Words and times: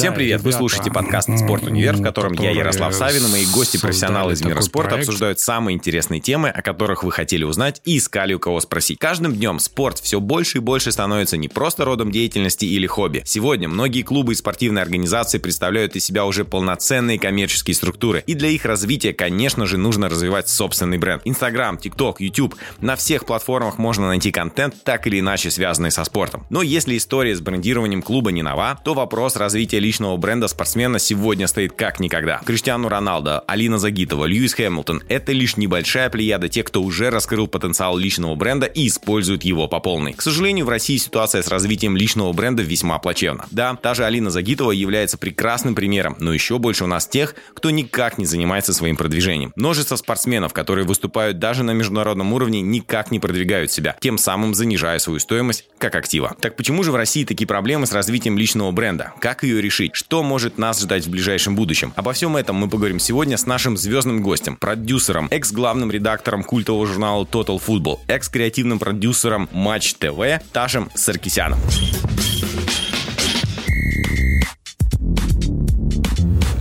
Всем 0.00 0.14
привет! 0.14 0.40
Вы 0.40 0.52
слушаете 0.52 0.90
подкаст 0.90 1.28
«Спорт 1.36 1.64
Универ», 1.64 1.94
в 1.94 2.02
котором 2.02 2.32
я, 2.32 2.52
Ярослав 2.52 2.94
Савин, 2.94 3.22
и 3.26 3.30
мои 3.30 3.44
гости-профессионалы 3.44 4.32
из 4.32 4.42
мира 4.42 4.62
спорта 4.62 4.94
обсуждают 4.94 5.40
самые 5.40 5.76
интересные 5.76 6.22
темы, 6.22 6.48
о 6.48 6.62
которых 6.62 7.04
вы 7.04 7.12
хотели 7.12 7.44
узнать 7.44 7.82
и 7.84 7.98
искали 7.98 8.32
у 8.32 8.38
кого 8.38 8.60
спросить. 8.60 8.98
Каждым 8.98 9.34
днем 9.34 9.58
спорт 9.58 9.98
все 9.98 10.18
больше 10.18 10.56
и 10.56 10.60
больше 10.62 10.90
становится 10.90 11.36
не 11.36 11.48
просто 11.48 11.84
родом 11.84 12.10
деятельности 12.10 12.64
или 12.64 12.86
хобби. 12.86 13.22
Сегодня 13.26 13.68
многие 13.68 14.00
клубы 14.00 14.32
и 14.32 14.36
спортивные 14.36 14.80
организации 14.80 15.36
представляют 15.36 15.94
из 15.96 16.06
себя 16.06 16.24
уже 16.24 16.46
полноценные 16.46 17.18
коммерческие 17.18 17.74
структуры, 17.74 18.24
и 18.26 18.32
для 18.32 18.48
их 18.48 18.64
развития, 18.64 19.12
конечно 19.12 19.66
же, 19.66 19.76
нужно 19.76 20.08
развивать 20.08 20.48
собственный 20.48 20.96
бренд. 20.96 21.20
Инстаграм, 21.26 21.76
ТикТок, 21.76 22.22
YouTube– 22.22 22.54
на 22.80 22.96
всех 22.96 23.26
платформах 23.26 23.76
можно 23.76 24.06
найти 24.06 24.32
контент, 24.32 24.82
так 24.82 25.06
или 25.06 25.20
иначе 25.20 25.50
связанный 25.50 25.90
со 25.90 26.04
спортом. 26.04 26.46
Но 26.48 26.62
если 26.62 26.96
история 26.96 27.36
с 27.36 27.42
брендированием 27.42 28.00
клуба 28.00 28.32
не 28.32 28.42
нова, 28.42 28.80
то 28.82 28.94
вопрос 28.94 29.36
развития 29.36 29.89
личного 29.90 30.16
бренда 30.16 30.46
спортсмена 30.46 31.00
сегодня 31.00 31.48
стоит 31.48 31.72
как 31.72 31.98
никогда. 31.98 32.40
Криштиану 32.46 32.88
Роналдо, 32.88 33.40
Алина 33.48 33.76
Загитова, 33.76 34.24
Льюис 34.24 34.54
Хэмилтон– 34.54 35.02
это 35.08 35.32
лишь 35.32 35.56
небольшая 35.56 36.08
плеяда 36.10 36.48
тех, 36.48 36.66
кто 36.66 36.80
уже 36.80 37.10
раскрыл 37.10 37.48
потенциал 37.48 37.96
личного 37.96 38.36
бренда 38.36 38.66
и 38.66 38.86
использует 38.86 39.42
его 39.42 39.66
по 39.66 39.80
полной. 39.80 40.12
К 40.12 40.22
сожалению, 40.22 40.66
в 40.66 40.68
России 40.68 40.96
ситуация 40.96 41.42
с 41.42 41.48
развитием 41.48 41.96
личного 41.96 42.32
бренда 42.32 42.62
весьма 42.62 43.00
плачевна. 43.00 43.46
Да, 43.50 43.74
та 43.74 43.94
же 43.94 44.04
Алина 44.04 44.30
Загитова 44.30 44.70
является 44.70 45.18
прекрасным 45.18 45.74
примером, 45.74 46.14
но 46.20 46.32
еще 46.32 46.58
больше 46.58 46.84
у 46.84 46.86
нас 46.86 47.08
тех, 47.08 47.34
кто 47.54 47.70
никак 47.70 48.16
не 48.16 48.26
занимается 48.26 48.72
своим 48.72 48.94
продвижением. 48.94 49.52
Множество 49.56 49.96
спортсменов, 49.96 50.52
которые 50.52 50.86
выступают 50.86 51.40
даже 51.40 51.64
на 51.64 51.72
международном 51.72 52.32
уровне, 52.32 52.60
никак 52.60 53.10
не 53.10 53.18
продвигают 53.18 53.72
себя, 53.72 53.96
тем 53.98 54.18
самым 54.18 54.54
занижая 54.54 55.00
свою 55.00 55.18
стоимость 55.18 55.64
как 55.78 55.96
актива. 55.96 56.36
Так 56.40 56.54
почему 56.54 56.84
же 56.84 56.92
в 56.92 56.94
России 56.94 57.24
такие 57.24 57.48
проблемы 57.48 57.88
с 57.88 57.92
развитием 57.92 58.38
личного 58.38 58.70
бренда? 58.70 59.14
Как 59.18 59.42
ее 59.42 59.60
решить? 59.60 59.79
Решить, 59.80 59.96
что 59.96 60.22
может 60.22 60.58
нас 60.58 60.80
ждать 60.80 61.06
в 61.06 61.10
ближайшем 61.10 61.56
будущем. 61.56 61.92
Обо 61.96 62.12
всем 62.12 62.36
этом 62.36 62.56
мы 62.56 62.68
поговорим 62.68 62.98
сегодня 62.98 63.36
с 63.36 63.46
нашим 63.46 63.76
звездным 63.76 64.22
гостем, 64.22 64.56
продюсером, 64.56 65.28
экс-главным 65.30 65.90
редактором 65.90 66.42
культового 66.42 66.86
журнала 66.86 67.24
Total 67.24 67.60
Football, 67.64 67.98
экс-креативным 68.06 68.78
продюсером 68.78 69.48
Матч 69.52 69.94
ТВ 69.94 70.42
Ташем 70.52 70.90
Саркисяном. 70.94 71.58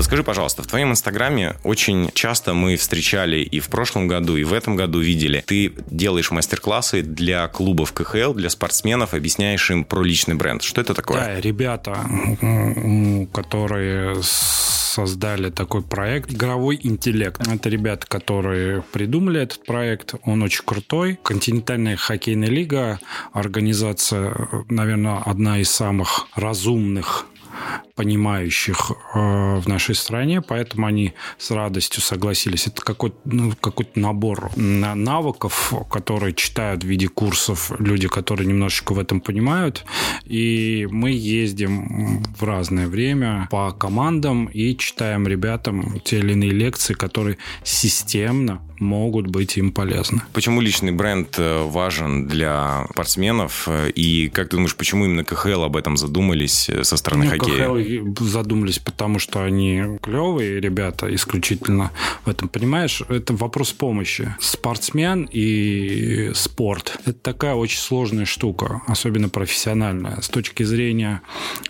Скажи, 0.09 0.23
пожалуйста, 0.23 0.63
в 0.63 0.65
твоем 0.65 0.89
инстаграме 0.89 1.53
очень 1.63 2.09
часто 2.15 2.55
мы 2.55 2.77
встречали 2.77 3.41
и 3.41 3.59
в 3.59 3.67
прошлом 3.69 4.07
году, 4.07 4.37
и 4.37 4.43
в 4.43 4.53
этом 4.53 4.75
году 4.75 4.97
видели. 5.01 5.43
Ты 5.45 5.71
делаешь 5.91 6.31
мастер-классы 6.31 7.03
для 7.03 7.47
клубов 7.47 7.93
КХЛ, 7.93 8.33
для 8.33 8.49
спортсменов, 8.49 9.13
объясняешь 9.13 9.69
им 9.69 9.83
про 9.83 10.01
личный 10.01 10.33
бренд. 10.33 10.63
Что 10.63 10.81
это 10.81 10.95
такое? 10.95 11.19
Да, 11.19 11.39
ребята, 11.39 12.09
которые 13.31 14.15
создали 14.23 15.51
такой 15.51 15.83
проект 15.83 16.33
«Игровой 16.33 16.79
интеллект». 16.81 17.47
Это 17.47 17.69
ребята, 17.69 18.07
которые 18.07 18.81
придумали 18.81 19.41
этот 19.41 19.63
проект. 19.63 20.15
Он 20.23 20.41
очень 20.41 20.63
крутой. 20.65 21.19
Континентальная 21.21 21.97
хоккейная 21.97 22.49
лига, 22.49 22.99
организация, 23.31 24.33
наверное, 24.69 25.21
одна 25.23 25.59
из 25.59 25.69
самых 25.69 26.27
разумных 26.33 27.27
понимающих 27.99 28.93
э, 29.13 29.59
в 29.59 29.67
нашей 29.67 29.93
стране, 29.93 30.41
поэтому 30.41 30.87
они 30.87 31.11
с 31.37 31.51
радостью 31.51 32.01
согласились. 32.01 32.65
Это 32.65 32.81
какой-то 32.81 33.17
ну, 33.25 33.51
какой 33.59 33.89
набор 33.95 34.51
навыков, 34.55 35.73
которые 35.91 36.33
читают 36.33 36.85
в 36.85 36.87
виде 36.87 37.09
курсов 37.09 37.73
люди, 37.77 38.07
которые 38.07 38.47
немножечко 38.47 38.93
в 38.93 38.99
этом 38.99 39.19
понимают. 39.19 39.83
И 40.23 40.87
мы 40.89 41.11
ездим 41.11 42.23
в 42.39 42.43
разное 42.43 42.87
время 42.87 43.49
по 43.51 43.73
командам 43.73 44.45
и 44.45 44.77
читаем 44.77 45.27
ребятам 45.27 45.99
те 45.99 46.19
или 46.19 46.31
иные 46.31 46.51
лекции, 46.51 46.93
которые 46.93 47.37
системно 47.65 48.61
могут 48.79 49.27
быть 49.27 49.57
им 49.57 49.71
полезны. 49.71 50.21
Почему 50.33 50.61
личный 50.61 50.91
бренд 50.91 51.35
э, 51.37 51.63
важен 51.63 52.27
для 52.27 52.87
спортсменов? 52.91 53.67
И 53.95 54.29
как 54.29 54.49
ты 54.49 54.55
думаешь, 54.55 54.75
почему 54.75 55.05
именно 55.05 55.23
КХЛ 55.23 55.63
об 55.63 55.75
этом 55.75 55.97
задумались 55.97 56.69
э, 56.69 56.83
со 56.83 56.97
стороны 56.97 57.25
ну, 57.25 57.31
хоккея? 57.31 57.65
КХЛ 57.65 57.75
задумались, 58.19 58.79
потому 58.79 59.19
что 59.19 59.43
они 59.43 59.97
клевые 60.01 60.59
ребята 60.59 61.13
исключительно 61.13 61.91
в 62.25 62.29
этом. 62.29 62.49
Понимаешь, 62.49 63.01
это 63.09 63.33
вопрос 63.33 63.71
помощи. 63.71 64.35
Спортсмен 64.39 65.29
и 65.31 66.31
спорт– 66.33 66.99
это 67.05 67.13
такая 67.19 67.55
очень 67.55 67.79
сложная 67.79 68.25
штука, 68.25 68.81
особенно 68.87 69.29
профессиональная. 69.29 70.21
С 70.21 70.29
точки 70.29 70.63
зрения 70.63 71.21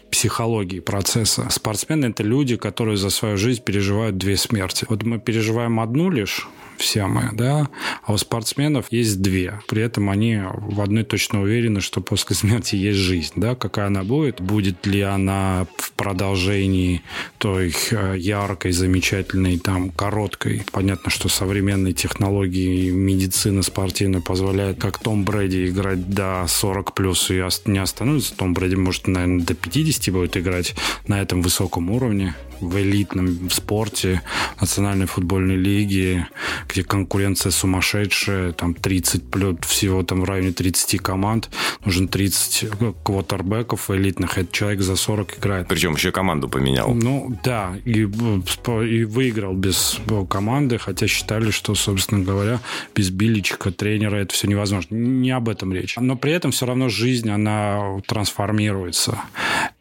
психологии 0.10 0.80
процесса. 0.80 1.48
Спортсмены– 1.50 2.06
это 2.08 2.24
люди, 2.24 2.56
которые 2.56 2.98
за 2.98 3.10
свою 3.10 3.38
жизнь 3.38 3.64
переживают 3.64 4.18
две 4.18 4.38
смерти. 4.38 4.86
Вот 4.90 5.04
мы 5.04 5.20
переживаем 5.20 5.80
одну 5.80 6.10
лишь, 6.10 6.48
все 6.80 7.08
мы, 7.08 7.30
да, 7.34 7.70
а 8.04 8.14
у 8.14 8.18
спортсменов 8.18 8.88
есть 8.90 9.22
две. 9.22 9.60
При 9.68 9.82
этом 9.84 10.10
они 10.10 10.40
в 10.54 10.82
одной 10.82 11.04
точно 11.04 11.42
уверены, 11.42 11.82
что 11.82 12.02
после 12.02 12.36
смерти 12.36 12.76
есть 12.76 13.00
жизнь, 13.00 13.34
да, 13.36 13.56
какая 13.56 13.88
она 13.88 14.04
будет, 14.04 14.42
будет 14.42 14.86
ли 14.86 15.02
она 15.02 15.68
в 15.78 15.92
продолжении 15.92 17.02
той 17.38 17.76
э, 17.92 18.16
яркой, 18.18 18.72
замечательной, 18.72 19.60
там, 19.60 19.90
короткой. 19.90 20.64
Понятно, 20.72 21.12
что 21.12 21.28
современные 21.28 21.94
технологии 21.94 22.90
медицины 22.90 23.62
спортивной 23.62 24.22
позволяют, 24.22 24.80
как 24.80 25.00
Том 25.00 25.26
Брэди, 25.26 25.68
играть 25.68 26.10
до 26.10 26.46
40 26.48 26.94
плюс 26.94 27.30
и 27.30 27.44
не 27.66 27.80
остановится. 27.80 28.36
Том 28.36 28.54
Брэди 28.54 28.76
может, 28.76 29.08
наверное, 29.08 29.44
до 29.44 29.54
50 29.54 29.99
будет 30.08 30.38
играть 30.38 30.76
на 31.08 31.22
этом 31.22 31.42
высоком 31.42 31.90
уровне 31.92 32.36
в 32.62 32.78
элитном 32.78 33.50
спорте, 33.50 34.22
национальной 34.60 35.06
футбольной 35.06 35.56
лиге, 35.56 36.28
где 36.68 36.84
конкуренция 36.84 37.52
сумасшедшая, 37.52 38.52
там 38.52 38.74
30 38.74 39.30
плюс, 39.30 39.58
всего 39.62 40.04
там 40.04 40.22
в 40.22 40.24
районе 40.26 40.52
30 40.52 41.00
команд, 41.02 41.50
нужен 41.86 42.08
30 42.08 42.70
квотербеков 43.04 43.90
элитных, 43.92 44.38
этот 44.38 44.52
человек 44.52 44.82
за 44.82 44.96
40 44.96 45.40
играет. 45.40 45.68
Причем 45.68 45.96
еще 45.96 46.12
команду 46.12 46.50
поменял. 46.50 46.94
Ну, 46.94 47.38
да, 47.44 47.76
и, 47.86 48.02
и 48.02 49.04
выиграл 49.04 49.54
без 49.54 50.00
команды, 50.30 50.78
хотя 50.78 51.08
считали, 51.08 51.52
что, 51.52 51.76
собственно 51.76 52.24
говоря, 52.24 52.60
без 52.94 53.10
Биличика, 53.10 53.72
тренера, 53.72 54.18
это 54.18 54.34
все 54.34 54.48
невозможно. 54.48 54.96
Не 54.96 55.32
об 55.32 55.50
этом 55.50 55.74
речь. 55.74 55.96
Но 55.98 56.16
при 56.16 56.32
этом 56.34 56.52
все 56.52 56.66
равно 56.66 56.90
жизнь, 56.90 57.30
она 57.30 58.00
трансформируется. 58.08 59.20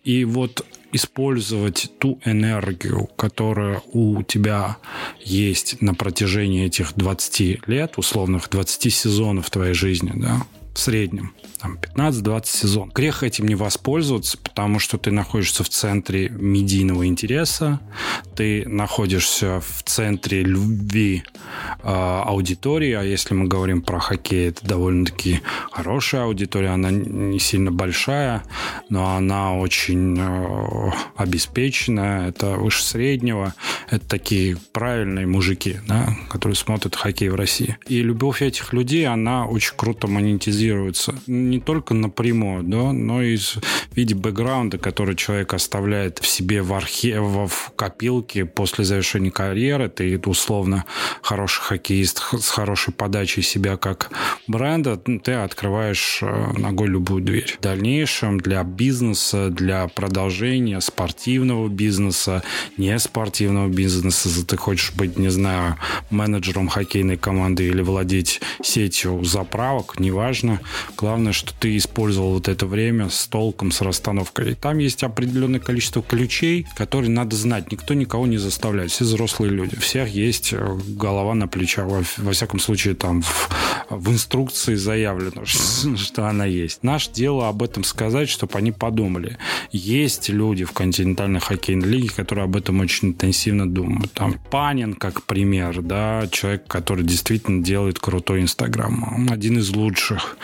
И 0.09 0.25
вот 0.25 0.65
использовать 0.91 1.91
ту 1.99 2.19
энергию, 2.25 3.11
которая 3.17 3.83
у 3.93 4.23
тебя 4.23 4.79
есть 5.23 5.83
на 5.83 5.93
протяжении 5.93 6.65
этих 6.65 6.95
20 6.95 7.69
лет, 7.69 7.99
условных 7.99 8.49
20 8.49 8.91
сезонов 8.91 9.51
твоей 9.51 9.75
жизни, 9.75 10.13
да, 10.15 10.47
в 10.75 10.79
среднем, 10.79 11.35
там 11.59 11.79
15-20 11.97 12.47
сезон. 12.47 12.91
Грех 12.95 13.23
этим 13.23 13.47
не 13.47 13.55
воспользоваться, 13.55 14.39
потому 14.39 14.79
что 14.79 14.99
ты 14.99 15.11
находишься 15.11 15.65
в 15.65 15.69
центре 15.69 16.29
медийного 16.29 17.07
интереса, 17.07 17.81
ты 18.35 18.67
находишься 18.69 19.61
в 19.61 19.83
центре 19.83 20.43
любви 20.43 21.25
э, 21.83 21.89
аудитории, 21.89 22.93
а 22.93 23.03
если 23.03 23.35
мы 23.35 23.47
говорим 23.47 23.83
про 23.83 23.99
хоккей, 23.99 24.49
это 24.49 24.67
довольно-таки 24.67 25.41
хорошая 25.71 26.25
аудитория, 26.25 26.69
она 26.69 26.91
не 26.91 27.39
сильно 27.39 27.73
большая, 27.73 28.43
но 28.89 29.17
она 29.17 29.55
очень 29.55 30.17
э, 30.19 30.91
обеспеченная, 31.17 32.29
это 32.29 32.51
выше 32.51 32.85
среднего, 32.85 33.55
это 33.91 34.07
такие 34.07 34.57
правильные 34.73 35.27
мужики, 35.27 35.79
да, 35.87 36.17
которые 36.31 36.57
смотрят 36.57 36.95
хоккей 36.95 37.29
в 37.29 37.35
России. 37.35 37.77
И 37.87 38.03
любовь 38.03 38.43
этих 38.43 38.73
людей, 38.73 39.07
она 39.07 39.47
очень 39.47 39.75
круто 39.77 40.07
монетизируется 40.07 41.15
не 41.49 41.61
только 41.61 41.95
напрямую, 41.95 42.63
да, 42.63 42.93
но 42.93 43.23
и 43.23 43.37
в 43.37 43.59
виде 43.97 44.15
бэкграунда, 44.15 44.79
который 44.79 45.17
человек 45.17 45.55
оставляет 45.55 46.19
в 46.19 46.27
себе 46.27 46.63
в 46.63 46.73
архиве, 46.73 47.21
в 47.21 47.73
копилке 47.77 48.45
после 48.45 48.85
завершения 48.85 49.31
карьеры. 49.31 49.89
Ты 49.89 50.19
условно 50.27 50.85
хороший 51.23 51.63
хоккеист 51.63 52.23
с 52.41 52.49
хорошей 52.49 52.93
подачей 52.93 53.43
себя 53.43 53.77
как 53.77 54.11
бренда, 54.47 54.97
ты 54.97 55.33
открываешь 55.33 56.21
э, 56.23 56.53
ногой 56.57 56.89
любую 56.89 57.23
дверь. 57.23 57.57
В 57.59 57.63
дальнейшем 57.63 58.39
для 58.39 58.63
бизнеса, 58.63 59.49
для 59.51 59.89
продолжения 59.89 60.81
спортивного 60.81 61.69
бизнеса, 61.69 62.43
не 62.77 62.99
спортивного 62.99 63.69
бизнеса, 63.69 64.47
ты 64.47 64.57
хочешь 64.57 64.93
быть, 64.95 65.19
не 65.19 65.29
знаю, 65.29 65.77
менеджером 66.11 66.69
хоккейной 66.69 67.17
команды 67.17 67.67
или 67.69 67.83
владеть 67.83 68.41
сетью 68.63 69.25
заправок, 69.25 69.99
неважно. 70.01 70.61
Главное, 70.97 71.33
что 71.39 71.55
ты 71.55 71.77
использовал 71.77 72.35
вот 72.35 72.49
это 72.49 72.67
время 72.67 73.09
с 73.09 73.27
толком, 73.29 73.71
с 73.71 73.81
расстановкой. 73.81 74.55
Там 74.55 74.79
есть 74.79 75.05
определенное 75.05 75.61
количество 75.61 76.03
ключей, 76.03 76.67
которые 76.77 77.11
надо 77.11 77.37
знать. 77.37 77.71
Никто 77.71 77.95
никого 77.95 78.27
не 78.27 78.39
заставляет. 78.39 78.91
Все 78.91 79.05
взрослые 79.05 79.51
люди. 79.51 79.77
У 79.77 79.81
всех 79.81 80.09
есть 80.09 80.53
э, 80.53 80.79
голова 80.89 81.35
на 81.35 81.47
плечах. 81.47 81.87
Во, 81.87 82.03
во 82.17 82.33
всяком 82.33 82.59
случае, 82.59 82.95
там 82.95 83.23
в, 83.23 83.49
в 83.89 84.11
инструкции 84.11 84.75
заявлено, 84.75 85.45
что 85.97 86.29
она 86.29 86.45
есть. 86.45 86.83
Наше 86.83 87.13
дело 87.13 87.49
об 87.49 87.63
этом 87.63 87.85
сказать, 87.85 88.29
чтобы 88.29 88.59
они 88.59 88.73
подумали. 88.73 89.39
Есть 89.71 90.29
люди 90.29 90.65
в 90.65 90.73
континентальной 90.73 91.41
хоккейной 91.41 91.89
лиге, 91.89 92.11
которые 92.11 92.45
об 92.45 92.57
этом 92.57 92.81
очень 92.81 93.09
интенсивно 93.09 93.69
думают. 93.69 94.13
Там 94.13 94.35
Панин, 94.51 94.95
как 94.95 95.23
пример, 95.23 95.83
да, 95.83 96.27
человек, 96.31 96.67
который 96.67 97.05
действительно 97.05 97.63
делает 97.63 97.99
крутой 97.99 98.43
Инстаграм. 98.43 99.15
Он 99.15 99.31
один 99.31 99.59
из 99.59 99.71
лучших 99.71 100.37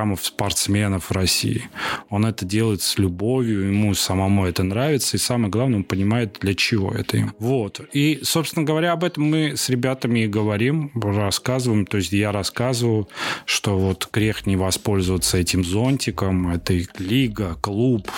Инстаграмов 0.00 0.24
спортсменов 0.24 1.12
России. 1.12 1.68
Он 2.08 2.24
это 2.24 2.44
делает 2.44 2.82
с 2.82 2.98
любовью, 2.98 3.66
ему 3.66 3.94
самому 3.94 4.46
это 4.46 4.62
нравится, 4.62 5.16
и 5.16 5.20
самое 5.20 5.50
главное, 5.50 5.78
он 5.78 5.84
понимает, 5.84 6.38
для 6.40 6.54
чего 6.54 6.92
это 6.92 7.18
им. 7.18 7.34
Вот. 7.38 7.80
И, 7.92 8.20
собственно 8.22 8.64
говоря, 8.64 8.92
об 8.92 9.04
этом 9.04 9.24
мы 9.24 9.56
с 9.56 9.68
ребятами 9.68 10.20
и 10.20 10.26
говорим, 10.26 10.90
рассказываем. 10.94 11.86
То 11.86 11.98
есть 11.98 12.12
я 12.12 12.32
рассказываю, 12.32 13.08
что 13.44 13.78
вот 13.78 14.08
грех 14.12 14.46
не 14.46 14.56
воспользоваться 14.56 15.38
этим 15.38 15.64
зонтиком, 15.64 16.50
этой 16.50 16.88
лига, 16.98 17.56
клуб, 17.60 18.10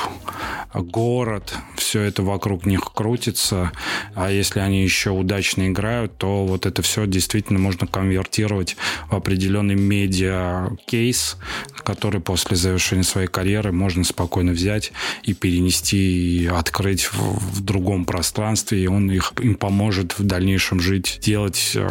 город, 0.74 1.54
все 1.76 2.00
это 2.02 2.22
вокруг 2.22 2.66
них 2.66 2.92
крутится. 2.94 3.72
А 4.14 4.30
если 4.30 4.60
они 4.60 4.82
еще 4.82 5.10
удачно 5.10 5.68
играют, 5.68 6.16
то 6.18 6.46
вот 6.46 6.66
это 6.66 6.82
все 6.82 7.06
действительно 7.06 7.58
можно 7.58 7.86
конвертировать 7.86 8.76
в 9.10 9.14
определенный 9.14 9.74
медиа-кейс, 9.74 11.36
который 11.82 12.20
после 12.20 12.56
завершения 12.56 13.02
своей 13.02 13.28
карьеры 13.28 13.72
можно 13.72 14.04
спокойно 14.04 14.52
взять 14.52 14.92
и 15.22 15.34
перенести 15.34 16.42
и 16.42 16.46
открыть 16.46 17.04
в, 17.04 17.16
в 17.18 17.60
другом 17.60 18.04
пространстве, 18.04 18.82
и 18.82 18.86
он 18.86 19.10
их, 19.10 19.32
им 19.40 19.54
поможет 19.54 20.18
в 20.18 20.24
дальнейшем 20.24 20.80
жить, 20.80 21.18
делать 21.22 21.72
э, 21.74 21.88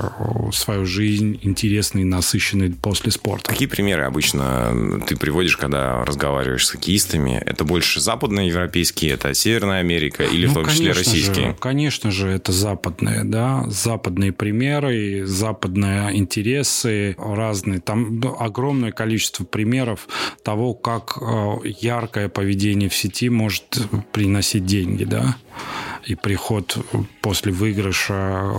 свою 0.54 0.86
жизнь 0.86 1.40
интересной, 1.42 2.04
насыщенной 2.04 2.72
после 2.72 3.12
спорта. 3.12 3.50
Какие 3.50 3.68
примеры 3.68 4.04
обычно 4.04 5.02
ты 5.08 5.16
приводишь, 5.16 5.58
когда 5.58 6.04
разговариваешь 6.06 6.68
с 6.68 6.72
хоккеистами? 6.72 7.42
Это 7.46 7.64
больше 7.64 8.00
западноевропейские, 8.00 9.12
это 9.12 9.34
Северная 9.34 9.80
Америка 9.80 10.24
или 10.24 10.46
ну, 10.46 10.52
в 10.52 10.56
том 10.56 10.68
числе 10.68 10.92
российские? 10.92 11.50
Же, 11.50 11.56
конечно 11.60 12.12
же, 12.12 12.28
это 12.30 12.52
западные, 12.52 13.24
да, 13.24 13.66
западные 13.68 14.32
примеры, 14.32 15.26
западные 15.26 16.18
интересы 16.18 17.16
разные. 17.18 17.80
Там 17.80 18.22
огромное 18.40 18.92
количество 18.92 19.44
примеров 19.44 19.71
того, 20.44 20.74
как 20.74 21.18
э, 21.22 21.56
яркое 21.66 22.30
поведение 22.30 22.90
в 22.90 22.96
сети 22.96 23.30
может 23.30 23.80
приносить 24.12 24.66
деньги, 24.66 25.04
да, 25.04 25.36
и 26.06 26.16
приход 26.16 26.78
после 27.22 27.52
выигрыша 27.52 28.52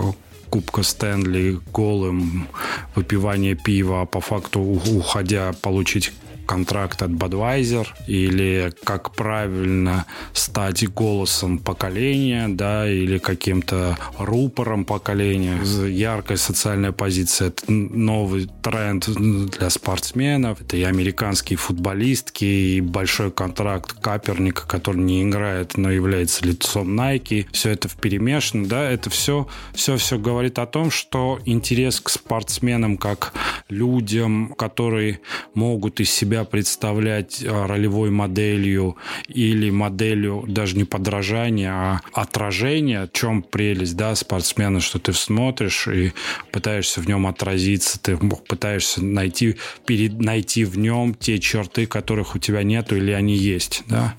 Кубка 0.49 0.83
Стэнли 0.83 1.59
голым, 1.71 2.47
выпивание 2.93 3.55
пива, 3.55 4.01
а 4.01 4.05
по 4.05 4.21
факту 4.21 4.59
уходя 4.59 5.51
получить 5.61 6.11
контракт 6.45 7.01
от 7.01 7.11
Budweiser, 7.11 7.87
или 8.07 8.73
как 8.83 9.11
правильно 9.11 10.05
стать 10.33 10.87
голосом 10.89 11.59
поколения, 11.59 12.47
да, 12.47 12.89
или 12.89 13.17
каким-то 13.17 13.97
рупором 14.17 14.85
поколения. 14.85 15.59
Яркая 15.87 16.37
социальная 16.37 16.91
позиция– 16.91 17.47
это 17.49 17.71
новый 17.71 18.49
тренд 18.61 19.07
для 19.07 19.69
спортсменов. 19.69 20.61
Это 20.61 20.77
и 20.77 20.83
американские 20.83 21.57
футболистки, 21.57 22.45
и 22.45 22.81
большой 22.81 23.31
контракт 23.31 23.93
Каперника, 23.93 24.67
который 24.67 25.01
не 25.01 25.23
играет, 25.23 25.77
но 25.77 25.91
является 25.91 26.45
лицом 26.45 26.99
Nike. 26.99 27.47
Все 27.51 27.71
это 27.71 27.87
в 27.87 27.95
перемешано, 27.95 28.67
да, 28.67 28.89
это 28.89 29.09
все, 29.09 29.47
все, 29.73 29.97
все 29.97 30.17
говорит 30.17 30.59
о 30.59 30.65
том, 30.65 30.91
что 30.91 31.39
интерес 31.45 31.99
к 31.99 32.09
спортсменам 32.09 32.97
как 32.97 33.33
людям, 33.69 34.53
которые 34.57 35.19
могут 35.53 35.99
из 35.99 36.09
себя 36.11 36.32
себя 36.33 36.45
представлять 36.45 37.43
а, 37.47 37.67
ролевой 37.67 38.09
моделью 38.09 38.97
или 39.27 39.69
моделью 39.69 40.45
даже 40.47 40.75
не 40.75 40.83
подражания, 40.83 41.71
а 41.71 42.01
отражения, 42.11 43.05
в 43.05 43.11
чем 43.11 43.43
прелесть 43.43 43.95
да, 43.95 44.15
спортсмена, 44.15 44.79
что 44.79 44.97
ты 44.97 45.13
смотришь 45.13 45.87
и 45.87 46.11
пытаешься 46.51 47.01
в 47.01 47.07
нем 47.07 47.27
отразиться, 47.27 47.99
ты 48.01 48.17
пытаешься 48.17 49.03
найти, 49.03 49.57
перед, 49.85 50.19
найти 50.19 50.65
в 50.65 50.77
нем 50.77 51.13
те 51.13 51.37
черты, 51.37 51.85
которых 51.85 52.35
у 52.35 52.39
тебя 52.39 52.63
нету 52.63 52.97
или 52.97 53.11
они 53.11 53.35
есть. 53.35 53.83
Да? 53.87 54.15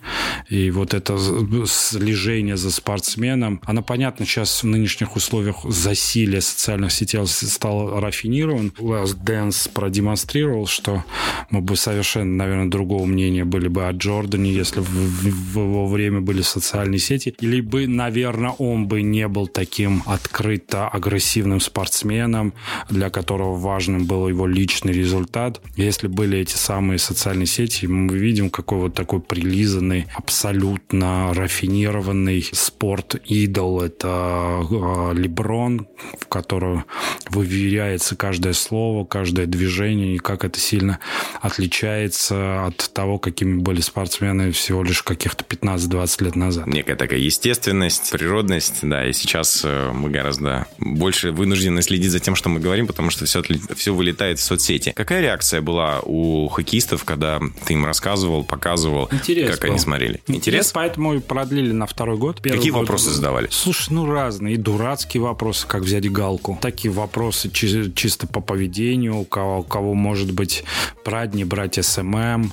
И 0.49 0.71
вот 0.71 0.95
это 0.95 1.19
слежение 1.67 2.57
за 2.57 2.71
спортсменом, 2.71 3.61
оно, 3.65 3.83
понятно, 3.83 4.25
сейчас 4.25 4.63
в 4.63 4.67
нынешних 4.67 5.17
условиях 5.17 5.65
засилия 5.65 6.41
социальных 6.41 6.93
сетей 6.93 7.27
стало 7.27 8.01
рафинирован. 8.01 8.73
Last 8.79 9.17
Dance 9.25 9.69
продемонстрировал, 9.73 10.67
что 10.67 11.05
мы 11.51 11.61
бы 11.61 11.75
совершенно 11.75 12.04
совершенно, 12.05 12.37
наверное, 12.37 12.71
другого 12.71 13.07
мнения 13.07 13.45
были 13.45 13.69
бы 13.69 13.89
о 13.89 13.93
Джордане, 13.93 14.53
если 14.53 14.81
в, 14.81 14.87
в 14.87 15.59
его 15.59 15.87
время 15.87 16.21
были 16.21 16.43
социальные 16.43 16.99
сети. 16.99 17.35
Или 17.41 17.61
бы, 17.63 17.87
наверное, 17.87 18.51
он 18.51 18.87
бы 18.87 19.03
не 19.03 19.27
был 19.27 19.49
таким 19.49 20.03
открыто 20.07 20.87
агрессивным 20.89 21.61
спортсменом, 21.61 22.53
для 22.91 23.09
которого 23.09 23.57
важным 23.57 24.05
был 24.05 24.29
его 24.29 24.47
личный 24.47 24.93
результат. 24.93 25.61
Если 25.77 26.09
были 26.09 26.39
эти 26.39 26.57
самые 26.57 26.99
социальные 26.99 27.47
сети, 27.47 27.87
мы 27.87 28.17
видим, 28.17 28.51
какой 28.51 28.79
вот 28.79 28.95
такой 28.95 29.21
прилизанный, 29.21 30.07
абсолютно 30.15 31.33
рафинированный 31.33 32.47
спорт-идол. 32.53 33.81
Это 33.81 34.09
а, 34.09 35.13
Леброн, 35.13 35.87
в 36.21 36.27
которого 36.27 36.85
выверяется 37.31 38.15
каждое 38.15 38.53
слово, 38.53 39.07
каждое 39.07 39.47
движение, 39.47 40.17
и 40.17 40.19
как 40.19 40.45
это 40.45 40.61
сильно 40.61 40.99
отличается 41.41 41.94
отличается 41.95 42.67
от 42.67 42.91
того, 42.93 43.19
какими 43.19 43.61
были 43.61 43.81
спортсмены 43.81 44.53
всего 44.53 44.83
лишь 44.83 45.03
каких-то 45.03 45.45
15-20 45.45 46.25
лет 46.25 46.37
назад. 46.37 46.67
Некая 46.67 46.97
такая 46.97 47.19
естественность, 47.19 48.11
природность, 48.11 48.81
да, 48.83 49.07
и 49.07 49.13
сейчас 49.13 49.63
э, 49.65 49.91
мы 49.93 50.11
гораздо 50.11 50.67
больше 50.79 51.31
вынуждены 51.31 51.83
следить 51.83 52.11
за 52.11 52.21
тем, 52.21 52.35
что 52.35 52.49
мы 52.49 52.61
говорим, 52.61 52.87
потому 52.87 53.11
что 53.11 53.25
все, 53.25 53.43
все 53.77 53.95
вылетает 53.95 54.39
в 54.39 54.43
соцсети. 54.43 54.93
Какая 54.95 55.21
реакция 55.21 55.61
была 55.61 56.01
у 56.05 56.49
хоккеистов, 56.49 57.05
когда 57.05 57.41
ты 57.65 57.75
им 57.75 57.85
рассказывал, 57.85 58.45
показывал, 58.45 59.09
Интерес 59.11 59.51
как 59.53 59.63
был. 59.63 59.71
они 59.71 59.79
смотрели? 59.79 60.21
Интерес? 60.27 60.45
Интерес, 60.45 60.73
поэтому 60.73 61.15
и 61.15 61.21
продлили 61.21 61.73
на 61.73 61.87
второй 61.87 62.19
год. 62.19 62.41
Первый 62.43 62.59
Какие 62.59 62.73
год... 62.73 62.83
вопросы 62.83 63.11
задавали? 63.11 63.49
Слушай, 63.51 63.93
ну 63.93 64.11
разные. 64.11 64.55
И 64.55 64.57
дурацкие 64.57 65.23
вопросы, 65.23 65.67
как 65.67 65.83
взять 65.83 66.11
галку. 66.11 66.59
Такие 66.61 66.93
вопросы 66.93 67.51
чисто 67.51 68.27
по 68.27 68.41
поведению, 68.41 69.17
у 69.17 69.25
кого, 69.25 69.61
у 69.61 69.63
кого 69.63 69.95
может 69.95 70.33
быть 70.33 70.65
брать, 71.05 71.35
не 71.35 71.45
брать 71.45 71.79
SMM, 71.85 72.51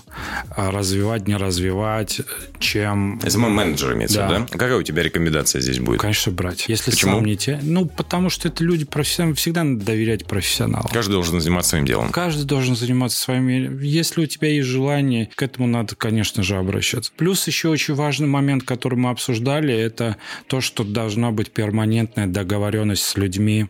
а 0.56 0.72
развивать, 0.72 1.28
не 1.28 1.36
развивать, 1.36 2.22
чем... 2.60 3.20
SMM-менеджер 3.24 3.94
имеется, 3.94 4.18
да. 4.18 4.40
да? 4.40 4.48
Какая 4.50 4.78
у 4.78 4.84
тебя 4.84 5.04
рекомендация 5.04 5.62
здесь 5.62 5.80
будет? 5.80 6.02
Конечно, 6.02 6.32
брать. 6.32 6.66
Если 6.68 6.92
Почему? 6.92 7.16
сам 7.16 7.26
не 7.26 7.38
те... 7.38 7.60
Ну, 7.64 7.86
потому 7.86 8.30
что 8.30 8.48
это 8.48 8.64
люди 8.64 8.86
профессионалы, 8.86 9.36
всегда 9.36 9.64
надо 9.64 9.86
доверять 9.86 10.26
профессионалам. 10.26 10.90
Каждый 10.92 11.14
должен 11.14 11.40
заниматься 11.40 11.72
своим 11.72 11.86
делом. 11.86 12.10
Каждый 12.10 12.46
должен 12.46 12.76
заниматься 12.76 13.20
своим 13.20 13.80
Если 13.80 14.22
у 14.22 14.26
тебя 14.26 14.50
есть 14.50 14.68
желание, 14.68 15.30
к 15.34 15.42
этому 15.42 15.68
надо, 15.68 15.96
конечно 15.96 16.44
же, 16.44 16.58
обращаться. 16.58 17.12
Плюс 17.16 17.48
еще 17.48 17.70
очень 17.70 17.94
важный 17.96 18.28
момент, 18.28 18.64
который 18.64 18.98
мы 18.98 19.10
обсуждали, 19.10 19.74
это 19.74 20.18
то, 20.48 20.62
что 20.62 20.84
должна 20.84 21.32
быть 21.32 21.52
перманентная 21.52 22.28
договоренность 22.28 23.04
с 23.04 23.16
людьми, 23.18 23.68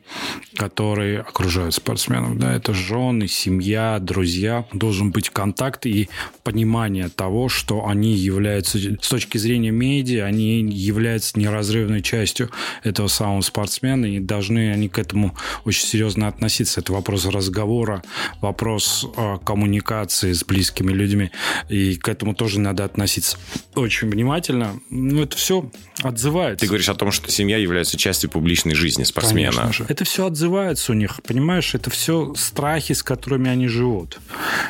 которые 0.55 1.19
окружают 1.19 1.75
спортсменов. 1.75 2.37
Да, 2.37 2.53
это 2.53 2.73
жены, 2.73 3.27
семья, 3.27 3.99
друзья. 3.99 4.65
Должен 4.73 5.11
быть 5.11 5.29
контакт 5.29 5.50
контакт 5.51 5.85
и 5.85 6.07
понимание 6.43 7.09
того, 7.09 7.49
что 7.49 7.85
они 7.85 8.13
являются, 8.13 8.77
с 8.79 9.09
точки 9.09 9.37
зрения 9.37 9.71
медиа, 9.71 10.25
они 10.25 10.61
являются 10.61 11.37
неразрывной 11.37 12.01
частью 12.01 12.49
этого 12.83 13.07
самого 13.07 13.41
спортсмена, 13.41 14.05
и 14.05 14.19
должны 14.19 14.71
они 14.71 14.87
к 14.87 14.97
этому 14.97 15.35
очень 15.65 15.85
серьезно 15.85 16.27
относиться. 16.27 16.79
Это 16.79 16.93
вопрос 16.93 17.25
разговора, 17.25 18.01
вопрос 18.39 19.05
э, 19.17 19.37
коммуникации 19.43 20.31
с 20.31 20.45
близкими 20.45 20.93
людьми, 20.93 21.31
и 21.67 21.95
к 21.95 22.07
этому 22.07 22.33
тоже 22.33 22.61
надо 22.61 22.85
относиться 22.85 23.37
очень 23.75 24.09
внимательно. 24.09 24.79
Ну, 24.89 25.23
это 25.23 25.35
все 25.35 25.69
отзывается. 26.01 26.65
Ты 26.65 26.67
говоришь 26.67 26.89
о 26.89 26.95
том, 26.95 27.11
что 27.11 27.29
семья 27.31 27.57
является 27.57 27.97
частью 27.97 28.29
публичной 28.29 28.75
жизни 28.75 29.03
спортсмена. 29.03 29.61
Конечно. 29.61 29.85
Это 29.87 30.05
все 30.05 30.25
отзывается 30.25 30.91
у 30.91 30.95
них, 30.95 31.21
понимаешь? 31.23 31.75
Это 31.75 31.89
все 31.89 32.33
страхи, 32.35 32.93
с 32.93 33.03
которыми 33.03 33.49
они 33.49 33.67
живут. 33.67 34.19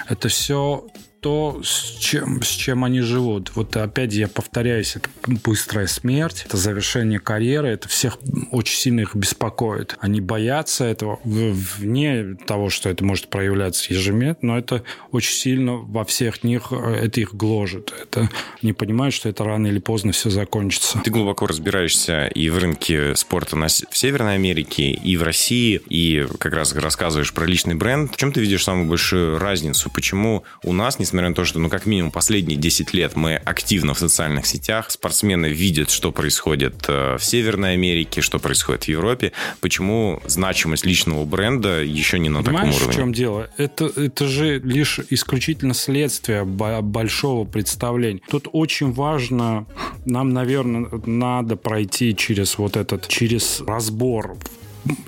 Это 0.09 0.29
все 0.29 0.70
och 0.71 0.89
то, 1.21 1.61
с 1.63 1.97
чем, 1.99 2.41
с 2.41 2.47
чем 2.47 2.83
они 2.83 3.01
живут. 3.01 3.51
Вот 3.55 3.77
опять 3.77 4.13
я 4.13 4.27
повторяюсь, 4.27 4.95
это 4.95 5.09
быстрая 5.45 5.87
смерть, 5.87 6.43
это 6.45 6.57
завершение 6.57 7.19
карьеры, 7.19 7.69
это 7.69 7.87
всех 7.87 8.17
очень 8.51 8.75
сильно 8.75 9.01
их 9.01 9.15
беспокоит. 9.15 9.95
Они 9.99 10.19
боятся 10.19 10.83
этого, 10.85 11.19
вне 11.23 12.35
того, 12.47 12.69
что 12.69 12.89
это 12.89 13.05
может 13.05 13.29
проявляться 13.29 13.93
ежемесячно, 13.93 14.11
но 14.41 14.57
это 14.57 14.83
очень 15.11 15.33
сильно 15.33 15.73
во 15.73 16.03
всех 16.05 16.43
них, 16.43 16.67
э, 16.71 16.75
это 16.75 17.21
их 17.21 17.35
гложет. 17.35 17.93
Это, 18.01 18.29
они 18.61 18.73
понимают, 18.73 19.13
что 19.13 19.29
это 19.29 19.43
рано 19.43 19.67
или 19.67 19.79
поздно 19.79 20.11
все 20.11 20.29
закончится. 20.29 20.99
Ты 21.03 21.11
глубоко 21.11 21.47
разбираешься 21.47 22.27
и 22.27 22.49
в 22.49 22.57
рынке 22.57 23.15
спорта 23.15 23.55
на, 23.55 23.67
в 23.67 23.97
Северной 23.97 24.35
Америке, 24.35 24.91
и 24.91 25.17
в 25.17 25.23
России, 25.23 25.81
и 25.87 26.25
как 26.39 26.53
раз 26.53 26.73
рассказываешь 26.75 27.33
про 27.33 27.45
личный 27.45 27.75
бренд. 27.75 28.11
В 28.11 28.17
чем 28.17 28.31
ты 28.31 28.41
видишь 28.41 28.63
самую 28.63 28.87
большую 28.87 29.37
разницу? 29.37 29.89
Почему 29.89 30.43
у 30.63 30.73
нас, 30.73 30.99
не 30.99 31.05
несмотря 31.11 31.29
на 31.29 31.35
то, 31.35 31.43
что, 31.43 31.59
ну, 31.59 31.69
как 31.69 31.85
минимум, 31.85 32.09
последние 32.09 32.57
10 32.57 32.93
лет 32.93 33.15
мы 33.15 33.35
активно 33.35 33.93
в 33.93 33.99
социальных 33.99 34.45
сетях, 34.45 34.89
спортсмены 34.89 35.47
видят, 35.47 35.89
что 35.89 36.13
происходит 36.13 36.85
э, 36.87 37.17
в 37.17 37.23
Северной 37.23 37.73
Америке, 37.73 38.21
что 38.21 38.39
происходит 38.39 38.85
в 38.85 38.87
Европе, 38.87 39.33
почему 39.59 40.21
значимость 40.25 40.85
личного 40.85 41.25
бренда 41.25 41.83
еще 41.83 42.17
не 42.17 42.29
на 42.29 42.41
Понимаешь, 42.41 42.75
таком 42.75 42.75
уровне? 42.75 42.93
в 42.93 42.95
чем 42.95 43.13
дело? 43.13 43.49
Это, 43.57 43.85
это 43.87 44.25
же 44.27 44.59
лишь 44.59 44.99
исключительно 45.09 45.73
следствие 45.73 46.45
большого 46.45 47.45
представления. 47.45 48.21
Тут 48.29 48.47
очень 48.53 48.93
важно, 48.93 49.65
нам, 50.05 50.29
наверное, 50.29 50.89
надо 51.05 51.57
пройти 51.57 52.15
через 52.15 52.57
вот 52.57 52.77
этот, 52.77 53.09
через 53.09 53.61
разбор 53.67 54.37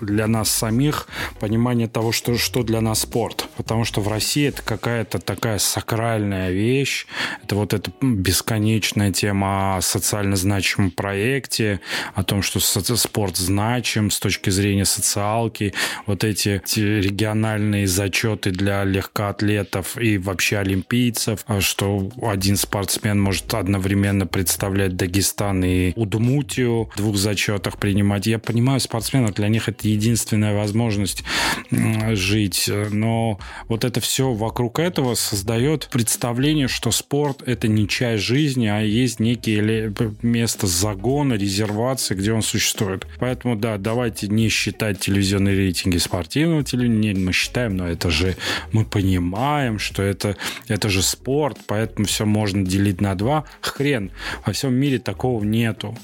для 0.01 0.27
нас 0.27 0.49
самих 0.49 1.07
понимание 1.39 1.87
того, 1.87 2.11
что, 2.11 2.37
что 2.37 2.63
для 2.63 2.81
нас 2.81 3.01
спорт. 3.01 3.47
Потому 3.57 3.85
что 3.85 4.01
в 4.01 4.07
России 4.07 4.47
это 4.47 4.61
какая-то 4.61 5.19
такая 5.19 5.59
сакральная 5.59 6.51
вещь. 6.51 7.05
Это 7.43 7.55
вот 7.55 7.73
эта 7.73 7.91
бесконечная 8.01 9.11
тема 9.11 9.77
о 9.77 9.81
социально 9.81 10.35
значимом 10.35 10.91
проекте, 10.91 11.79
о 12.13 12.23
том, 12.23 12.41
что 12.41 12.59
спорт 12.59 13.37
значим 13.37 14.11
с 14.11 14.19
точки 14.19 14.49
зрения 14.49 14.85
социалки. 14.85 15.73
Вот 16.05 16.23
эти, 16.23 16.61
эти 16.63 16.79
региональные 16.79 17.87
зачеты 17.87 18.51
для 18.51 18.83
легкоатлетов 18.83 19.97
и 19.97 20.17
вообще 20.17 20.57
олимпийцев, 20.57 21.43
а 21.47 21.61
что 21.61 22.09
один 22.21 22.57
спортсмен 22.57 23.19
может 23.19 23.53
одновременно 23.53 24.25
представлять 24.27 24.95
Дагестан 24.95 25.63
и 25.63 25.93
Удмутию 25.95 26.89
в 26.93 26.97
двух 26.97 27.17
зачетах 27.17 27.77
принимать. 27.77 28.27
Я 28.27 28.39
понимаю, 28.39 28.79
спортсменов 28.79 29.33
для 29.33 29.47
них 29.47 29.62
них 29.63 29.69
это 29.69 29.87
единственная 29.87 30.53
возможность 30.53 31.23
жить. 31.71 32.69
Но 32.91 33.39
вот 33.67 33.83
это 33.83 33.99
все 33.99 34.33
вокруг 34.33 34.79
этого 34.79 35.15
создает 35.15 35.89
представление, 35.91 36.67
что 36.67 36.91
спорт– 36.91 37.43
это 37.45 37.67
не 37.67 37.87
часть 37.87 38.23
жизни, 38.23 38.67
а 38.67 38.81
есть 38.81 39.19
некие 39.19 39.93
место 40.21 40.67
загона, 40.67 41.33
резервации, 41.33 42.15
где 42.15 42.33
он 42.33 42.41
существует. 42.41 43.07
Поэтому, 43.19 43.55
да, 43.55 43.77
давайте 43.77 44.27
не 44.27 44.49
считать 44.49 44.99
телевизионные 44.99 45.55
рейтинги 45.55 45.97
спортивного 45.97 46.63
телевидения. 46.63 47.13
Мы 47.13 47.33
считаем, 47.33 47.77
но 47.77 47.87
это 47.87 48.09
же 48.09 48.35
мы 48.71 48.85
понимаем, 48.85 49.79
что 49.79 50.03
это, 50.03 50.35
это 50.67 50.89
же 50.89 51.01
спорт, 51.01 51.57
поэтому 51.67 52.05
все 52.05 52.25
можно 52.25 52.65
делить 52.65 53.01
на 53.01 53.15
два. 53.15 53.45
Хрен, 53.61 54.11
во 54.45 54.53
всем 54.53 54.73
мире 54.73 54.99
такого 54.99 55.43
нету 55.43 55.97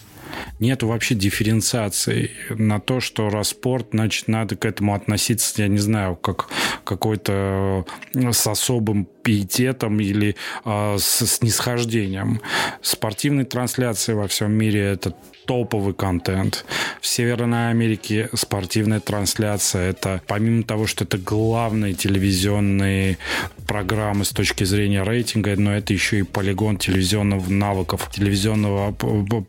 нет 0.59 0.83
вообще 0.83 1.15
дифференциации 1.15 2.31
на 2.49 2.79
то, 2.79 2.99
что 2.99 3.29
раз 3.29 3.49
спорт, 3.49 3.87
значит, 3.91 4.27
надо 4.27 4.55
к 4.55 4.65
этому 4.65 4.93
относиться, 4.93 5.61
я 5.61 5.67
не 5.67 5.77
знаю, 5.77 6.15
как 6.15 6.49
какой-то 6.83 7.85
э, 8.13 8.31
с 8.31 8.47
особым 8.47 9.07
пиететом 9.21 9.99
или 9.99 10.35
э, 10.65 10.97
с 10.99 11.25
снисхождением. 11.25 12.41
Спортивные 12.81 13.45
трансляции 13.45 14.13
во 14.13 14.27
всем 14.27 14.51
мире 14.51 14.81
это 14.81 15.13
топовый 15.49 15.95
контент. 15.95 16.63
В 17.01 17.07
Северной 17.07 17.71
Америке 17.71 18.29
спортивная 18.35 18.99
трансляция 18.99 19.89
это 19.89 20.21
помимо 20.27 20.61
того, 20.61 20.85
что 20.85 21.05
это 21.05 21.17
главные 21.17 21.95
телевизионные 21.95 23.17
программы 23.65 24.25
с 24.25 24.29
точки 24.29 24.63
зрения 24.63 25.03
рейтинга, 25.03 25.55
но 25.55 25.75
это 25.75 25.91
еще 25.91 26.19
и 26.19 26.23
полигон 26.23 26.77
телевизионных 26.77 27.47
навыков, 27.49 28.09
телевизионного 28.11 28.91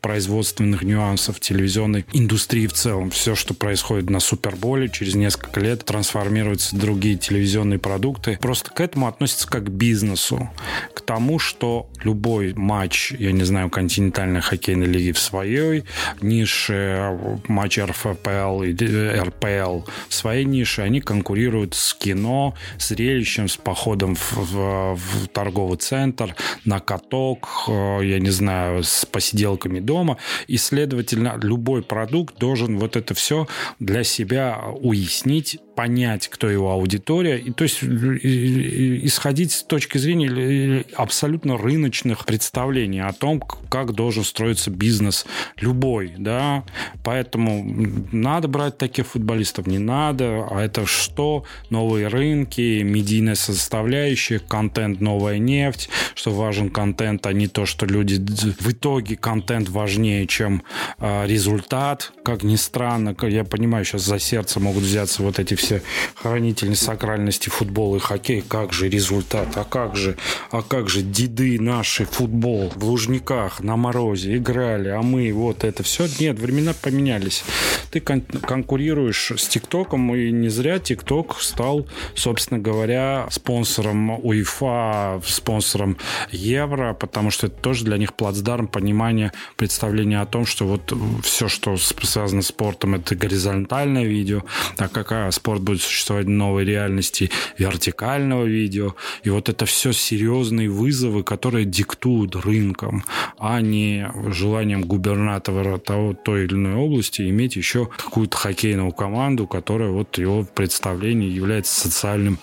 производственных 0.01 0.85
нюансов, 0.85 1.39
телевизионной 1.39 2.07
индустрии 2.15 2.67
в 2.67 2.73
целом. 2.73 3.11
Все, 3.11 3.35
что 3.35 3.53
происходит 3.53 4.09
на 4.09 4.21
Суперболе, 4.21 4.89
через 4.89 5.15
несколько 5.15 5.61
лет 5.61 5.85
трансформируются 5.85 6.77
в 6.77 6.79
другие 6.79 7.17
телевизионные 7.17 7.79
продукты. 7.79 8.39
Просто 8.41 8.71
к 8.71 8.81
этому 8.81 9.07
относится 9.07 9.47
как 9.47 9.70
бизнесу. 9.71 10.51
К 10.95 11.01
тому, 11.01 11.39
что 11.39 11.89
любой 12.05 12.55
матч, 12.55 13.13
я 13.13 13.33
не 13.33 13.45
знаю, 13.45 13.71
континентальной 13.71 14.41
хоккейной 14.41 14.87
лиги 14.87 15.13
в 15.13 15.19
своей 15.19 15.85
нише, 16.21 17.19
матчи 17.49 17.81
РФПЛ 17.81 18.63
и 18.63 18.77
э, 18.79 19.23
РПЛ 19.23 19.89
в 20.09 20.15
своей 20.15 20.45
нише, 20.45 20.83
они 20.83 21.01
конкурируют 21.01 21.75
с 21.75 21.95
кино, 21.95 22.55
зрелищем, 22.79 23.49
с 23.49 23.57
походом 23.57 24.15
в, 24.15 24.33
в, 24.37 24.97
в 24.97 25.29
торговый 25.29 25.79
центр, 25.79 26.35
на 26.65 26.81
каток, 26.81 27.49
э, 27.69 28.01
я 28.03 28.19
не 28.19 28.31
знаю, 28.31 28.83
с 28.83 29.07
посиделками 29.07 29.81
дома. 29.81 30.17
И, 30.47 30.57
следовательно, 30.57 31.39
любой 31.43 31.83
продукт 31.83 32.39
должен 32.39 32.79
вот 32.79 32.97
это 32.97 33.15
все 33.15 33.47
для 33.79 34.05
себя 34.05 34.61
уяснить, 34.81 35.59
понять, 35.75 36.29
кто 36.29 36.49
его 36.51 36.73
аудитория, 36.73 37.39
и 37.39 37.53
то 37.53 37.65
есть 37.65 37.83
исходить 37.83 39.50
с 39.53 39.63
точки 39.63 39.99
зрения 39.99 40.85
абсолютно 40.95 41.57
рыночных 41.57 42.25
представлений 42.25 43.01
о 43.01 43.13
том, 43.13 43.41
как 43.41 43.93
должен 43.93 44.25
строиться 44.25 44.71
бизнес 44.71 45.27
любой, 45.57 46.15
да, 46.17 46.65
поэтому 47.05 47.65
надо 48.13 48.49
брать 48.49 48.79
таких 48.79 49.07
футболистов, 49.07 49.67
не 49.67 49.79
надо, 49.79 50.47
а 50.51 50.61
это 50.61 50.87
что? 50.87 51.45
Новые 51.71 52.09
рынки, 52.09 52.83
медийная 52.83 53.35
составляющая, 53.35 54.39
контент, 54.39 55.01
новая 55.01 55.39
нефть, 55.39 55.89
что 56.15 56.31
важен 56.31 56.71
контент, 56.71 57.27
а 57.27 57.33
не 57.33 57.49
то, 57.49 57.67
что 57.67 57.87
люди... 57.87 58.21
В 58.61 58.73
итоге 58.73 59.17
контент 59.17 59.69
важнее, 59.69 60.27
чем 60.27 60.63
э, 60.99 61.27
результат, 61.27 62.13
как 62.23 62.43
ни 62.43 62.57
странно. 62.57 63.17
Я 63.23 63.45
понимаю, 63.45 63.85
сейчас 63.85 64.03
за 64.03 64.19
сердце 64.19 64.61
могут 64.61 64.83
взяться 64.83 65.23
вот 65.23 65.39
эти 65.39 65.55
все 65.55 65.83
хранители 66.15 66.75
сакральности 66.75 67.49
футбола 67.49 67.97
и 67.97 68.01
хоккей. 68.01 68.43
Как 68.47 68.73
же 68.73 68.89
результат? 68.89 69.40
А 69.55 69.65
как 69.65 69.97
же? 69.97 70.17
А 70.51 70.63
как 70.63 70.89
же 70.89 71.03
деды 71.03 71.61
наши 71.61 72.05
футбол 72.05 72.73
в 72.75 72.85
Лужниках 72.85 73.61
на 73.61 73.77
морозе 73.77 74.37
играли, 74.37 74.89
а 74.89 75.03
мы 75.03 75.33
вот 75.33 75.65
это 75.65 75.83
все? 75.83 76.07
Нет, 76.19 76.39
времена 76.39 76.73
поменялись. 76.81 77.45
Ты 77.91 78.01
кон- 78.01 78.23
конкурируешь 78.23 79.33
с 79.37 79.47
ТикТоком, 79.49 80.15
и 80.15 80.31
не 80.31 80.49
зря 80.49 80.79
ТикТок 80.79 81.41
стал, 81.41 81.87
собственно 82.15 82.61
говоря, 82.61 83.27
спонсором 83.31 84.11
УЕФА, 84.25 85.23
спонсором 85.25 85.97
Евро, 86.31 86.95
потому 86.95 87.31
что 87.31 87.47
это 87.47 87.57
тоже 87.57 87.85
для 87.85 87.99
них 87.99 88.15
плацдарм 88.15 88.67
понимания, 88.67 89.33
представления 89.57 90.21
о 90.21 90.27
том, 90.27 90.47
что 90.47 90.67
вот 90.67 90.93
все, 91.23 91.49
что 91.49 91.77
связано 91.77 92.43
с 92.43 92.49
спортом, 92.49 92.95
это 92.95 93.15
горизонтальное 93.15 94.05
видео, 94.05 94.43
а, 94.79 95.31
спорт 95.31 95.61
спорт 95.61 95.63
будет 95.63 95.83
существовать 95.83 96.27
в 96.27 96.31
новой 96.31 96.65
реальности 96.65 97.31
вертикального 97.59 98.45
видео. 98.45 98.95
И 99.25 99.30
вот 99.31 99.49
это 99.49 99.67
все 99.67 99.93
серьезные 99.93 100.69
вызовы, 100.69 101.23
которые 101.23 101.65
диктуют 101.65 102.37
рынком, 102.37 103.05
а 103.39 103.61
не 103.61 104.11
желанием 104.29 104.83
губернатора 104.83 105.79
того, 105.79 106.15
той 106.15 106.45
или 106.45 106.55
иной 106.55 106.75
области 106.75 107.23
иметь 107.23 107.57
еще 107.57 107.87
какую-то 107.87 108.37
хоккейную 108.37 108.93
команду, 108.93 109.47
которая 109.47 109.91
вот 109.91 110.19
его 110.19 110.45
представлении 110.55 111.31
является 111.31 111.81
социальным, 111.81 112.39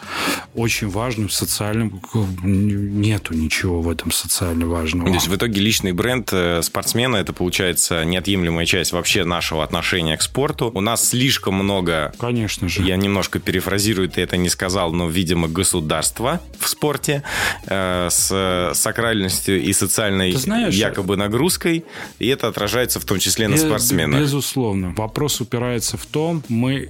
очень 0.55 0.89
важным 0.89 1.29
социальным. 1.29 2.01
Нету 2.43 3.33
ничего 3.33 3.81
в 3.81 3.89
этом 3.89 4.11
социально 4.11 4.65
важного. 4.65 5.07
То 5.07 5.13
есть 5.13 5.27
в 5.27 5.35
итоге 5.35 5.61
личный 5.61 5.91
бренд 5.91 6.29
э, 6.31 6.61
спортсмена 6.61 7.17
это 7.17 7.33
получается 7.33 8.03
неотъемлемая 8.05 8.65
часть 8.65 8.91
вообще 8.91 9.23
нашего 9.23 9.63
отношения 9.63 10.17
к 10.17 10.21
спорту. 10.21 10.71
У 10.73 10.81
нас 10.81 11.09
слишком 11.09 11.55
много... 11.55 12.13
Конечно 12.19 12.69
же. 12.69 12.83
Я 12.83 12.95
немножко 12.95 13.39
перефразирую, 13.39 14.09
ты 14.09 14.21
это 14.21 14.37
не 14.37 14.49
сказал, 14.49 14.91
но, 14.93 15.07
видимо, 15.07 15.47
государство 15.47 16.41
в 16.59 16.67
спорте 16.77 17.23
э, 17.65 18.09
с 18.09 18.71
сакральностью 18.73 19.61
и 19.61 19.73
социальной 19.73 20.31
знаешь, 20.33 20.75
якобы 20.75 21.17
нагрузкой, 21.17 21.83
и 22.19 22.27
это 22.27 22.47
отражается 22.47 22.99
в 22.99 23.05
том 23.05 23.19
числе 23.19 23.47
на 23.47 23.57
спортсменах. 23.57 24.21
Безусловно. 24.21 24.93
Вопрос 24.95 25.41
упирается 25.41 25.97
в 25.97 26.05
том, 26.05 26.43
мы 26.49 26.73
э, 26.75 26.89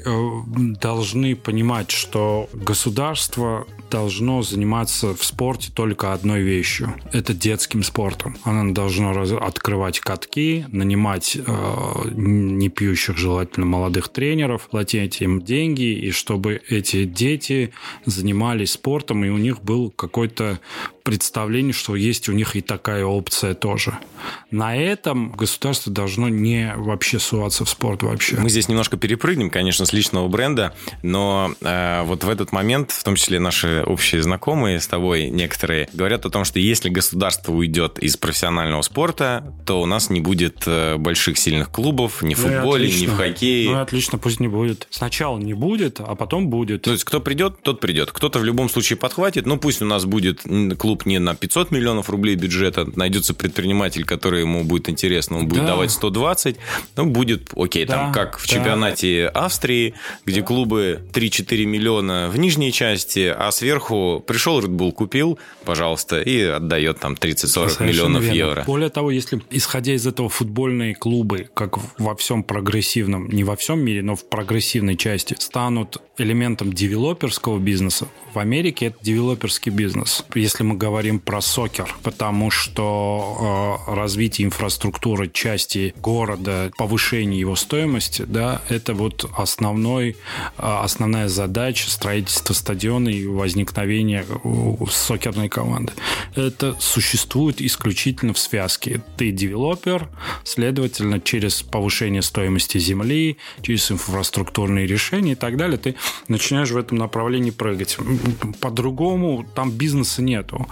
должны 0.82 1.36
понимать, 1.36 1.92
что 1.92 2.50
государство 2.54 3.66
должно 3.90 4.42
заниматься 4.42 5.14
в 5.14 5.24
спорте 5.24 5.72
только 5.74 6.14
одной 6.14 6.42
вещью. 6.42 6.94
Это 7.12 7.34
детским 7.34 7.84
спортом. 7.84 8.38
Оно 8.44 8.74
должно 8.74 9.14
раз... 9.14 9.32
открывать 9.32 10.00
катки, 10.00 10.66
нанимать 10.70 11.38
э, 11.38 12.10
не 12.12 12.70
пьющих, 12.70 13.18
желательно, 13.18 13.66
молодых 13.66 14.10
тренеров, 14.10 14.68
платить 14.70 15.22
им 15.22 15.42
деньги, 15.42 15.94
и 15.94 16.12
чтобы 16.12 16.62
эти 16.70 17.06
дети 17.06 17.74
занимались 18.06 18.72
спортом, 18.72 19.24
и 19.26 19.30
у 19.30 19.38
них 19.38 19.62
был 19.62 19.92
какой-то 19.92 20.60
представление, 21.08 21.72
что 21.72 21.96
есть 21.96 22.28
у 22.28 22.34
них 22.34 22.58
и 22.58 22.62
такая 22.62 23.06
опция 23.06 23.54
тоже. 23.54 23.98
На 24.52 24.76
этом 24.76 25.32
государство 25.32 25.90
должно 25.90 26.28
не 26.28 26.74
вообще 26.76 27.18
суваться 27.18 27.64
в 27.64 27.70
спорт 27.70 28.04
вообще. 28.04 28.36
Мы 28.36 28.50
здесь 28.50 28.68
немножко 28.68 28.98
перепрыгнем, 28.98 29.50
конечно, 29.50 29.86
с 29.86 29.94
личного 29.94 30.28
бренда, 30.28 30.76
но 31.04 31.54
э, 31.62 32.04
вот 32.04 32.26
в 32.26 32.30
этот 32.30 32.52
момент, 32.52 32.92
в 32.92 33.04
том 33.06 33.16
числе 33.16 33.40
наши 33.40 33.77
общие 33.84 34.22
знакомые 34.22 34.80
с 34.80 34.88
тобой, 34.88 35.30
некоторые, 35.30 35.90
говорят 35.94 36.26
о 36.26 36.30
том, 36.30 36.44
что 36.44 36.60
если 36.60 36.90
государство 36.90 37.54
уйдет 37.54 38.00
из 38.00 38.18
профессионального 38.18 38.82
спорта, 38.82 39.54
то 39.66 39.82
у 39.82 39.86
нас 39.86 40.10
не 40.10 40.20
будет 40.20 40.64
э, 40.66 40.98
больших 40.98 41.38
сильных 41.38 41.72
клубов 41.72 42.22
ни 42.22 42.34
в 42.34 42.44
ну 42.44 42.50
футболе, 42.50 42.88
ни 42.88 43.06
в 43.06 43.16
хоккее. 43.16 43.72
Ну 43.72 43.80
отлично, 43.80 44.18
пусть 44.18 44.40
не 44.40 44.48
будет. 44.48 44.88
Сначала 44.90 45.38
не 45.38 45.54
будет, 45.54 46.00
а 46.00 46.16
потом 46.16 46.50
будет. 46.50 46.82
То 46.82 46.92
есть 46.92 47.04
кто 47.04 47.22
придет, 47.22 47.62
тот 47.62 47.80
придет. 47.80 48.12
Кто-то 48.12 48.40
в 48.40 48.44
любом 48.44 48.70
случае 48.70 48.98
подхватит, 48.98 49.46
ну 49.46 49.58
пусть 49.58 49.82
у 49.82 49.86
нас 49.86 50.06
будет 50.06 50.42
клуб 50.78 50.98
клуб 50.98 51.06
не 51.06 51.20
на 51.20 51.36
500 51.36 51.72
миллионов 51.72 52.10
рублей 52.10 52.36
бюджета, 52.36 52.88
найдется 52.96 53.34
предприниматель, 53.34 54.04
который 54.04 54.42
ему 54.42 54.64
будет 54.64 54.90
интересно, 54.90 55.38
он 55.38 55.48
будет 55.48 55.62
да. 55.62 55.68
давать 55.68 55.92
120, 55.92 56.56
ну, 56.96 57.06
будет 57.06 57.52
окей, 57.56 57.86
да, 57.86 57.94
там 57.94 58.14
как 58.14 58.40
в 58.40 58.48
да. 58.48 58.54
чемпионате 58.54 59.28
Австрии, 59.28 59.94
где 60.26 60.42
да. 60.42 60.48
клубы 60.48 61.02
3-4 61.14 61.66
миллиона 61.66 62.30
в 62.34 62.40
нижней 62.40 62.72
части, 62.72 63.34
а 63.38 63.52
сверху 63.52 63.67
пришел 64.26 64.60
Red 64.62 64.76
Bull, 64.76 64.92
купил, 64.92 65.40
пожалуйста, 65.66 66.22
и 66.22 66.42
отдает 66.42 67.00
там 67.00 67.14
30-40 67.14 67.86
миллионов 67.86 68.24
верно. 68.24 68.36
евро. 68.36 68.64
Более 68.66 68.90
того, 68.90 69.12
если, 69.12 69.42
исходя 69.50 69.94
из 69.94 70.08
этого, 70.08 70.30
футбольные 70.30 70.96
клубы, 70.96 71.50
как 71.54 71.78
во 71.98 72.16
всем 72.16 72.44
прогрессивном, 72.44 73.30
не 73.30 73.44
во 73.44 73.56
всем 73.56 73.80
мире, 73.80 74.02
но 74.02 74.16
в 74.16 74.28
прогрессивной 74.28 74.96
части, 74.96 75.36
станут 75.40 75.98
элементом 76.18 76.74
девелоперского 76.74 77.60
бизнеса, 77.60 78.08
в 78.34 78.40
Америке 78.40 78.88
это 78.88 78.98
девелоперский 79.02 79.72
бизнес. 79.72 80.24
Если 80.36 80.64
мы 80.64 80.76
говорим 80.76 81.20
про 81.20 81.42
сокер, 81.42 81.96
потому 82.04 82.52
что 82.52 83.80
э, 83.90 83.96
развитие 83.96 84.46
инфраструктуры 84.46 85.30
части 85.30 85.94
города, 86.02 86.72
повышение 86.78 87.40
его 87.40 87.56
стоимости, 87.56 88.26
да, 88.28 88.62
это 88.70 88.94
вот 88.94 89.30
основной, 89.36 90.10
э, 90.10 90.16
основная 90.58 91.28
задача 91.30 91.90
строительства 91.90 92.54
стадиона 92.54 93.10
и 93.10 93.26
возникновения 93.26 93.57
сокерной 94.90 95.50
команды. 95.50 95.94
Это 96.36 96.76
существует 96.80 97.62
исключительно 97.62 98.34
в 98.34 98.40
связке. 98.40 99.02
Ты 99.18 99.32
девелопер, 99.32 100.10
следовательно, 100.44 101.20
через 101.20 101.62
повышение 101.62 102.22
стоимости 102.22 102.78
земли, 102.78 103.38
через 103.62 103.92
инфраструктурные 103.92 104.86
решения 104.86 105.32
и 105.32 105.36
так 105.36 105.58
далее, 105.58 105.78
ты 105.78 105.96
начинаешь 106.28 106.72
в 106.72 106.78
этом 106.78 106.98
направлении 106.98 107.52
прыгать. 107.52 107.98
По-другому 108.60 109.46
там 109.56 109.72
бизнеса 109.72 110.22
нету. 110.22 110.68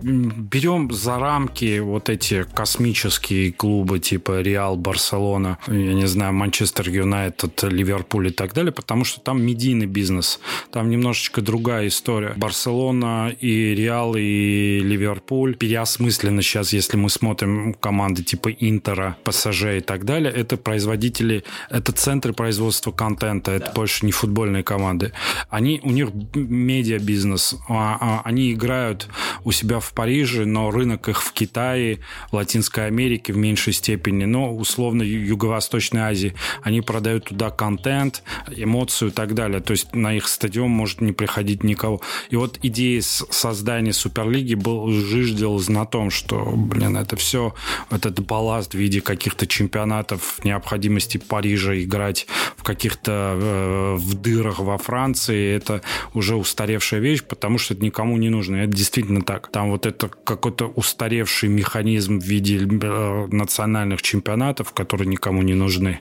Берем 0.00 0.90
за 0.92 1.18
рамки 1.18 1.78
вот 1.78 2.08
эти 2.08 2.44
космические 2.54 3.52
клубы 3.52 3.98
типа 3.98 4.40
Реал, 4.40 4.76
Барселона, 4.76 5.58
я 5.66 5.94
не 5.94 6.06
знаю, 6.06 6.32
Манчестер 6.32 6.88
Юнайтед, 6.88 7.62
Ливерпуль 7.62 8.28
и 8.28 8.30
так 8.30 8.54
далее, 8.54 8.72
потому 8.72 9.04
что 9.04 9.20
там 9.20 9.42
медийный 9.42 9.86
бизнес. 9.86 10.40
Там 10.70 10.90
немножечко 10.90 11.40
другая 11.40 11.88
история. 11.88 12.19
Барселона 12.36 13.34
и 13.40 13.74
Реал 13.74 14.14
и 14.16 14.80
Ливерпуль 14.80 15.56
переосмысленно 15.56 16.42
сейчас, 16.42 16.72
если 16.72 16.96
мы 16.96 17.10
смотрим 17.10 17.74
команды 17.74 18.22
типа 18.22 18.50
Интера, 18.50 19.16
ПСЖ 19.24 19.64
и 19.78 19.80
так 19.80 20.04
далее, 20.04 20.32
это 20.32 20.56
производители, 20.56 21.44
это 21.70 21.92
центры 21.92 22.32
производства 22.32 22.92
контента, 22.92 23.52
это 23.52 23.72
больше 23.74 24.06
не 24.06 24.12
футбольные 24.12 24.62
команды. 24.62 25.12
Они, 25.48 25.80
у 25.82 25.90
них 25.90 26.08
медиа-бизнес, 26.34 27.56
а, 27.68 27.96
а, 28.00 28.22
они 28.24 28.52
играют 28.52 29.08
у 29.44 29.52
себя 29.52 29.80
в 29.80 29.92
Париже, 29.92 30.44
но 30.44 30.70
рынок 30.70 31.08
их 31.08 31.22
в 31.22 31.32
Китае, 31.32 32.00
Латинской 32.32 32.86
Америке 32.86 33.32
в 33.32 33.36
меньшей 33.36 33.72
степени, 33.72 34.24
но 34.24 34.54
условно 34.54 35.02
Юго-Восточной 35.02 36.02
Азии. 36.02 36.34
Они 36.62 36.80
продают 36.80 37.26
туда 37.26 37.50
контент, 37.50 38.22
эмоцию 38.48 39.10
и 39.10 39.12
так 39.12 39.34
далее. 39.34 39.60
То 39.60 39.72
есть 39.72 39.94
на 39.94 40.14
их 40.14 40.28
стадион 40.28 40.70
может 40.70 41.00
не 41.00 41.12
приходить 41.12 41.64
никого. 41.64 42.00
И 42.30 42.36
вот 42.36 42.58
идея 42.62 43.02
создания 43.02 43.92
Суперлиги 43.92 44.54
был 44.54 44.90
жиждилась 44.90 45.68
на 45.68 45.86
том, 45.86 46.10
что, 46.10 46.52
блин, 46.54 46.96
это 46.96 47.16
все, 47.16 47.54
этот 47.90 48.20
балласт 48.20 48.72
в 48.72 48.78
виде 48.78 49.00
каких-то 49.00 49.46
чемпионатов, 49.46 50.38
необходимости 50.44 51.18
Парижа 51.18 51.80
играть 51.80 52.26
в 52.56 52.62
каких-то 52.62 53.36
э, 53.40 53.94
в 53.96 54.14
дырах 54.14 54.60
во 54.60 54.78
Франции, 54.78 55.54
это 55.54 55.82
уже 56.14 56.36
устаревшая 56.36 57.00
вещь, 57.00 57.22
потому 57.22 57.58
что 57.58 57.74
это 57.74 57.84
никому 57.84 58.16
не 58.16 58.30
нужно. 58.30 58.56
Это 58.56 58.72
действительно 58.72 59.22
так. 59.22 59.48
Там 59.48 59.70
вот 59.70 59.86
это 59.86 60.08
какой-то 60.08 60.66
устаревший 60.66 61.48
механизм 61.48 62.20
в 62.20 62.24
виде 62.24 62.58
э, 62.58 63.26
национальных 63.30 64.02
чемпионатов, 64.02 64.72
которые 64.72 65.08
никому 65.08 65.42
не 65.42 65.54
нужны 65.54 66.00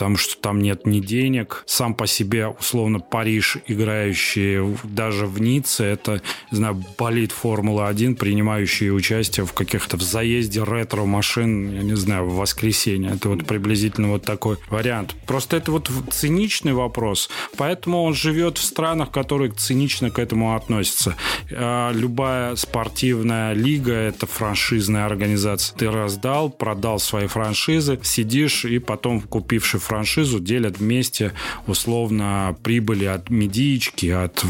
потому 0.00 0.16
что 0.16 0.38
там 0.38 0.62
нет 0.62 0.86
ни 0.86 1.00
денег. 1.00 1.62
Сам 1.66 1.92
по 1.92 2.06
себе, 2.06 2.46
условно, 2.46 3.00
Париж, 3.00 3.58
играющий 3.66 4.74
даже 4.82 5.26
в 5.26 5.42
Ницце, 5.42 5.84
это, 5.84 6.22
не 6.50 6.56
знаю, 6.56 6.82
болит 6.96 7.32
Формула-1, 7.32 8.14
принимающий 8.14 8.90
участие 8.90 9.44
в 9.44 9.52
каких-то 9.52 9.98
в 9.98 10.02
заезде 10.02 10.64
ретро-машин, 10.64 11.74
я 11.74 11.82
не 11.82 11.96
знаю, 11.96 12.24
в 12.24 12.36
воскресенье. 12.36 13.10
Это 13.10 13.28
вот 13.28 13.44
приблизительно 13.44 14.08
вот 14.08 14.22
такой 14.22 14.56
вариант. 14.70 15.14
Просто 15.26 15.58
это 15.58 15.70
вот 15.70 15.90
циничный 16.10 16.72
вопрос, 16.72 17.28
поэтому 17.58 18.02
он 18.02 18.14
живет 18.14 18.56
в 18.56 18.64
странах, 18.64 19.10
которые 19.10 19.52
цинично 19.52 20.10
к 20.10 20.18
этому 20.18 20.56
относятся. 20.56 21.14
А 21.52 21.92
любая 21.92 22.56
спортивная 22.56 23.52
лига– 23.52 23.92
это 23.92 24.26
франшизная 24.26 25.04
организация. 25.04 25.76
Ты 25.76 25.90
раздал, 25.90 26.48
продал 26.48 26.98
свои 27.00 27.26
франшизы, 27.26 28.00
сидишь 28.02 28.64
и 28.64 28.78
потом, 28.78 29.20
купивший 29.20 29.78
франшизу 29.90 30.38
делят 30.38 30.78
вместе 30.78 31.32
условно 31.66 32.56
прибыли 32.62 33.06
от 33.06 33.28
медички, 33.28 34.06
от 34.06 34.44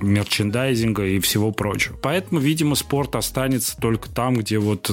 мерчендайзинга 0.00 1.04
и 1.04 1.20
всего 1.20 1.52
прочего. 1.52 1.98
Поэтому, 2.00 2.40
видимо, 2.40 2.74
спорт 2.76 3.14
останется 3.14 3.76
только 3.78 4.08
там, 4.08 4.36
где 4.36 4.58
вот 4.58 4.90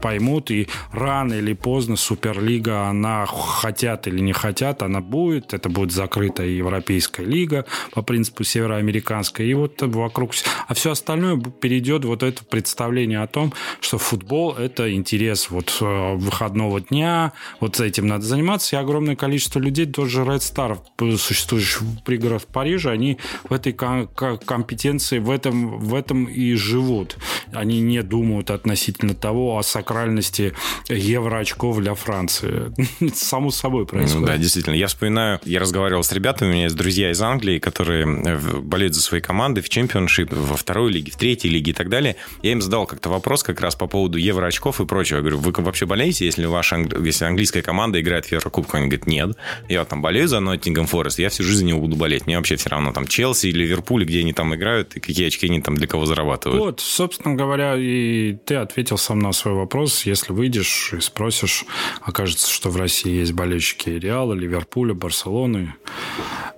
поймут, 0.00 0.50
и 0.50 0.66
рано 0.92 1.34
или 1.34 1.52
поздно 1.52 1.96
Суперлига, 1.96 2.88
она 2.88 3.26
хотят 3.26 4.06
или 4.06 4.20
не 4.20 4.32
хотят, 4.32 4.82
она 4.82 5.00
будет, 5.00 5.52
это 5.52 5.68
будет 5.68 5.92
закрытая 5.92 6.48
Европейская 6.48 7.26
лига 7.26 7.66
по 7.92 8.00
принципу 8.00 8.44
североамериканской, 8.44 9.46
и 9.46 9.52
вот 9.52 9.82
вокруг... 9.82 10.30
А 10.66 10.72
все 10.72 10.92
остальное 10.92 11.38
перейдет 11.38 12.06
вот 12.06 12.22
это 12.22 12.42
представление 12.44 13.20
о 13.20 13.26
том, 13.26 13.52
что 13.80 13.98
футбол– 13.98 14.54
это 14.58 14.90
интерес 14.94 15.50
вот 15.50 15.76
э, 15.82 16.14
выходного 16.14 16.80
дня, 16.80 17.32
вот 17.60 17.78
этим 17.78 18.06
надо 18.06 18.24
заниматься, 18.24 18.76
и 18.76 18.78
огромное 18.78 19.16
количество 19.24 19.58
людей, 19.58 19.86
тоже 19.86 20.20
Red 20.20 20.40
Star, 20.40 20.78
существующих 21.16 21.80
в 21.80 22.02
пригородах 22.02 22.46
Парижа, 22.46 22.90
они 22.90 23.16
в 23.48 23.54
этой 23.54 23.72
компетенции, 23.72 25.18
в 25.18 25.30
этом, 25.30 25.78
в 25.78 25.94
этом 25.94 26.26
и 26.26 26.52
живут. 26.54 27.16
Они 27.52 27.80
не 27.80 28.02
думают 28.02 28.50
относительно 28.50 29.14
того 29.14 29.56
о 29.56 29.62
сакральности 29.62 30.52
евроочков 30.88 31.80
для 31.80 31.94
Франции. 31.94 32.74
Само 33.14 33.50
собой 33.50 33.86
происходит. 33.86 34.20
Ну, 34.20 34.26
да, 34.26 34.36
действительно. 34.36 34.74
Я 34.74 34.88
вспоминаю, 34.88 35.40
я 35.44 35.58
разговаривал 35.58 36.02
с 36.02 36.12
ребятами, 36.12 36.50
у 36.50 36.52
меня 36.52 36.64
есть 36.64 36.76
друзья 36.76 37.10
из 37.10 37.22
Англии, 37.22 37.58
которые 37.58 38.04
э, 38.04 38.58
болеют 38.58 38.94
за 38.94 39.00
свои 39.00 39.22
команды 39.22 39.62
в 39.62 39.70
чемпионшип, 39.70 40.32
во 40.32 40.56
второй 40.56 40.92
лиге, 40.92 41.12
в 41.12 41.16
третьей 41.16 41.50
лиге 41.50 41.70
и 41.70 41.74
так 41.74 41.88
далее. 41.88 42.16
Я 42.42 42.52
им 42.52 42.60
задал 42.60 42.86
как-то 42.86 43.08
вопрос 43.08 43.42
как 43.42 43.60
раз 43.62 43.74
по 43.74 43.86
поводу 43.86 44.18
евроочков 44.18 44.82
и 44.82 44.84
прочего. 44.84 45.16
Я 45.16 45.22
говорю, 45.22 45.38
вы 45.38 45.52
вообще 45.62 45.86
болеете, 45.86 46.26
если 46.26 46.44
ваша 46.44 46.76
если 47.02 47.24
английская 47.24 47.62
команда 47.62 48.00
играет 48.02 48.26
в 48.26 48.32
Еврокубку? 48.32 48.76
Они 48.76 48.88
говорят, 48.88 49.06
нет. 49.14 49.36
Я 49.68 49.84
там 49.84 50.02
болею 50.02 50.28
за 50.28 50.40
Ноттингем 50.40 50.86
Форест, 50.86 51.18
я 51.18 51.28
всю 51.28 51.42
жизнь 51.42 51.66
него 51.66 51.80
буду 51.80 51.96
болеть. 51.96 52.26
Мне 52.26 52.36
вообще 52.36 52.56
все 52.56 52.70
равно 52.70 52.92
там 52.92 53.06
Челси, 53.06 53.46
Ливерпуль, 53.46 54.04
где 54.04 54.20
они 54.20 54.32
там 54.32 54.54
играют, 54.54 54.96
и 54.96 55.00
какие 55.00 55.26
очки 55.28 55.46
они 55.46 55.60
там 55.60 55.76
для 55.76 55.86
кого 55.86 56.06
зарабатывают. 56.06 56.60
Вот, 56.62 56.80
собственно 56.80 57.34
говоря, 57.34 57.76
и 57.76 58.36
ты 58.44 58.56
ответил 58.56 58.98
сам 58.98 59.18
на 59.18 59.32
свой 59.32 59.54
вопрос. 59.54 60.06
Если 60.06 60.32
выйдешь 60.32 60.92
и 60.92 61.00
спросишь, 61.00 61.64
окажется, 62.02 62.50
что 62.50 62.70
в 62.70 62.76
России 62.76 63.20
есть 63.20 63.32
болельщики 63.32 63.90
Реала, 63.90 64.34
Ливерпуля, 64.34 64.94
Барселоны. 64.94 65.74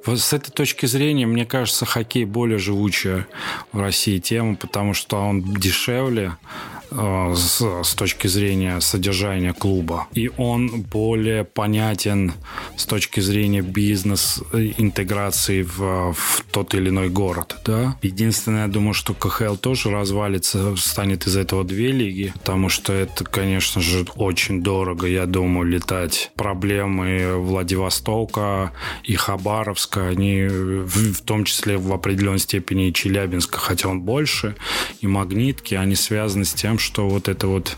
Вот 0.05 0.21
с 0.21 0.33
этой 0.33 0.53
точки 0.53 0.87
зрения, 0.87 1.27
мне 1.27 1.45
кажется, 1.45 1.85
хоккей 1.85 2.25
более 2.25 2.59
живучая 2.59 3.27
в 3.73 3.81
России 3.81 4.19
тема, 4.19 4.55
потому 4.55 4.95
что 4.95 5.17
он 5.17 5.43
дешевле, 5.43 6.37
с, 6.91 7.83
с 7.83 7.95
точки 7.95 8.29
зрения 8.29 8.81
содержания 8.81 9.53
клуба. 9.53 10.07
И 10.13 10.31
он 10.37 10.83
более 10.83 11.45
понятен 11.45 12.33
с 12.77 12.87
точки 12.87 13.21
зрения 13.21 13.63
бизнес-интеграции 13.63 15.63
в, 15.63 16.13
в 16.13 16.45
тот 16.51 16.75
или 16.75 16.89
иной 16.89 17.09
город, 17.09 17.57
да. 17.65 17.97
Единственное, 18.03 18.63
я 18.63 18.69
думаю, 18.69 18.95
что 18.95 19.15
КХЛ 19.15 19.57
тоже 19.57 19.91
развалится, 19.91 20.77
станет 20.77 21.27
из 21.27 21.37
этого 21.37 21.65
две 21.65 21.93
лиги, 21.93 22.33
потому 22.35 22.69
что 22.69 22.93
это, 22.93 23.25
конечно 23.25 23.81
же, 23.81 24.07
очень 24.17 24.63
дорого, 24.63 25.07
я 25.07 25.27
думаю, 25.27 25.69
летать. 25.69 26.31
Проблемы 26.37 27.37
Владивостока 27.37 28.73
и 29.05 29.15
Хабаровска, 29.15 30.09
они 30.09 30.47
в, 30.47 31.15
в 31.15 31.21
том 31.23 31.45
числе 31.45 31.77
в 31.77 31.93
определенной 31.93 32.39
степени 32.39 32.89
и 32.89 32.93
Челябинска, 32.93 33.59
хотя 33.59 33.89
он 33.89 34.03
больше, 34.03 34.57
и 35.01 35.07
Магнитки, 35.07 35.75
они 35.75 35.95
связаны 35.95 36.45
с 36.45 36.53
тем, 36.53 36.76
что 36.79 37.09
вот 37.09 37.29
это 37.29 37.47
вот 37.47 37.77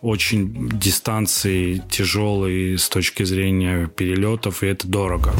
очень 0.00 0.68
дистанции 0.70 1.82
тяжелые 1.90 2.78
с 2.78 2.88
точки 2.88 3.24
зрения 3.24 3.88
перелетов, 3.88 4.62
и 4.62 4.66
это 4.66 4.86
дорого. 4.86 5.32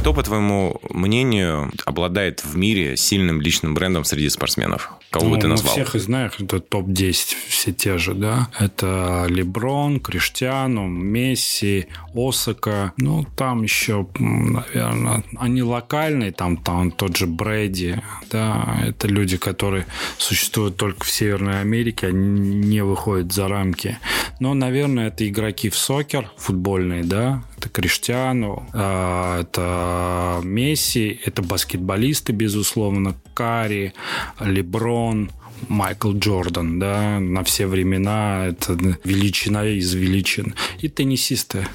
Кто, 0.00 0.14
по 0.14 0.22
твоему 0.22 0.80
мнению, 0.88 1.72
обладает 1.84 2.44
в 2.44 2.56
мире 2.56 2.96
сильным 2.96 3.40
личным 3.40 3.74
брендом 3.74 4.04
среди 4.04 4.28
спортсменов? 4.28 4.92
Кого 5.18 5.30
ну, 5.30 5.36
бы 5.36 5.40
ты 5.40 5.48
назвал? 5.48 5.72
Всех 5.72 5.94
и 5.94 5.98
знаем, 5.98 6.30
это 6.38 6.60
топ-10, 6.60 7.36
все 7.48 7.72
те 7.72 7.98
же, 7.98 8.14
да. 8.14 8.48
Это 8.58 9.26
Леброн, 9.28 10.00
Криштиану, 10.00 10.86
Месси, 10.86 11.86
Осака. 12.14 12.92
Ну, 12.96 13.24
там 13.36 13.62
еще, 13.62 14.06
наверное, 14.18 15.24
они 15.38 15.62
локальные, 15.62 16.32
там, 16.32 16.56
там 16.56 16.90
тот 16.90 17.16
же 17.16 17.26
Брэди, 17.26 18.02
да. 18.30 18.78
Это 18.86 19.08
люди, 19.08 19.36
которые 19.36 19.86
существуют 20.18 20.76
только 20.76 21.04
в 21.04 21.10
Северной 21.10 21.60
Америке, 21.60 22.08
они 22.08 22.66
не 22.66 22.82
выходят 22.82 23.32
за 23.32 23.48
рамки. 23.48 23.98
Но, 24.40 24.54
наверное, 24.54 25.08
это 25.08 25.26
игроки 25.26 25.70
в 25.70 25.76
сокер, 25.76 26.30
футбольные, 26.36 27.04
да. 27.04 27.42
Это 27.58 27.70
Криштиану, 27.70 28.68
а, 28.74 29.40
это 29.40 30.40
Месси, 30.44 31.20
это 31.24 31.42
баскетболисты, 31.42 32.32
безусловно, 32.32 33.14
Кари, 33.34 33.92
Леброн, 34.40 35.05
Майкл 35.68 36.12
Джордан, 36.12 36.78
да, 36.78 37.18
на 37.18 37.42
все 37.44 37.66
времена 37.66 38.46
это 38.46 38.76
величина 39.04 39.66
из 39.66 39.94
величин. 39.94 40.54
И 40.80 40.88
теннисисты. 40.88 41.66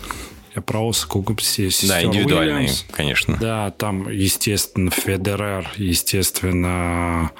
Осаку 0.55 1.25
сестер 1.39 1.89
Да, 1.89 2.03
индивидуальные, 2.03 2.55
Уильямс. 2.55 2.85
конечно. 2.91 3.37
Да, 3.39 3.71
там, 3.71 4.09
естественно, 4.09 4.91
Федерер, 4.91 5.69
естественно, 5.77 7.31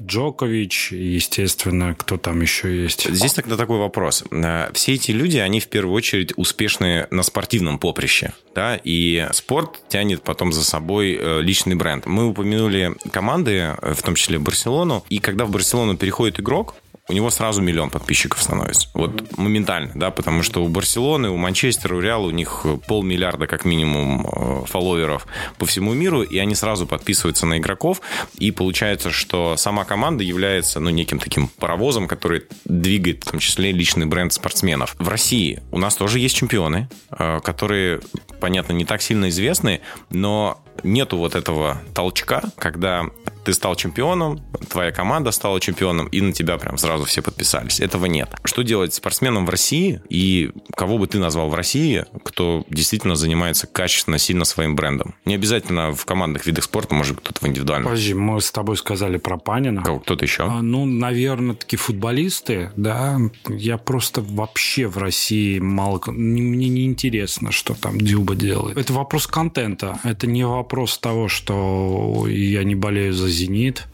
Джокович, 0.00 0.92
естественно, 0.92 1.94
кто 1.94 2.16
там 2.16 2.40
еще 2.40 2.82
есть. 2.82 3.08
Здесь 3.10 3.32
тогда 3.32 3.56
такой 3.56 3.78
вопрос. 3.78 4.24
Э, 4.30 4.70
все 4.74 4.94
эти 4.94 5.10
люди, 5.10 5.38
они 5.38 5.60
в 5.60 5.68
первую 5.68 5.94
очередь 5.94 6.32
успешны 6.36 7.06
на 7.10 7.22
спортивном 7.22 7.78
поприще, 7.78 8.32
да, 8.54 8.80
и 8.82 9.28
спорт 9.32 9.80
тянет 9.88 10.22
потом 10.22 10.52
за 10.52 10.64
собой 10.64 11.18
э, 11.20 11.40
личный 11.42 11.74
бренд. 11.74 12.06
Мы 12.06 12.28
упомянули 12.28 12.94
команды, 13.12 13.74
э, 13.80 13.94
в 13.94 14.02
том 14.02 14.14
числе 14.14 14.38
Барселону, 14.38 15.04
и 15.08 15.18
когда 15.18 15.44
в 15.44 15.50
Барселону 15.50 15.96
переходит 15.96 16.40
игрок, 16.40 16.74
у 17.10 17.12
него 17.12 17.28
сразу 17.30 17.60
миллион 17.60 17.90
подписчиков 17.90 18.40
становится. 18.40 18.88
Вот 18.94 19.36
моментально, 19.36 19.90
да, 19.96 20.12
потому 20.12 20.44
что 20.44 20.64
у 20.64 20.68
Барселоны, 20.68 21.28
у 21.28 21.36
Манчестера, 21.36 21.96
у 21.96 22.00
Реала 22.00 22.26
у 22.26 22.30
них 22.30 22.64
полмиллиарда 22.86 23.48
как 23.48 23.64
минимум 23.64 24.26
э, 24.26 24.64
фолловеров 24.66 25.26
по 25.58 25.66
всему 25.66 25.92
миру, 25.92 26.22
и 26.22 26.38
они 26.38 26.54
сразу 26.54 26.86
подписываются 26.86 27.46
на 27.46 27.58
игроков, 27.58 28.00
и 28.38 28.52
получается, 28.52 29.10
что 29.10 29.56
сама 29.56 29.84
команда 29.84 30.22
является, 30.22 30.78
ну, 30.78 30.90
неким 30.90 31.18
таким 31.18 31.48
паровозом, 31.48 32.06
который 32.06 32.44
двигает 32.64 33.24
в 33.24 33.30
том 33.32 33.40
числе 33.40 33.72
личный 33.72 34.06
бренд 34.06 34.32
спортсменов. 34.32 34.94
В 35.00 35.08
России 35.08 35.60
у 35.72 35.78
нас 35.78 35.96
тоже 35.96 36.20
есть 36.20 36.36
чемпионы, 36.36 36.88
э, 37.10 37.40
которые, 37.42 38.00
понятно, 38.40 38.72
не 38.72 38.84
так 38.84 39.02
сильно 39.02 39.30
известны, 39.30 39.80
но 40.10 40.62
нету 40.84 41.16
вот 41.16 41.34
этого 41.34 41.82
толчка, 41.92 42.42
когда 42.56 43.06
ты 43.44 43.52
стал 43.52 43.74
чемпионом, 43.76 44.40
твоя 44.68 44.92
команда 44.92 45.30
стала 45.30 45.60
чемпионом, 45.60 46.06
и 46.06 46.20
на 46.20 46.32
тебя 46.32 46.58
прям 46.58 46.78
сразу 46.78 47.04
все 47.04 47.22
подписались. 47.22 47.80
Этого 47.80 48.06
нет. 48.06 48.30
Что 48.44 48.62
делать 48.62 48.94
спортсменам 48.94 49.46
в 49.46 49.50
России, 49.50 50.00
и 50.08 50.50
кого 50.76 50.98
бы 50.98 51.06
ты 51.06 51.18
назвал 51.18 51.48
в 51.48 51.54
России, 51.54 52.04
кто 52.24 52.64
действительно 52.68 53.16
занимается 53.16 53.66
качественно, 53.66 54.18
сильно 54.18 54.44
своим 54.44 54.76
брендом? 54.76 55.14
Не 55.24 55.34
обязательно 55.34 55.92
в 55.94 56.04
командных 56.04 56.46
видах 56.46 56.64
спорта, 56.64 56.94
может 56.94 57.16
быть, 57.16 57.24
кто-то 57.24 57.44
в 57.44 57.48
индивидуальном. 57.48 57.90
Подожди, 57.90 58.14
мы 58.14 58.40
с 58.40 58.50
тобой 58.50 58.76
сказали 58.76 59.16
про 59.16 59.38
Панина. 59.38 59.82
Кого, 59.82 60.00
кто-то 60.00 60.24
еще? 60.24 60.44
А, 60.44 60.62
ну, 60.62 60.84
наверное, 60.84 61.54
такие 61.54 61.78
футболисты, 61.78 62.70
да. 62.76 63.18
Я 63.48 63.78
просто 63.78 64.20
вообще 64.22 64.86
в 64.86 64.98
России 64.98 65.58
мало... 65.58 66.00
Мне 66.06 66.68
не 66.68 66.84
интересно, 66.84 67.52
что 67.52 67.74
там 67.74 67.98
Дюба 67.98 68.34
делает. 68.34 68.76
Это 68.76 68.92
вопрос 68.92 69.26
контента. 69.26 69.98
Это 70.04 70.26
не 70.26 70.46
вопрос 70.46 70.98
того, 70.98 71.28
что 71.28 72.26
я 72.28 72.64
не 72.64 72.74
болею 72.74 73.12
за 73.12 73.29
«Зенит» 73.30 73.86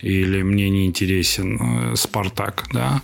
или 0.00 0.42
мне 0.42 0.68
не 0.70 0.86
интересен 0.86 1.92
э, 1.92 1.96
«Спартак», 1.96 2.66
да, 2.72 3.02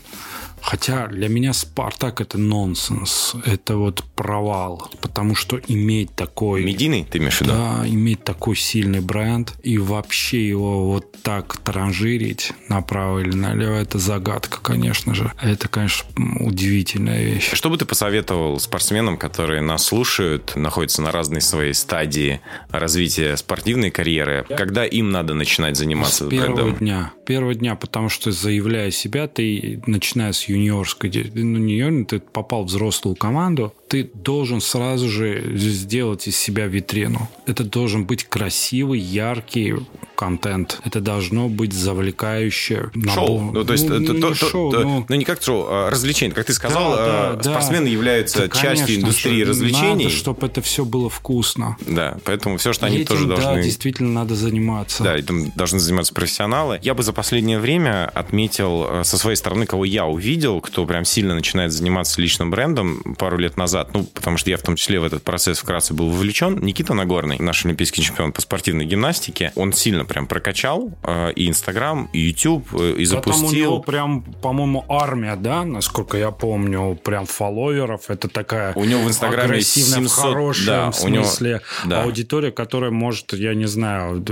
Хотя 0.62 1.06
для 1.08 1.28
меня 1.28 1.52
Спартак 1.52 2.20
это 2.20 2.38
нонсенс, 2.38 3.34
это 3.44 3.76
вот 3.76 4.04
провал, 4.14 4.90
потому 5.00 5.34
что 5.34 5.60
иметь 5.68 6.14
такой... 6.14 6.64
Медийный, 6.64 7.04
ты 7.04 7.18
имеешь 7.18 7.38
в 7.38 7.40
виду? 7.42 7.52
Да, 7.52 7.82
иметь 7.86 8.24
такой 8.24 8.56
сильный 8.56 9.00
бренд 9.00 9.54
и 9.62 9.78
вообще 9.78 10.46
его 10.46 10.92
вот 10.92 11.12
так 11.22 11.56
транжирить 11.58 12.52
направо 12.68 13.20
или 13.20 13.34
налево, 13.34 13.74
это 13.74 13.98
загадка, 13.98 14.60
конечно 14.60 15.14
же. 15.14 15.32
Это, 15.40 15.68
конечно, 15.68 16.08
удивительная 16.40 17.22
вещь. 17.22 17.50
Что 17.52 17.70
бы 17.70 17.76
ты 17.76 17.84
посоветовал 17.84 18.58
спортсменам, 18.58 19.16
которые 19.16 19.60
нас 19.60 19.84
слушают, 19.84 20.54
находятся 20.56 21.02
на 21.02 21.10
разной 21.10 21.40
своей 21.40 21.74
стадии 21.74 22.40
развития 22.70 23.36
спортивной 23.36 23.90
карьеры, 23.90 24.44
когда 24.48 24.84
им 24.84 25.10
надо 25.10 25.34
начинать 25.34 25.76
заниматься 25.76 26.26
с 26.26 26.28
первого 26.28 26.54
брендом? 26.54 26.78
дня. 26.78 27.12
Первого 27.26 27.54
дня, 27.54 27.74
потому 27.74 28.08
что 28.08 28.32
заявляя 28.32 28.90
себя, 28.90 29.28
ты 29.28 29.82
начиная 29.86 30.32
с 30.32 30.47
юниорской, 30.48 31.10
ну 31.34 31.58
не 31.58 31.76
юниор, 31.76 32.06
ты 32.06 32.20
попал 32.20 32.64
в 32.64 32.66
взрослую 32.66 33.16
команду, 33.16 33.72
ты 33.88 34.10
должен 34.14 34.60
сразу 34.60 35.08
же 35.08 35.56
сделать 35.56 36.26
из 36.28 36.36
себя 36.36 36.66
витрину. 36.66 37.28
Это 37.46 37.64
должен 37.64 38.04
быть 38.04 38.24
красивый, 38.24 39.00
яркий 39.00 39.74
контент. 40.14 40.80
Это 40.84 41.00
должно 41.00 41.48
быть 41.48 41.72
завлекающее. 41.72 42.90
Шоу. 43.14 43.52
Ну, 43.52 43.64
то 43.64 43.72
есть, 43.72 43.88
ну, 43.88 43.94
это, 43.94 44.12
не 44.12 44.20
то, 44.20 44.34
шоу, 44.34 44.72
то, 44.72 44.80
но... 44.80 45.06
ну, 45.08 45.14
не 45.14 45.24
как 45.24 45.40
шоу, 45.40 45.66
а 45.68 45.90
развлечение. 45.90 46.34
Как 46.34 46.44
ты 46.44 46.52
сказал, 46.52 46.96
да, 46.96 47.32
да, 47.34 47.42
спортсмены 47.42 47.84
да. 47.84 47.92
являются 47.92 48.48
да, 48.48 48.60
частью 48.60 48.96
индустрии 48.96 49.44
же, 49.44 49.50
развлечений. 49.50 50.04
Надо, 50.04 50.16
чтобы 50.16 50.46
это 50.46 50.60
все 50.60 50.84
было 50.84 51.08
вкусно. 51.08 51.76
Да, 51.86 52.18
поэтому 52.24 52.58
все, 52.58 52.72
что 52.72 52.86
они 52.86 52.96
Этим, 52.98 53.06
тоже 53.06 53.26
должны... 53.28 53.54
Да, 53.54 53.62
действительно 53.62 54.10
надо 54.10 54.34
заниматься. 54.34 55.04
Да, 55.04 55.16
этим 55.16 55.52
должны 55.54 55.78
заниматься 55.78 56.12
профессионалы. 56.12 56.80
Я 56.82 56.94
бы 56.94 57.04
за 57.04 57.12
последнее 57.12 57.60
время 57.60 58.06
отметил 58.12 58.86
э, 58.88 59.04
со 59.04 59.16
своей 59.18 59.36
стороны, 59.36 59.66
кого 59.66 59.84
я 59.84 60.04
увидел, 60.04 60.28
кто 60.60 60.86
прям 60.86 61.04
сильно 61.04 61.34
начинает 61.34 61.72
заниматься 61.72 62.20
личным 62.20 62.50
брендом 62.50 63.16
пару 63.18 63.38
лет 63.38 63.56
назад 63.56 63.88
ну, 63.92 64.04
потому 64.04 64.36
что 64.36 64.50
я 64.50 64.56
в 64.56 64.62
том 64.62 64.76
числе 64.76 65.00
в 65.00 65.04
этот 65.04 65.22
процесс 65.22 65.58
вкратце 65.58 65.94
был 65.94 66.10
вовлечен. 66.10 66.58
Никита 66.60 66.94
Нагорный, 66.94 67.38
наш 67.38 67.64
олимпийский 67.64 68.02
чемпион 68.02 68.32
по 68.32 68.40
спортивной 68.40 68.84
гимнастике, 68.84 69.52
он 69.56 69.72
сильно 69.72 70.04
прям 70.04 70.26
прокачал 70.26 70.90
э, 71.02 71.32
и 71.32 71.48
Инстаграм, 71.48 72.08
и 72.12 72.20
Ютуб, 72.20 72.66
э, 72.74 72.94
и 72.98 73.04
запустил. 73.04 73.42
Потом 73.42 73.48
у 73.48 73.52
него 73.52 73.80
прям, 73.80 74.22
по-моему, 74.22 74.84
армия, 74.88 75.36
да, 75.36 75.64
насколько 75.64 76.16
я 76.16 76.30
помню, 76.30 76.98
прям 77.02 77.26
фолловеров. 77.26 78.10
Это 78.10 78.28
такая 78.28 78.72
у 78.74 78.84
него 78.84 79.02
в 79.02 79.08
Инстаграме 79.08 79.60
700, 79.60 80.10
в 80.10 80.14
хорошем 80.14 80.66
да, 80.66 80.92
смысле 80.92 81.50
него, 81.50 81.60
да. 81.86 82.02
аудитория, 82.02 82.50
которая 82.50 82.90
может, 82.90 83.32
я 83.32 83.54
не 83.54 83.66
знаю, 83.66 84.24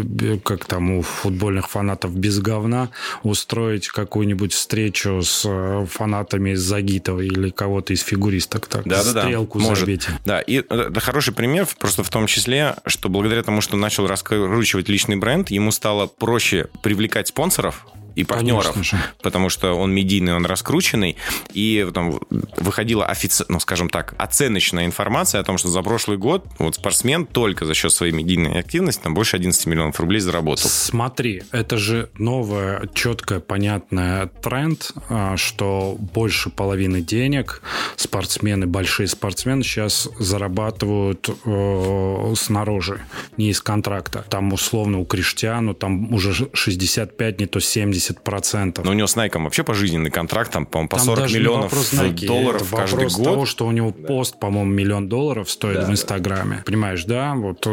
как 0.45 0.65
там 0.65 0.91
у 0.91 1.03
футбольных 1.03 1.69
фанатов 1.69 2.15
без 2.15 2.39
говна 2.39 2.91
устроить 3.23 3.89
какую-нибудь 3.89 4.53
встречу 4.53 5.23
с 5.23 5.45
э, 5.45 5.87
фанатами 5.97 6.55
Загитова 6.55 7.21
или 7.21 7.51
кого-то 7.51 7.93
из 7.93 8.03
фигуристок. 8.03 8.67
Так, 8.67 8.85
да, 8.85 9.03
да, 9.03 9.13
да 9.13 9.23
стрелку 9.23 9.59
может. 9.59 9.81
забить. 9.81 10.07
Да, 10.25 10.41
и 10.41 10.57
это 10.57 11.01
хороший 11.01 11.35
пример 11.35 11.67
просто 11.79 12.03
в 12.03 12.11
том 12.11 12.27
числе, 12.27 12.77
что 12.87 13.09
благодаря 13.09 13.43
тому, 13.43 13.61
что 13.61 13.77
начал 13.77 14.07
раскручивать 14.07 14.89
личный 14.89 15.17
бренд, 15.17 15.51
ему 15.51 15.71
стало 15.71 16.07
проще 16.07 16.69
привлекать 16.83 17.29
спонсоров, 17.29 17.87
и 18.17 18.25
партнеров, 18.25 18.75
потому 19.23 19.51
что 19.51 19.75
он 19.75 19.93
медийный, 19.93 20.35
он 20.35 20.47
раскрученный, 20.47 21.17
и 21.53 21.87
там 21.93 22.19
выходила 22.57 23.05
офици... 23.05 23.45
ну, 23.49 23.61
скажем 23.61 23.91
так, 23.91 24.15
оценочная 24.19 24.87
информация 24.87 25.41
о 25.41 25.45
том, 25.45 25.59
что 25.59 25.69
за 25.69 25.83
прошлый 25.83 26.17
год 26.17 26.47
вот 26.59 26.77
спортсмен 26.77 27.27
только 27.27 27.67
за 27.67 27.75
счет 27.75 27.93
своей 27.93 28.13
медийной 28.13 28.59
активности 28.59 29.03
там 29.03 29.13
больше 29.13 29.37
11 29.37 29.67
миллионов 29.67 30.01
рублей 30.01 30.21
заработал. 30.21 30.71
Смотри, 30.71 31.43
это 31.53 31.77
же 31.77 32.09
новая, 32.19 32.89
четкая, 32.95 33.41
понятная 33.41 34.27
тренд, 34.43 34.93
а, 35.11 35.37
что 35.37 35.97
больше 35.99 36.49
половины 36.49 37.03
денег 37.03 37.61
спортсмены, 37.97 38.67
большие 38.67 39.09
спортсмены 39.09 39.63
сейчас 39.63 40.09
зарабатывают 40.19 41.29
э, 41.45 42.35
снаружи, 42.37 43.03
не 43.37 43.51
из 43.51 43.61
контракта. 43.61 44.25
Там 44.31 44.55
условно 44.55 45.01
у 45.01 45.05
Криштиану 45.05 45.75
там 45.75 46.15
уже 46.15 46.49
65, 46.55 47.41
не 47.41 47.47
то 47.47 47.61
70 47.61 48.06
70%. 48.11 48.81
Но 48.85 48.91
у 48.91 48.95
него 48.95 49.07
с 49.07 49.17
Nike 49.17 49.43
вообще 49.43 49.65
пожизненный 49.65 50.11
контракт, 50.11 50.53
там, 50.53 50.67
по-моему, 50.67 50.89
по 50.89 50.99
40 50.99 51.33
миллионов 51.33 51.73
Nike, 51.73 52.27
долларов 52.27 52.63
это 52.63 52.77
каждый 52.77 53.09
год. 53.09 53.25
того, 53.25 53.47
что 53.47 53.67
у 53.67 53.71
него 53.71 53.93
да. 53.97 54.07
пост, 54.07 54.39
по-моему, 54.39 54.71
миллион 54.71 55.09
долларов 55.09 55.51
стоит 55.51 55.81
да, 55.81 55.87
в 55.87 55.91
Инстаграме. 55.91 56.57
Да. 56.57 56.63
Понимаешь, 56.65 57.05
да? 57.05 57.35
Вот. 57.35 57.67
Э, 57.67 57.71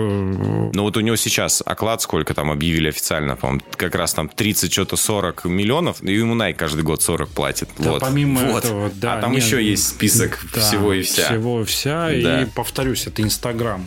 ну 0.74 0.84
вот 0.84 0.98
у 0.98 1.00
него 1.02 1.16
сейчас 1.16 1.64
оклад 1.66 2.02
сколько 2.02 2.34
там 2.34 2.52
объявили 2.52 2.90
официально, 2.90 3.36
по-моему, 3.36 3.62
как 3.76 3.96
раз 3.96 4.14
там 4.14 4.30
30, 4.30 4.72
что-то 4.72 4.96
40 4.96 5.46
миллионов, 5.46 6.04
и 6.04 6.14
ему 6.14 6.36
Nike 6.36 6.56
каждый 6.56 6.84
год 6.84 7.02
40 7.02 7.30
платит. 7.30 7.70
Да, 7.78 7.92
вот. 7.92 8.02
помимо 8.02 8.42
вот. 8.52 8.66
этого, 8.66 8.92
да. 8.96 9.18
А 9.18 9.22
там 9.22 9.34
нет, 9.34 9.44
еще 9.44 9.64
есть 9.64 9.88
список 9.88 10.40
да, 10.54 10.62
всего 10.62 10.94
и 10.94 11.02
вся. 11.02 11.28
Всего 11.28 11.62
и 11.62 11.66
вся. 11.66 12.10
Да. 12.22 12.42
И 12.44 12.46
повторюсь, 12.46 13.08
это 13.08 13.22
Инстаграм. 13.22 13.86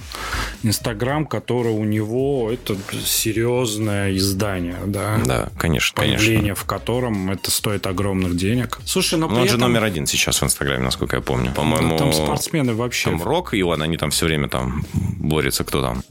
Инстаграм, 0.62 1.26
который 1.26 1.72
у 1.72 1.84
него 1.84 2.50
это 2.50 2.76
серьезное 3.04 4.14
издание, 4.16 4.78
да. 4.86 5.18
Да, 5.24 5.48
конечно, 5.58 5.96
Появление 5.96 6.35
конечно. 6.38 6.54
в 6.54 6.64
котором 6.64 7.30
это 7.30 7.50
стоит 7.50 7.86
огромных 7.86 8.36
денег. 8.36 8.78
Слушай, 8.84 9.18
но 9.18 9.28
ну, 9.28 9.34
при 9.34 9.40
он 9.40 9.46
этом... 9.46 9.60
же 9.60 9.66
номер 9.66 9.84
один 9.84 10.06
сейчас 10.06 10.40
в 10.40 10.44
Инстаграме, 10.44 10.84
насколько 10.84 11.16
я 11.16 11.22
помню. 11.22 11.52
По-моему, 11.52 11.96
там 11.96 12.12
спортсмены 12.12 12.74
вообще. 12.74 13.10
Там 13.10 13.22
Рок 13.22 13.54
и 13.54 13.62
он, 13.62 13.82
они 13.82 13.96
там 13.96 14.10
все 14.10 14.26
время 14.26 14.48
там 14.48 14.84
борются, 14.94 15.64
кто 15.64 15.82
там, 15.82 16.02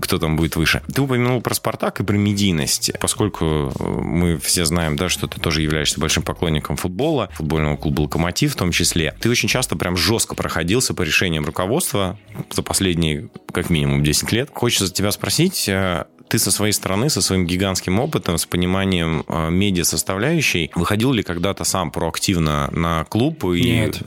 кто 0.00 0.18
там 0.18 0.36
будет 0.36 0.56
выше. 0.56 0.82
Ты 0.94 1.02
упомянул 1.02 1.40
про 1.40 1.54
Спартак 1.54 2.00
и 2.00 2.04
про 2.04 2.16
медийность. 2.16 2.92
Поскольку 3.00 3.72
мы 3.80 4.38
все 4.38 4.64
знаем, 4.64 4.96
да, 4.96 5.08
что 5.08 5.26
ты 5.26 5.40
тоже 5.40 5.62
являешься 5.62 6.00
большим 6.00 6.22
поклонником 6.22 6.76
футбола, 6.76 7.28
футбольного 7.34 7.76
клуба 7.76 8.02
«Локомотив» 8.02 8.52
в 8.52 8.56
том 8.56 8.72
числе, 8.72 9.14
ты 9.20 9.30
очень 9.30 9.48
часто 9.48 9.76
прям 9.76 9.96
жестко 9.96 10.34
проходился 10.34 10.94
по 10.94 11.02
решениям 11.02 11.44
руководства 11.44 12.18
за 12.50 12.62
последние 12.62 13.28
как 13.52 13.70
минимум 13.70 14.02
10 14.02 14.32
лет. 14.32 14.50
Хочется 14.52 14.92
тебя 14.92 15.10
спросить, 15.12 15.68
э, 15.68 16.04
ты 16.32 16.38
со 16.38 16.50
своей 16.50 16.72
стороны, 16.72 17.10
со 17.10 17.20
своим 17.20 17.46
гигантским 17.46 18.00
опытом, 18.00 18.38
с 18.38 18.46
пониманием 18.46 19.22
э, 19.28 19.50
медиа-составляющей, 19.50 20.70
выходил 20.74 21.12
ли 21.12 21.22
когда-то 21.22 21.64
сам 21.64 21.90
проактивно 21.90 22.70
на 22.72 23.04
клуб 23.04 23.44
и 23.44 23.62
Нет 23.62 24.02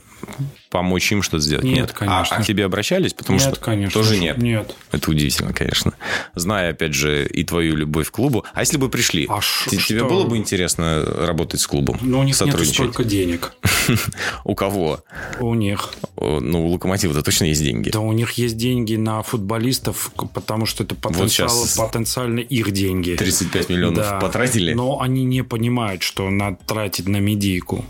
помочь 0.70 1.12
им 1.12 1.22
что-то 1.22 1.44
сделать? 1.44 1.66
Нет, 1.66 1.92
конечно. 1.94 2.36
А, 2.36 2.40
а 2.40 2.42
к 2.42 2.46
тебе 2.46 2.66
обращались? 2.66 3.14
Потому 3.14 3.40
нет, 3.40 3.50
что 3.50 3.60
конечно. 3.60 4.00
тоже 4.00 4.18
нет. 4.18 4.38
Нет. 4.38 4.76
Это 4.92 5.10
удивительно, 5.10 5.54
конечно. 5.54 5.94
Зная, 6.36 6.72
опять 6.72 6.94
же, 6.94 7.26
и 7.26 7.44
твою 7.44 7.76
любовь 7.76 8.10
к 8.10 8.12
клубу. 8.12 8.44
А 8.54 8.62
если 8.62 8.78
бы 8.78 8.90
пришли? 8.90 9.28
А 9.30 9.40
тебе 9.70 10.00
что? 10.00 10.06
было 10.06 10.26
бы 10.26 10.38
интересно 10.38 11.06
работать 11.06 11.62
с 11.62 11.68
клубом? 11.68 11.98
Ну, 12.02 12.20
у 12.20 12.24
них 12.24 12.40
нет 12.42 12.68
столько 12.68 13.04
денег. 13.04 13.54
У 14.44 14.56
кого? 14.56 15.00
У 15.40 15.54
них. 15.54 15.94
Ну, 16.18 16.68
у 16.68 16.72
Локомотива-то 16.72 17.22
точно 17.22 17.46
есть 17.46 17.64
деньги. 17.64 17.90
Да, 17.90 18.00
у 18.00 18.12
них 18.12 18.32
есть 18.34 18.58
деньги 18.58 18.96
на 18.96 19.24
футболистов, 19.24 20.12
потому 20.34 20.66
что 20.66 20.84
это 20.84 20.96
потенциал, 20.96 21.66
потенциально 21.78 22.40
их 22.40 22.72
деньги. 22.72 23.16
35 23.16 23.70
миллионов 23.70 24.20
потратили? 24.20 24.74
Но 24.74 25.02
они 25.02 25.24
не 25.24 25.44
понимают, 25.44 26.04
что 26.04 26.30
надо 26.30 26.58
тратить 26.66 27.08
на 27.08 27.18
медийку 27.18 27.86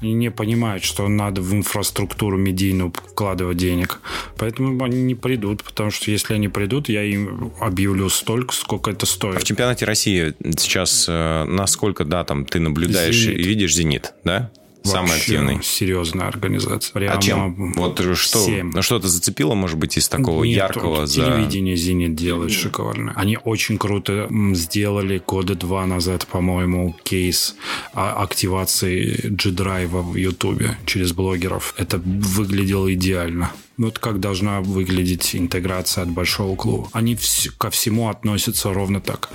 и 0.00 0.12
не 0.12 0.30
понимают, 0.30 0.84
что 0.84 1.08
надо 1.08 1.40
в 1.40 1.52
инфраструктуру 1.52 2.36
медийную 2.36 2.92
вкладывать 2.92 3.56
денег. 3.56 4.00
Поэтому 4.36 4.82
они 4.84 5.02
не 5.02 5.14
придут, 5.14 5.62
потому 5.62 5.90
что 5.90 6.10
если 6.10 6.34
они 6.34 6.48
придут, 6.48 6.88
я 6.88 7.02
им 7.02 7.52
объявлю 7.60 8.08
столько, 8.08 8.54
сколько 8.54 8.90
это 8.90 9.06
стоит. 9.06 9.36
А 9.36 9.40
в 9.40 9.44
чемпионате 9.44 9.84
России 9.84 10.34
сейчас 10.58 11.06
э, 11.08 11.44
насколько, 11.44 12.04
да, 12.04 12.24
там 12.24 12.44
ты 12.44 12.60
наблюдаешь 12.60 13.16
«Зенит». 13.16 13.38
и 13.38 13.42
видишь 13.42 13.74
«Зенит», 13.74 14.14
да? 14.24 14.50
Вообще 14.92 15.14
активный. 15.14 15.62
серьезная 15.62 16.28
организация. 16.28 16.92
Прямо 16.92 17.18
А 17.18 17.22
чем? 17.22 17.72
Вот 17.74 17.98
что? 18.16 18.38
7. 18.38 18.72
Ну, 18.74 18.82
что-то 18.82 19.08
зацепило, 19.08 19.54
может 19.54 19.78
быть, 19.78 19.96
из 19.96 20.08
такого 20.08 20.44
Нет, 20.44 20.56
яркого 20.56 21.06
за... 21.06 21.22
телевидение 21.24 21.76
«Зенит» 21.76 22.14
делает 22.14 22.52
шикарно. 22.52 23.12
Они 23.16 23.38
очень 23.42 23.78
круто 23.78 24.28
сделали 24.52 25.22
года 25.26 25.54
два 25.54 25.86
назад, 25.86 26.26
по-моему, 26.26 26.96
кейс 27.02 27.54
активации 27.92 29.20
G-драйва 29.28 30.02
в 30.02 30.14
Ютубе 30.16 30.78
через 30.86 31.12
блогеров. 31.12 31.74
Это 31.76 31.98
выглядело 31.98 32.92
идеально. 32.92 33.52
Вот 33.78 34.00
как 34.00 34.18
должна 34.18 34.60
выглядеть 34.60 35.36
интеграция 35.36 36.02
от 36.02 36.10
большого 36.10 36.56
клуба. 36.56 36.88
Они 36.92 37.14
вс- 37.14 37.48
ко 37.56 37.70
всему 37.70 38.08
относятся 38.08 38.72
ровно 38.72 39.00
так. 39.00 39.30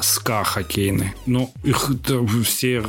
СКА 0.00 0.44
хоккейный. 0.44 1.12
Ну, 1.26 1.52
их 1.62 1.90
все 2.44 2.82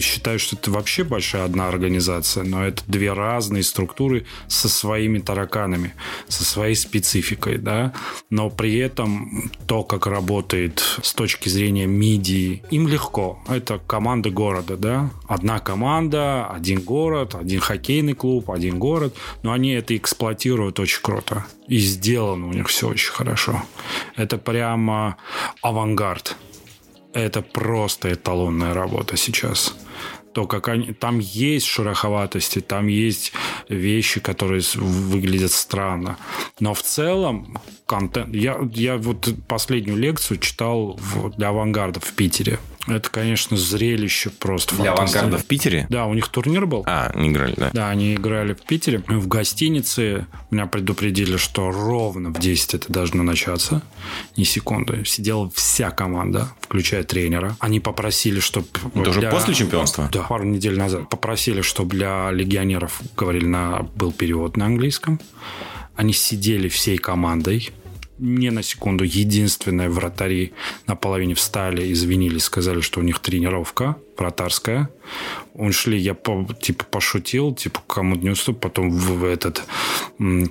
считают, 0.00 0.42
что 0.42 0.56
это 0.56 0.72
вообще 0.72 1.04
большая 1.04 1.44
одна 1.44 1.68
организация, 1.68 2.42
но 2.42 2.64
это 2.66 2.82
две 2.88 3.12
разные 3.12 3.62
структуры 3.62 4.26
со 4.48 4.68
своими 4.68 5.20
тараканами, 5.20 5.94
со 6.26 6.44
своей 6.44 6.74
спецификой, 6.74 7.58
да. 7.58 7.92
Но 8.28 8.50
при 8.50 8.76
этом 8.78 9.52
то, 9.68 9.84
как 9.84 10.08
работает 10.08 10.82
с 11.02 11.14
точки 11.14 11.48
зрения 11.48 11.86
медии, 11.86 12.64
им 12.70 12.88
легко. 12.88 13.38
Это 13.48 13.78
команда 13.86 14.30
города, 14.30 14.76
да. 14.76 15.10
Одна 15.28 15.60
команда, 15.60 16.46
один 16.48 16.80
город, 16.80 17.36
один 17.36 17.60
хоккейный 17.60 18.14
клуб, 18.14 18.50
один 18.50 18.80
город. 18.80 19.14
Но 19.44 19.52
они 19.52 19.70
это 19.70 19.96
эксплуатируют 19.96 20.47
очень 20.56 21.02
круто. 21.02 21.46
И 21.66 21.78
сделано 21.78 22.48
у 22.48 22.52
них 22.52 22.68
все 22.68 22.88
очень 22.88 23.12
хорошо. 23.12 23.62
Это 24.16 24.38
прямо 24.38 25.16
авангард. 25.62 26.36
Это 27.12 27.42
просто 27.42 28.12
эталонная 28.12 28.74
работа 28.74 29.16
сейчас. 29.16 29.74
То, 30.34 30.46
как 30.46 30.68
они... 30.68 30.92
Там 30.92 31.18
есть 31.18 31.66
шероховатости, 31.66 32.60
там 32.60 32.86
есть 32.86 33.32
вещи, 33.68 34.20
которые 34.20 34.62
выглядят 34.74 35.52
странно. 35.52 36.16
Но 36.60 36.74
в 36.74 36.82
целом 36.82 37.58
контент... 37.86 38.34
Я, 38.34 38.58
я 38.74 38.96
вот 38.96 39.28
последнюю 39.48 39.98
лекцию 39.98 40.38
читал 40.38 40.96
в- 41.00 41.30
для 41.36 41.48
авангарда 41.48 42.00
в 42.00 42.12
Питере. 42.12 42.58
Это, 42.88 43.10
конечно, 43.10 43.56
зрелище 43.56 44.30
просто 44.30 44.76
Для 44.76 44.92
авангарда 44.92 45.38
в 45.38 45.44
Питере? 45.44 45.86
Да, 45.90 46.06
у 46.06 46.14
них 46.14 46.28
турнир 46.28 46.66
был. 46.66 46.84
А, 46.86 47.12
не 47.14 47.28
играли, 47.28 47.54
да. 47.56 47.70
Да, 47.72 47.90
они 47.90 48.14
играли 48.14 48.54
в 48.54 48.62
Питере. 48.62 49.02
В 49.06 49.28
гостинице 49.28 50.26
меня 50.50 50.66
предупредили, 50.66 51.36
что 51.36 51.70
ровно 51.70 52.30
в 52.30 52.38
10 52.38 52.74
это 52.74 52.92
должно 52.92 53.22
начаться. 53.22 53.82
Ни 54.36 54.44
секунды. 54.44 55.04
Сидела 55.04 55.50
вся 55.54 55.90
команда, 55.90 56.48
включая 56.60 57.04
тренера. 57.04 57.56
Они 57.60 57.80
попросили, 57.80 58.40
чтобы... 58.40 58.66
Это 58.94 59.10
уже 59.10 59.22
после 59.30 59.54
чемпионства? 59.54 60.08
Да, 60.12 60.22
пару 60.22 60.44
недель 60.44 60.78
назад. 60.78 61.08
Попросили, 61.08 61.60
чтобы 61.60 61.90
для 61.90 62.30
легионеров, 62.30 63.00
говорили, 63.16 63.46
на, 63.46 63.82
был 63.94 64.12
перевод 64.12 64.56
на 64.56 64.66
английском. 64.66 65.20
Они 65.96 66.12
сидели 66.12 66.68
всей 66.68 66.98
командой. 66.98 67.70
Не 68.18 68.50
на 68.50 68.62
секунду. 68.62 69.04
Единственные 69.04 69.88
вратари 69.88 70.52
на 70.86 70.96
половине 70.96 71.34
встали, 71.34 71.92
извинились, 71.92 72.44
сказали, 72.44 72.80
что 72.80 73.00
у 73.00 73.02
них 73.02 73.20
тренировка 73.20 73.96
вратарская. 74.16 74.90
Ушли, 75.54 75.98
я 75.98 76.14
по, 76.14 76.46
типа 76.60 76.84
пошутил, 76.84 77.54
типа 77.54 77.80
кому 77.86 78.14
не 78.14 78.30
уступ, 78.30 78.60
потом 78.60 78.90
в, 78.90 79.18
в 79.18 79.24
этот 79.24 79.64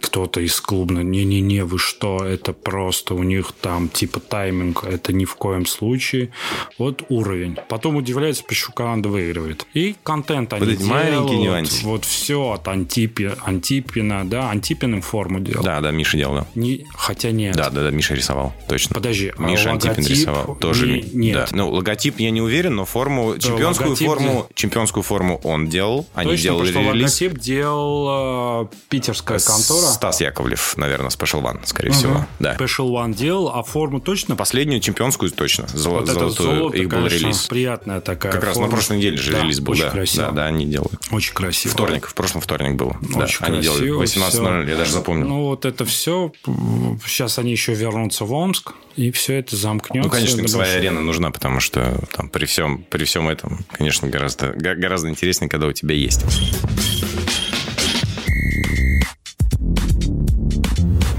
кто-то 0.01 0.41
из 0.41 0.59
клубного, 0.59 1.03
не-не-не, 1.03 1.63
вы 1.63 1.79
что, 1.79 2.17
это 2.25 2.53
просто 2.53 3.13
у 3.13 3.23
них 3.23 3.53
там 3.61 3.89
типа 3.89 4.19
тайминг, 4.19 4.83
это 4.83 5.13
ни 5.13 5.25
в 5.25 5.35
коем 5.35 5.65
случае. 5.65 6.31
Вот 6.77 7.03
уровень. 7.09 7.57
Потом 7.69 7.95
удивляется, 7.95 8.43
почему 8.43 8.73
команда 8.73 9.09
выигрывает. 9.09 9.65
И 9.73 9.95
контент 10.03 10.53
они 10.53 10.77
маленькие 10.83 11.11
делают, 11.11 11.31
нюансики. 11.31 11.85
Вот 11.85 12.05
все 12.05 12.51
от 12.51 12.67
Антипи, 12.67 13.31
Антипина, 13.45 14.29
да, 14.29 14.49
Антипин 14.49 14.95
им 14.95 15.01
форму 15.01 15.39
делал. 15.39 15.63
Да, 15.63 15.79
да, 15.79 15.91
Миша 15.91 16.17
делал, 16.17 16.35
да. 16.35 16.47
Не, 16.55 16.85
хотя 16.95 17.31
нет. 17.31 17.55
Да, 17.55 17.69
да, 17.69 17.83
да, 17.83 17.91
Миша 17.91 18.13
рисовал, 18.13 18.53
точно. 18.67 18.93
Подожди, 18.95 19.31
а 19.37 19.41
Миша 19.41 19.71
Антипин 19.71 19.95
логотип 19.95 20.11
рисовал. 20.11 20.55
Тоже 20.55 20.87
не- 20.87 21.01
нет. 21.13 21.49
Да. 21.51 21.57
Ну, 21.57 21.69
логотип 21.71 22.19
я 22.19 22.31
не 22.31 22.41
уверен, 22.41 22.75
но 22.75 22.85
форму, 22.85 23.37
чемпионскую 23.37 23.89
логотип 23.89 24.07
форму, 24.07 24.46
чемпионскую 24.55 25.03
форму 25.03 25.39
он 25.43 25.67
делал. 25.67 26.07
Они 26.13 26.31
Точно, 26.31 26.43
делали 26.43 26.67
потому 26.67 26.85
что 26.85 26.93
релиз. 26.93 27.21
логотип 27.21 27.39
делал 27.39 28.63
э, 28.63 28.67
питерская 28.89 29.39
контора. 29.39 29.87
Стас 29.87 30.21
Яковлев, 30.21 30.75
наверное, 30.77 31.09
Special 31.09 31.41
One, 31.43 31.59
скорее 31.65 31.91
всего. 31.91 32.25
Да. 32.39 32.55
Special 32.55 32.89
One 32.91 33.13
делал, 33.13 33.49
а 33.53 33.63
форму 33.63 33.99
точно? 33.99 34.35
Последнюю 34.35 34.79
чемпионскую 34.81 35.31
точно. 35.31 35.67
Золо- 35.73 35.99
Вот 35.99 36.07
золотую. 36.07 36.31
золото, 36.57 36.77
Их 36.77 36.89
был 36.89 36.97
конечно, 36.97 37.17
релиз. 37.17 37.47
приятная 37.47 38.01
такая 38.01 38.31
Как 38.31 38.43
раз 38.43 38.55
на 38.55 38.61
форма. 38.63 38.71
прошлой 38.71 38.97
неделе 38.97 39.17
же 39.17 39.31
Да, 39.31 39.41
релиз 39.43 39.59
был, 39.59 39.73
очень 39.73 39.83
да. 39.83 39.89
красиво. 39.91 40.25
Да, 40.27 40.31
да, 40.31 40.45
они 40.47 40.65
делают. 40.65 40.93
Очень 41.11 41.33
красиво. 41.33 41.73
Вторник, 41.73 42.07
в 42.07 42.13
прошлом 42.13 42.41
вторник 42.41 42.75
был. 42.75 42.95
Да, 43.01 43.25
Очень 43.25 43.45
они 43.45 43.61
делали 43.61 43.91
красиво, 43.97 44.03
18.00, 44.03 44.69
я 44.69 44.75
даже 44.77 44.91
запомнил. 44.91 45.27
Ну, 45.27 45.43
вот 45.45 45.65
это 45.65 45.85
все. 45.85 46.31
Сейчас 47.05 47.39
они 47.39 47.51
еще 47.51 47.73
вернутся 47.73 48.25
в 48.25 48.33
Омск, 48.33 48.73
и 48.95 49.11
все 49.11 49.35
это 49.35 49.55
замкнется. 49.55 50.07
Ну, 50.07 50.11
конечно, 50.13 50.39
им 50.41 50.47
своя 50.47 50.73
арена 50.77 51.01
нужна, 51.01 51.31
потому 51.31 51.59
что 51.59 51.99
там 52.15 52.29
при 52.29 52.45
всем, 52.45 52.83
при 52.89 53.05
всем 53.05 53.27
этом, 53.29 53.65
конечно, 53.71 54.07
гораздо, 54.07 54.36
га- 54.55 54.75
гораздо 54.75 55.09
интереснее, 55.09 55.49
когда 55.49 55.67
у 55.67 55.71
тебя 55.73 55.95
есть. 55.95 56.23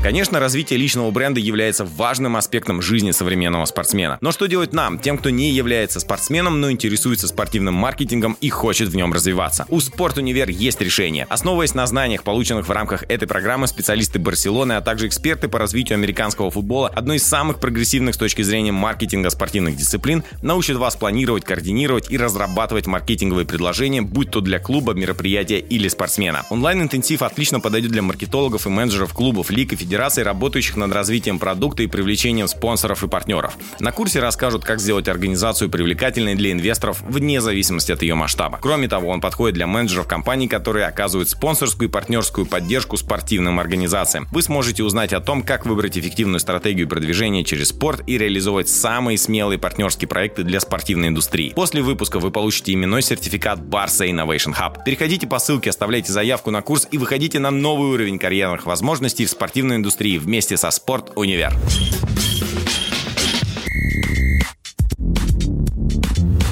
Конечно, 0.01 0.39
развитие 0.39 0.79
личного 0.79 1.11
бренда 1.11 1.41
является 1.41 1.85
важным 1.85 2.37
аспектом 2.37 2.81
жизни 2.81 3.11
современного 3.11 3.65
спортсмена. 3.65 4.17
Но 4.21 4.31
что 4.31 4.47
делать 4.47 4.73
нам, 4.73 5.01
тем, 5.01 5.19
кто 5.19 5.29
не 5.31 5.51
является 5.51 5.99
спортсменом, 5.99 6.61
но 6.61 6.71
интересуется 6.71 7.27
спортивным 7.27 7.75
маркетингом 7.75 8.39
и 8.41 8.49
хочет 8.49 8.89
в 8.91 8.97
нем 8.97 9.13
развиваться? 9.13 9.67
У 9.69 9.81
Спорт 9.81 10.17
Универ 10.17 10.51
есть 10.51 10.81
решение. 10.81 11.27
Основываясь 11.29 11.75
на 11.75 11.85
знаниях, 11.85 12.23
полученных 12.23 12.69
в 12.69 12.71
рамках 12.71 13.03
этой 13.09 13.27
программы, 13.27 13.67
специалисты 13.67 14.21
Барселоны, 14.21 14.75
а 14.75 14.81
также 14.83 15.09
эксперты 15.09 15.49
по 15.49 15.59
развитию 15.59 15.97
американского 15.97 16.53
футбола, 16.53 16.89
одной 16.89 17.17
из 17.17 17.25
самых 17.25 17.59
прогрессивных 17.59 18.15
с 18.15 18.19
точки 18.19 18.43
зрения 18.43 18.71
маркетинга 18.71 19.31
спортивных 19.31 19.77
дисциплин, 19.77 20.23
научат 20.43 20.77
вас 20.77 20.95
планировать, 20.95 21.45
координировать 21.45 22.09
и 22.09 22.17
разрабатывать 22.17 22.87
маркетинговые 22.87 23.47
предложения, 23.47 24.03
будь 24.03 24.31
то 24.31 24.41
для 24.41 24.61
клуба, 24.61 24.95
мероприятия 24.95 25.59
или 25.59 25.89
спортсмена. 25.89 26.47
Онлайн-интенсив 26.51 27.23
отлично 27.23 27.59
подойдет 27.59 27.91
для 27.91 28.03
маркетологов 28.03 28.65
и 28.65 28.71
менеджеров 28.71 29.13
клубов, 29.13 29.51
лиг 29.51 29.73
и 29.73 29.77
федераций, 29.77 29.88
работающих 29.97 30.77
над 30.77 30.93
развитием 30.93 31.39
продукта 31.39 31.83
и 31.83 31.87
привлечением 31.87 32.49
спонсоров 32.49 33.03
и 33.03 33.09
партнеров. 33.09 33.57
На 33.81 33.93
курсе 33.93 34.21
расскажут, 34.21 34.65
как 34.65 34.81
сделать 34.81 35.09
организацию 35.09 35.71
привлекательной 35.71 36.35
для 36.35 36.53
инвесторов 36.53 37.01
вне 37.03 37.41
зависимости 37.41 37.93
от 37.93 38.03
ее 38.03 38.15
масштаба. 38.15 38.59
Кроме 38.61 38.89
того, 38.89 39.09
он 39.09 39.21
подходит 39.21 39.55
для 39.55 39.67
менеджеров 39.67 40.07
компаний, 40.07 40.49
которые 40.49 40.87
оказывают 40.87 41.29
спонсорскую 41.29 41.89
и 41.89 41.93
партнерскую 41.93 42.47
поддержку 42.47 42.97
спортивным 42.97 43.61
организациям. 43.61 44.27
Вы 44.31 44.43
сможете 44.43 44.83
узнать 44.85 45.13
о 45.13 45.21
том, 45.21 45.43
как 45.43 45.67
выбрать 45.67 45.97
эффективную 45.99 46.41
стратегию 46.41 46.89
продвижения 46.89 47.45
через 47.45 47.69
спорт 47.69 48.03
и 48.07 48.19
реализовывать 48.19 48.69
самые 48.69 49.19
смелые 49.19 49.59
партнерские 49.59 50.09
проекты 50.09 50.43
для 50.43 50.61
спортивной 50.61 51.09
индустрии. 51.09 51.53
После 51.55 51.83
выпуска 51.83 52.19
вы 52.19 52.31
получите 52.31 52.75
именной 52.75 53.03
сертификат 53.03 53.61
Barça 53.61 54.09
Innovation 54.09 54.55
Hub. 54.55 54.85
Переходите 54.85 55.27
по 55.27 55.39
ссылке, 55.39 55.71
оставляйте 55.71 56.13
заявку 56.13 56.51
на 56.51 56.63
курс 56.63 56.89
и 56.91 56.99
выходите 56.99 57.39
на 57.39 57.51
новый 57.51 57.91
уровень 57.91 58.19
карьерных 58.19 58.67
возможностей 58.67 59.27
в 59.27 59.31
спортивной 59.31 59.78
индустрии 59.79 60.19
вместе 60.19 60.57
со 60.57 60.71
Спорт 60.71 61.13
Универ. 61.17 61.57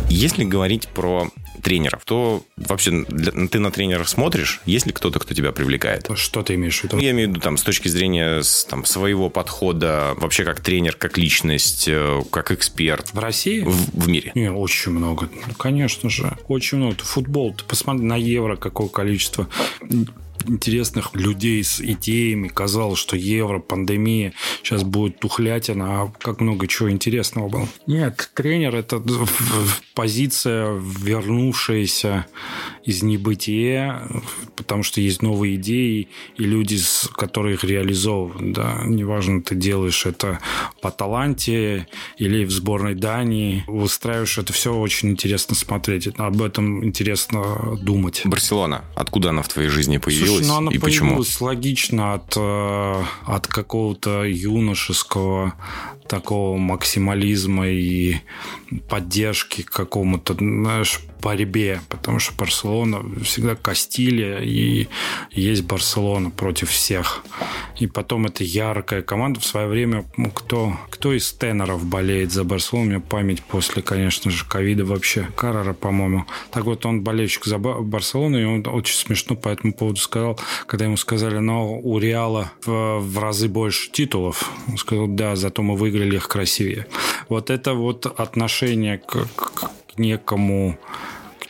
Если 0.09 0.45
говорить 0.45 0.89
про 0.89 1.29
тренеров, 1.67 2.05
то 2.05 2.45
вообще 2.57 3.05
для, 3.09 3.33
ты 3.49 3.59
на 3.59 3.73
тренеров 3.73 4.09
смотришь? 4.09 4.61
Есть 4.67 4.87
ли 4.87 4.93
кто-то, 4.93 5.19
кто 5.19 5.35
тебя 5.35 5.51
привлекает? 5.51 6.09
Что 6.15 6.45
ты 6.45 6.55
имеешь 6.55 6.79
в 6.79 6.85
виду? 6.85 6.97
Я 6.99 7.11
имею 7.11 7.29
в 7.29 7.31
виду 7.33 7.41
там 7.41 7.57
с 7.57 7.63
точки 7.63 7.89
зрения 7.89 8.41
там, 8.71 8.85
своего 8.85 9.31
подхода, 9.31 10.15
вообще 10.17 10.45
как 10.45 10.61
тренер, 10.61 10.95
как 10.95 11.19
личность, 11.19 11.89
э, 11.89 12.23
как 12.31 12.53
эксперт. 12.53 13.13
В 13.13 13.19
России? 13.19 13.63
В, 13.63 14.05
в 14.05 14.09
мире. 14.09 14.31
Не, 14.37 14.53
очень 14.53 14.93
много. 14.93 15.29
Ну, 15.33 15.55
конечно 15.55 16.09
же. 16.09 16.39
Очень 16.47 16.79
много. 16.79 16.99
Футбол. 16.99 17.53
Ты 17.55 17.65
посмотри 17.65 18.05
на 18.05 18.17
евро, 18.17 18.55
какое 18.55 18.87
количество 18.89 19.49
интересных 20.49 21.15
людей 21.15 21.63
с 21.63 21.81
идеями. 21.81 22.49
Казалось, 22.49 22.99
что 22.99 23.17
евро, 23.17 23.59
пандемия, 23.59 24.33
сейчас 24.63 24.83
будет 24.83 25.19
тухлятина, 25.19 26.03
а 26.03 26.13
как 26.21 26.41
много 26.41 26.67
чего 26.67 26.91
интересного 26.91 27.49
было. 27.49 27.69
Нет, 27.87 28.31
тренер– 28.35 28.75
это 28.77 29.03
позиция, 29.95 30.75
вернувшаяся 30.75 32.27
из 32.85 33.03
небытия, 33.03 34.03
потому 34.57 34.83
что 34.83 35.01
есть 35.01 35.23
новые 35.23 35.57
идеи 35.57 36.09
и 36.37 36.45
люди, 36.45 36.79
которые 37.15 37.55
их 37.55 37.65
реализовывают. 37.65 38.53
Да? 38.53 38.83
Неважно, 38.85 39.43
ты 39.43 39.55
делаешь 39.55 40.07
это 40.07 40.39
по 40.81 40.91
таланте 40.91 41.89
или 42.19 42.45
в 42.45 42.51
сборной 42.51 42.95
Дании, 42.95 43.65
выстраиваешь 43.67 44.39
это 44.39 44.53
все 44.53 44.75
очень 44.75 45.11
интересно 45.11 45.55
смотреть. 45.55 46.09
Об 46.19 46.43
этом 46.43 46.85
интересно 46.85 47.77
думать. 47.81 48.23
Барселона. 48.25 48.85
Откуда 48.95 49.31
она 49.31 49.43
в 49.43 49.49
твоей 49.49 49.69
жизни 49.69 49.99
появилась? 49.99 50.36
Слушай, 50.39 50.49
ну 50.49 50.57
она 50.57 50.71
и 50.71 50.79
появилась 50.79 51.29
почему? 51.35 51.47
логично 51.47 52.15
от, 52.15 52.35
э, 52.37 53.05
от 53.25 53.47
какого-то 53.47 54.25
юношеского 54.25 55.55
такого 56.09 56.57
максимализма 56.57 57.69
и 57.69 58.17
поддержки 58.89 59.63
какому-то, 59.63 60.35
знаешь, 60.35 61.01
борьбе, 61.21 61.81
потому 61.89 62.19
что 62.19 62.35
Барселона 62.35 63.03
всегда 63.23 63.55
Кастилия 63.55 64.39
и 64.39 64.89
есть 65.33 65.65
Барселона 65.65 66.31
против 66.31 66.71
всех. 66.71 67.25
И 67.79 67.87
потом 67.87 68.27
это 68.27 68.45
яркая 68.45 69.03
команда. 69.03 69.41
В 69.41 69.45
свое 69.45 69.67
время 69.67 70.05
ну, 70.17 70.31
кто, 70.31 70.77
кто 70.91 71.13
из 71.13 71.33
теноров 71.33 71.85
болеет 71.85 72.33
за 72.33 72.45
Барселону? 72.45 72.87
У 72.87 72.91
меня 72.91 73.01
память 73.01 73.43
после, 73.43 73.83
конечно 73.83 74.31
же, 74.31 74.45
ковида 74.45 74.85
вообще. 74.85 75.29
Каррера, 75.37 75.73
по-моему. 75.73 76.25
Так 76.51 76.65
вот, 76.65 76.87
он 76.87 77.03
болельщик 77.03 77.45
за 77.45 77.59
Барселону, 77.59 78.39
и 78.39 78.45
он 78.45 78.67
очень 78.67 78.97
смешно 78.97 79.37
по 79.37 79.49
этому 79.49 79.73
поводу 79.73 80.01
сказал, 80.01 80.39
когда 80.67 80.87
ему 80.87 80.97
сказали, 80.97 81.39
но 81.39 81.79
у 81.79 81.99
Реала 81.99 82.53
в, 82.65 82.99
в 83.01 83.19
разы 83.19 83.49
больше 83.49 83.91
титулов. 83.91 84.51
Он 84.69 84.79
сказал, 84.79 85.07
да, 85.07 85.37
зато 85.37 85.63
мы 85.63 85.77
выиграли 85.77 86.17
их 86.17 86.29
красивее. 86.29 86.87
Вот 87.29 87.51
это 87.51 87.75
вот 87.75 88.07
отношение 88.07 88.99
к, 88.99 89.27
к 89.35 89.71
некому 89.99 90.77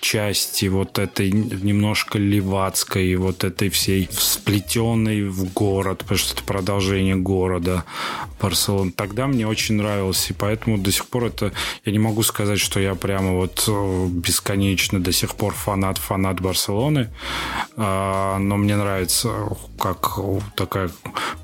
части 0.06 0.66
вот 0.66 1.00
этой 1.00 1.32
немножко 1.32 2.16
левацкой, 2.16 3.16
вот 3.16 3.42
этой 3.42 3.70
всей 3.70 4.08
сплетенной 4.12 5.28
в 5.28 5.52
город, 5.52 5.98
потому 5.98 6.18
что 6.18 6.34
это 6.34 6.44
продолжение 6.44 7.16
города 7.16 7.82
Барселона. 8.40 8.92
Тогда 8.92 9.26
мне 9.26 9.48
очень 9.48 9.74
нравилось, 9.74 10.30
и 10.30 10.32
поэтому 10.32 10.78
до 10.78 10.92
сих 10.92 11.06
пор 11.06 11.24
это... 11.24 11.52
Я 11.84 11.90
не 11.90 11.98
могу 11.98 12.22
сказать, 12.22 12.60
что 12.60 12.78
я 12.78 12.94
прямо 12.94 13.32
вот 13.32 13.64
э, 13.66 14.06
бесконечно 14.08 15.00
до 15.00 15.10
сих 15.10 15.34
пор 15.34 15.54
фанат-фанат 15.54 16.40
Барселоны, 16.40 17.08
а, 17.76 18.38
но 18.38 18.56
мне 18.56 18.76
нравится 18.76 19.56
как 19.76 20.20
такая 20.54 20.90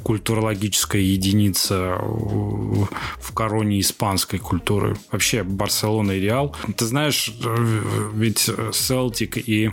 культурологическая 0.04 1.02
единица 1.02 1.98
в 2.00 3.32
короне 3.34 3.80
испанской 3.80 4.38
культуры. 4.38 4.96
Вообще 5.10 5.42
Барселона 5.42 6.12
и 6.12 6.20
Реал. 6.20 6.54
Ты 6.76 6.84
знаешь, 6.84 7.34
э, 7.44 8.10
ведь 8.14 8.51
Celtic 8.70 9.40
и 9.40 9.70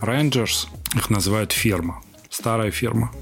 Rangers, 0.00 0.68
их 0.94 1.10
называют 1.10 1.52
фирма, 1.52 2.02
старая 2.30 2.70
фирма. 2.70 3.12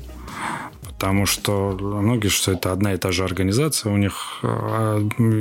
Потому 0.83 1.27
что 1.27 1.77
многие, 1.79 2.29
что 2.29 2.53
это 2.53 2.73
одна 2.73 2.95
и 2.95 2.97
та 2.97 3.13
же 3.13 3.25
организация, 3.25 3.93
у 3.93 3.97
них 3.97 4.39
э, 4.43 4.47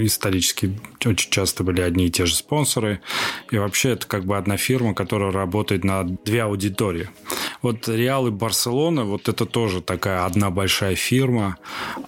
исторически 0.04 0.78
очень 1.06 1.32
часто 1.32 1.64
были 1.64 1.80
одни 1.80 2.08
и 2.08 2.12
те 2.12 2.26
же 2.26 2.36
спонсоры. 2.36 3.02
И 3.50 3.58
вообще 3.58 3.92
это 3.92 4.06
как 4.08 4.26
бы 4.26 4.36
одна 4.36 4.58
фирма, 4.58 4.94
которая 4.94 5.32
работает 5.32 5.84
на 5.84 6.04
две 6.04 6.44
аудитории. 6.44 7.10
Вот 7.64 7.88
Реал 7.88 8.28
и 8.28 8.32
Барселона, 8.32 9.06
вот 9.06 9.30
это 9.30 9.46
тоже 9.46 9.82
такая 9.82 10.26
одна 10.26 10.52
большая 10.52 10.96
фирма, 10.96 11.58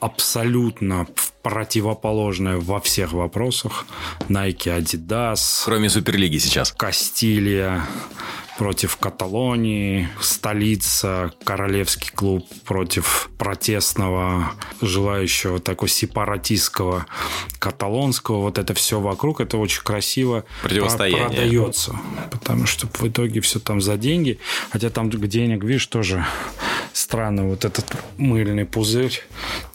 абсолютно 0.01 1.07
противоположная 1.41 2.57
во 2.57 2.81
всех 2.81 3.13
вопросах. 3.13 3.85
Nike, 4.27 4.67
Adidas. 4.67 5.63
Кроме 5.63 5.89
Суперлиги 5.89 6.37
сейчас. 6.39 6.73
Кастилия 6.73 7.87
против 8.57 8.97
Каталонии, 8.97 10.07
столица, 10.21 11.33
королевский 11.43 12.11
клуб 12.13 12.47
против 12.65 13.29
протестного, 13.37 14.53
желающего 14.81 15.59
такого 15.59 15.89
сепаратистского 15.89 17.05
каталонского. 17.59 18.41
Вот 18.41 18.57
это 18.57 18.73
все 18.73 18.99
вокруг, 18.99 19.41
это 19.41 19.57
очень 19.57 19.81
красиво 19.83 20.45
продается. 20.61 21.99
Потому 22.31 22.65
что 22.65 22.87
в 22.87 23.07
итоге 23.07 23.41
все 23.41 23.59
там 23.59 23.81
за 23.81 23.97
деньги. 23.97 24.39
Хотя 24.71 24.89
там 24.89 25.09
денег, 25.09 25.63
видишь, 25.63 25.87
тоже 25.87 26.25
странно. 26.93 27.45
Вот 27.47 27.65
этот 27.65 27.85
мыльный 28.17 28.65
пузырь 28.65 29.21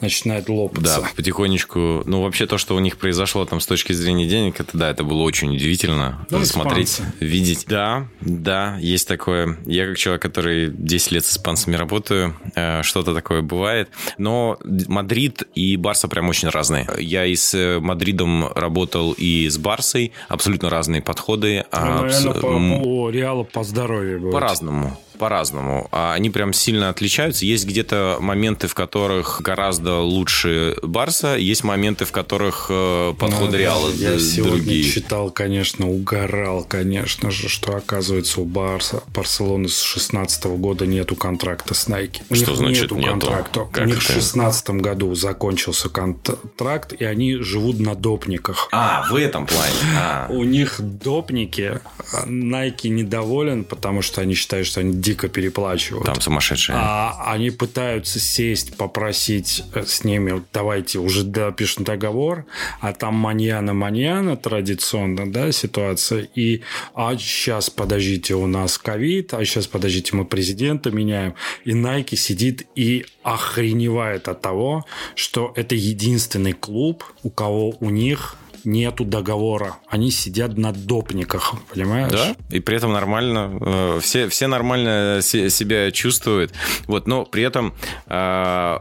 начинает 0.01 0.49
лопаться. 0.49 1.01
Да, 1.03 1.09
потихонечку. 1.17 2.03
Ну, 2.07 2.23
вообще 2.23 2.47
то, 2.47 2.59
что 2.59 2.75
у 2.77 2.81
них 2.81 2.97
произошло 2.97 3.45
там 3.45 3.61
с 3.61 3.67
точки 3.67 3.93
зрения 3.93 4.27
денег, 4.27 4.61
это 4.61 4.77
да, 4.77 4.91
это 4.91 5.05
было 5.05 5.23
очень 5.23 5.55
удивительно 5.55 6.27
ну, 6.31 6.45
смотреть, 6.45 6.91
испанцы. 6.91 7.15
видеть. 7.21 7.65
Да, 7.67 8.09
да, 8.21 8.70
есть 8.79 9.09
такое. 9.09 9.59
Я 9.67 9.87
как 9.87 9.97
человек, 9.97 10.23
который 10.23 10.71
10 10.71 11.13
лет 11.13 11.25
с 11.25 11.33
испанцами 11.33 11.77
работаю, 11.77 12.37
э, 12.55 12.83
что-то 12.83 13.15
такое 13.15 13.43
бывает. 13.43 13.89
Но 14.19 14.59
Мадрид 14.65 15.43
и 15.55 15.77
Барса 15.77 16.09
прям 16.09 16.29
очень 16.29 16.49
разные. 16.49 16.87
Я 16.99 17.25
и 17.25 17.35
с 17.35 17.55
э, 17.55 17.81
Мадридом 17.81 18.53
работал, 18.53 19.13
и 19.13 19.49
с 19.49 19.59
Барсой. 19.59 20.13
Абсолютно 20.29 20.71
разные 20.71 21.03
подходы. 21.03 21.65
Ну, 21.73 22.03
наверное, 22.03 22.35
по, 22.35 22.85
по 22.85 23.11
Реалу 23.11 23.45
по 23.45 23.65
здоровью 23.65 24.31
По-разному 24.31 24.99
по-разному. 25.21 25.87
А 25.93 26.15
они 26.15 26.31
прям 26.31 26.55
сильно 26.55 26.89
отличаются. 26.89 27.45
Есть 27.45 27.67
где-то 27.67 28.17
моменты, 28.21 28.69
в 28.69 28.75
которых 28.75 29.43
гораздо 29.43 29.99
лучше 29.99 30.77
Барса, 30.83 31.37
есть 31.37 31.63
моменты, 31.63 32.07
в 32.07 32.13
которых 32.13 32.69
э, 32.71 33.13
подходы 33.19 33.53
ну, 33.53 33.59
Реала 33.59 33.91
Я 33.91 34.19
сегодня 34.19 34.57
другие. 34.57 34.85
читал, 34.85 35.31
конечно, 35.31 35.91
угорал, 35.91 36.65
конечно 36.65 37.31
же, 37.31 37.51
что 37.51 37.77
оказывается 37.77 38.41
у 38.41 38.47
Барса, 38.47 39.03
Барселоны 39.15 39.69
с 39.69 39.83
16 39.83 40.47
года 40.47 40.87
нету 40.87 41.17
контракта 41.17 41.75
с 41.75 41.87
Nike. 41.87 42.23
У 42.31 42.35
что 42.35 42.55
значит 42.55 42.85
нету, 42.85 42.97
нету 42.97 43.11
контракта. 43.11 43.69
Как 43.71 43.85
у 43.85 43.89
них 43.89 43.99
это? 43.99 44.13
в 44.13 44.15
16 44.15 44.71
году 44.71 45.15
закончился 45.15 45.91
контракт, 45.91 46.95
и 46.95 47.05
они 47.05 47.37
живут 47.37 47.79
на 47.79 47.95
допниках. 47.95 48.69
А, 48.73 49.07
в 49.11 49.17
этом 49.17 49.47
плане. 49.47 49.75
А. 49.99 50.29
У 50.31 50.45
них 50.45 50.81
допники. 50.81 51.81
Nike 52.25 52.89
недоволен, 52.89 53.65
потому 53.65 54.01
что 54.01 54.23
они 54.23 54.35
считают, 54.35 54.67
что 54.67 54.81
они 54.81 54.95
дико 55.11 55.29
переплачивают. 55.29 56.07
Там 56.07 56.21
сумасшедшие. 56.21 56.77
А 56.79 57.33
они 57.33 57.51
пытаются 57.51 58.21
сесть, 58.21 58.77
попросить 58.77 59.65
э, 59.75 59.85
с 59.85 60.05
ними, 60.05 60.43
давайте 60.53 60.99
уже 60.99 61.25
допишем 61.25 61.85
договор, 61.85 62.45
а 62.81 62.93
там 62.93 63.15
маньяна-маньяна 63.15 64.37
традиционно, 64.37 65.31
да, 65.31 65.53
ситуация, 65.53 66.29
и 66.37 66.63
а 66.95 67.17
сейчас, 67.19 67.71
подождите, 67.71 68.35
у 68.35 68.47
нас 68.47 68.79
ковид, 68.79 69.35
а 69.35 69.45
сейчас, 69.45 69.67
подождите, 69.67 70.15
мы 70.17 70.25
президента 70.25 70.91
меняем, 70.91 71.35
и 71.65 71.73
Nike 71.73 72.17
сидит 72.17 72.67
и 72.77 73.05
охреневает 73.23 74.29
от 74.29 74.41
того, 74.41 74.85
что 75.17 75.53
это 75.57 75.75
единственный 75.75 76.53
клуб, 76.53 77.05
у 77.23 77.31
кого 77.31 77.75
у 77.81 77.91
них 77.91 78.37
нету 78.65 79.05
договора. 79.05 79.77
Они 79.89 80.11
сидят 80.11 80.57
на 80.57 80.73
допниках, 80.73 81.55
понимаешь? 81.73 82.13
Да, 82.13 82.37
и 82.51 82.61
при 82.61 82.77
этом 82.77 82.93
нормально, 82.93 83.59
э, 83.61 83.99
все, 84.03 84.29
все 84.29 84.47
нормально 84.47 85.21
себя 85.23 85.91
чувствуют. 85.91 86.53
Вот, 86.87 87.07
но 87.07 87.25
при 87.25 87.43
этом 87.43 87.75
э, 88.07 88.79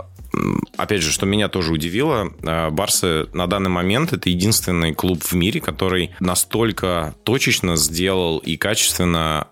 опять 0.77 1.01
же, 1.01 1.11
что 1.11 1.25
меня 1.25 1.47
тоже 1.47 1.71
удивило, 1.71 2.31
э, 2.41 2.69
Барсы 2.69 3.27
на 3.33 3.47
данный 3.47 3.69
момент 3.69 4.13
это 4.13 4.29
единственный 4.29 4.93
клуб 4.93 5.23
в 5.23 5.33
мире, 5.33 5.61
который 5.61 6.11
настолько 6.19 7.15
точечно 7.23 7.75
сделал 7.75 8.39
и 8.39 8.57
качественно 8.57 9.47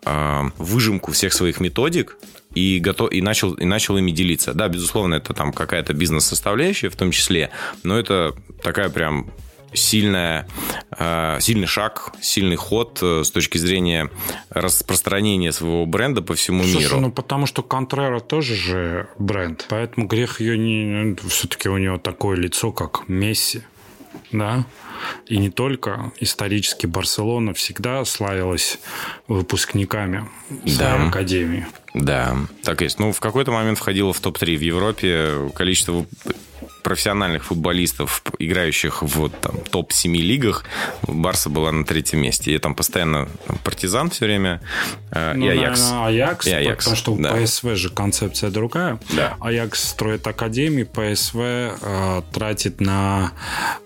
выжимку 0.57 1.11
всех 1.11 1.33
своих 1.33 1.59
методик 1.59 2.17
и, 2.53 2.79
готов, 2.79 3.11
и, 3.11 3.21
начал, 3.21 3.53
и 3.53 3.65
начал 3.65 3.97
ими 3.97 4.11
делиться. 4.11 4.53
Да, 4.53 4.67
безусловно, 4.67 5.15
это 5.15 5.33
там 5.33 5.53
какая-то 5.53 5.93
бизнес-составляющая 5.93 6.89
в 6.89 6.95
том 6.95 7.11
числе, 7.11 7.51
но 7.83 7.97
это 7.97 8.33
такая 8.63 8.89
прям 8.89 9.31
сильная, 9.73 10.47
э, 10.97 11.37
сильный 11.39 11.67
шаг, 11.67 12.13
сильный 12.21 12.55
ход 12.55 12.99
э, 13.01 13.23
с 13.23 13.31
точки 13.31 13.57
зрения 13.57 14.09
распространения 14.49 15.51
своего 15.51 15.85
бренда 15.85 16.21
по 16.21 16.35
всему 16.35 16.63
Слушай, 16.63 16.83
миру. 16.83 16.99
ну 16.99 17.11
потому 17.11 17.45
что 17.45 17.63
Контрера 17.63 18.19
тоже 18.19 18.55
же 18.55 19.09
бренд, 19.17 19.65
поэтому 19.69 20.07
грех 20.07 20.41
ее 20.41 20.57
не... 20.57 21.15
Все-таки 21.29 21.69
у 21.69 21.77
него 21.77 21.97
такое 21.97 22.37
лицо, 22.37 22.71
как 22.71 23.07
Месси, 23.07 23.61
да? 24.31 24.65
И 25.27 25.37
не 25.37 25.49
только. 25.49 26.11
Исторически 26.19 26.85
Барселона 26.85 27.53
всегда 27.53 28.03
славилась 28.05 28.79
выпускниками 29.27 30.27
своей 30.65 30.77
да. 30.77 31.07
академии. 31.07 31.67
Да, 31.93 32.37
так 32.63 32.81
есть. 32.81 32.99
Ну, 32.99 33.11
в 33.11 33.19
какой-то 33.19 33.51
момент 33.51 33.77
входила 33.77 34.13
в 34.13 34.19
топ-3 34.19 34.55
в 34.55 34.61
Европе. 34.61 35.51
Количество 35.55 36.05
профессиональных 36.87 37.43
футболистов, 37.43 38.23
играющих 38.39 39.03
в 39.03 39.27
там, 39.27 39.57
топ-7 39.57 40.15
лигах, 40.15 40.63
Барса 41.01 41.49
была 41.49 41.73
на 41.73 41.83
третьем 41.83 42.21
месте. 42.21 42.55
И 42.55 42.57
там 42.59 42.75
постоянно 42.75 43.27
партизан 43.65 44.09
все 44.09 44.23
время 44.23 44.61
э, 45.11 45.33
ну, 45.33 45.47
и 45.47 45.49
Аякс. 45.49 45.81
Наверное, 45.81 46.07
Аякс, 46.07 46.47
и 46.47 46.51
Аякс, 46.53 46.85
потому 46.85 46.95
что 46.95 47.13
у 47.13 47.17
да. 47.19 47.33
ПСВ 47.35 47.75
же 47.75 47.89
концепция 47.89 48.51
другая. 48.51 48.99
Да. 49.11 49.35
Аякс 49.41 49.83
строит 49.83 50.25
академии, 50.27 50.83
ПСВ 50.83 51.35
э, 51.35 52.21
тратит 52.31 52.79
на 52.79 53.33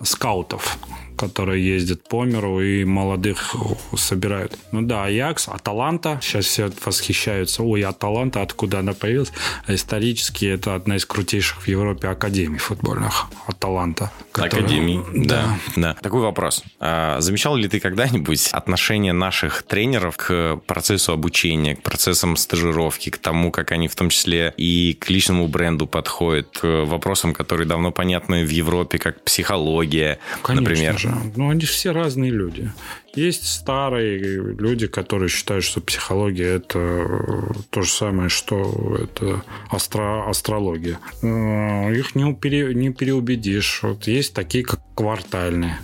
скаутов 0.04 0.78
которые 1.22 1.64
ездят 1.64 2.08
по 2.08 2.26
миру 2.26 2.62
и 2.62 2.84
молодых 2.84 3.56
собирают. 3.96 4.58
Ну 4.72 4.82
да, 4.82 5.06
Аякс, 5.06 5.48
Аталанта. 5.48 6.20
Сейчас 6.22 6.46
все 6.46 6.72
восхищаются. 6.84 7.64
Ой, 7.64 7.84
Аталанта, 7.84 8.42
откуда 8.42 8.80
она 8.80 8.94
появилась? 8.94 9.32
А 9.68 9.74
исторически 9.74 10.46
это 10.46 10.76
одна 10.76 10.96
из 10.96 11.06
крутейших 11.06 11.62
в 11.62 11.68
Европе 11.68 12.08
академий 12.08 12.58
футбольных. 12.58 13.28
Аталанта. 13.46 14.12
Которая... 14.32 14.66
Академий, 14.66 15.02
да. 15.14 15.58
да. 15.76 15.94
Такой 16.02 16.22
вопрос. 16.22 16.64
А, 16.80 17.22
замечал 17.22 17.56
ли 17.56 17.68
ты 17.68 17.80
когда-нибудь 17.80 18.50
отношение 18.52 19.14
наших 19.14 19.64
тренеров 19.64 20.18
к 20.18 20.60
процессу 20.66 21.14
обучения, 21.14 21.76
к 21.76 21.84
процессам 21.84 22.36
стажировки, 22.36 23.10
к 23.10 23.18
тому, 23.18 23.52
как 23.52 23.72
они 23.72 23.88
в 23.88 23.96
том 23.96 24.10
числе 24.10 24.54
и 24.58 24.98
к 25.00 25.10
личному 25.10 25.48
бренду 25.48 25.86
подходят, 25.86 26.58
к 26.60 26.86
вопросам, 26.86 27.34
которые 27.34 27.68
давно 27.68 27.92
понятны 27.92 28.44
в 28.46 28.50
Европе, 28.50 28.98
как 28.98 29.24
психология, 29.24 30.20
Конечно 30.42 30.62
например? 30.62 30.98
Же. 30.98 31.11
Ну, 31.36 31.50
они 31.50 31.62
же 31.62 31.68
все 31.68 31.92
разные 31.92 32.32
люди. 32.32 32.72
Есть 33.14 33.48
старые 33.48 34.18
люди, 34.18 34.88
которые 34.88 35.30
считают, 35.30 35.64
что 35.64 35.82
психология 35.82 36.56
это 36.56 36.80
э, 36.80 37.54
то 37.70 37.82
же 37.82 37.92
самое, 37.92 38.30
что 38.30 38.98
это 39.00 39.44
астро 39.70 40.30
астрология. 40.30 41.00
Э, 41.22 41.94
их 41.94 42.16
не, 42.16 42.34
пере, 42.34 42.74
не 42.74 42.92
переубедишь. 42.92 43.80
Вот 43.84 44.08
есть 44.08 44.34
такие, 44.34 44.64
как 44.64 44.80
квартальные 44.96 45.80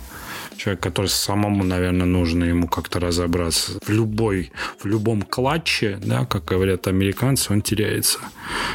человек, 0.58 0.82
который 0.82 1.06
самому, 1.06 1.64
наверное, 1.64 2.06
нужно 2.06 2.44
ему 2.44 2.68
как-то 2.68 3.00
разобраться. 3.00 3.78
В 3.82 3.88
любой, 3.88 4.52
в 4.78 4.86
любом 4.86 5.22
клатче, 5.22 5.98
да, 6.04 6.26
как 6.26 6.44
говорят 6.44 6.86
американцы, 6.86 7.52
он 7.52 7.62
теряется. 7.62 8.18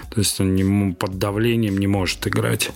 То 0.10 0.20
есть 0.20 0.40
он 0.40 0.56
не, 0.56 0.94
под 0.94 1.20
давлением 1.20 1.78
не 1.78 1.88
может 1.88 2.26
играть. 2.26 2.72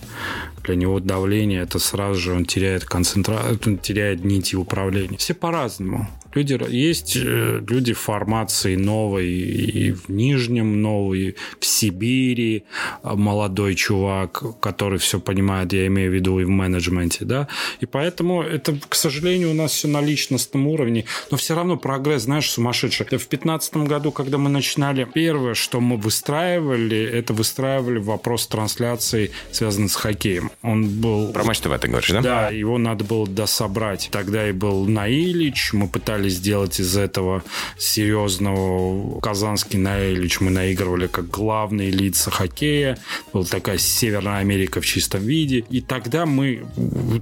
Для 0.64 0.76
него 0.76 1.00
давление 1.00 1.62
это 1.62 1.78
сразу 1.78 2.20
же 2.20 2.32
он 2.32 2.44
теряет 2.44 2.84
концентрацию, 2.84 3.58
он 3.66 3.78
теряет 3.78 4.24
нити 4.24 4.56
управления. 4.56 5.16
Все 5.18 5.34
по-разному. 5.34 6.08
Люди, 6.34 6.58
есть 6.70 7.16
э, 7.16 7.62
люди 7.66 7.94
формации 7.94 8.76
новой, 8.76 9.28
и 9.28 9.92
в 9.92 10.08
Нижнем 10.08 10.82
новый, 10.82 11.36
в 11.58 11.66
Сибири 11.66 12.64
а, 13.02 13.16
молодой 13.16 13.74
чувак, 13.74 14.42
который 14.60 14.98
все 14.98 15.20
понимает, 15.20 15.72
я 15.72 15.86
имею 15.86 16.10
в 16.10 16.14
виду 16.14 16.38
и 16.38 16.44
в 16.44 16.48
менеджменте, 16.48 17.24
да, 17.24 17.48
и 17.80 17.86
поэтому 17.86 18.42
это, 18.42 18.78
к 18.88 18.94
сожалению, 18.94 19.50
у 19.50 19.54
нас 19.54 19.72
все 19.72 19.88
на 19.88 20.02
личностном 20.02 20.66
уровне, 20.66 21.06
но 21.30 21.38
все 21.38 21.54
равно 21.54 21.76
прогресс, 21.76 22.22
знаешь, 22.22 22.50
сумасшедший. 22.50 23.06
В 23.06 23.10
2015 23.10 23.76
году, 23.78 24.12
когда 24.12 24.36
мы 24.36 24.50
начинали, 24.50 25.04
первое, 25.12 25.54
что 25.54 25.80
мы 25.80 25.96
выстраивали, 25.96 27.02
это 27.02 27.32
выстраивали 27.32 27.98
вопрос 27.98 28.46
трансляции, 28.46 29.30
связанный 29.50 29.88
с 29.88 29.96
хоккеем. 29.96 30.50
Он 30.62 30.88
был... 30.88 31.32
Про 31.32 31.44
матч 31.44 31.60
ТВ 31.60 31.78
ты 31.80 31.88
говоришь, 31.88 32.10
да? 32.10 32.20
Да, 32.20 32.48
его 32.50 32.78
надо 32.78 33.04
было 33.04 33.26
дособрать. 33.26 34.08
Тогда 34.10 34.48
и 34.48 34.52
был 34.52 34.86
Наилич, 34.86 35.72
мы 35.72 35.88
пытались 35.88 36.34
сделать 36.34 36.80
из 36.80 36.96
этого 36.96 37.44
серьезного 37.78 39.20
Казанский 39.20 39.78
Наэлич 39.78 40.40
мы 40.40 40.50
наигрывали 40.50 41.06
как 41.06 41.30
главные 41.30 41.90
лица 41.90 42.30
хоккея. 42.30 42.98
Была 43.32 43.44
такая 43.44 43.78
Северная 43.78 44.38
Америка 44.38 44.80
в 44.80 44.86
чистом 44.86 45.22
виде. 45.22 45.64
И 45.70 45.80
тогда 45.80 46.26
мы, 46.26 46.64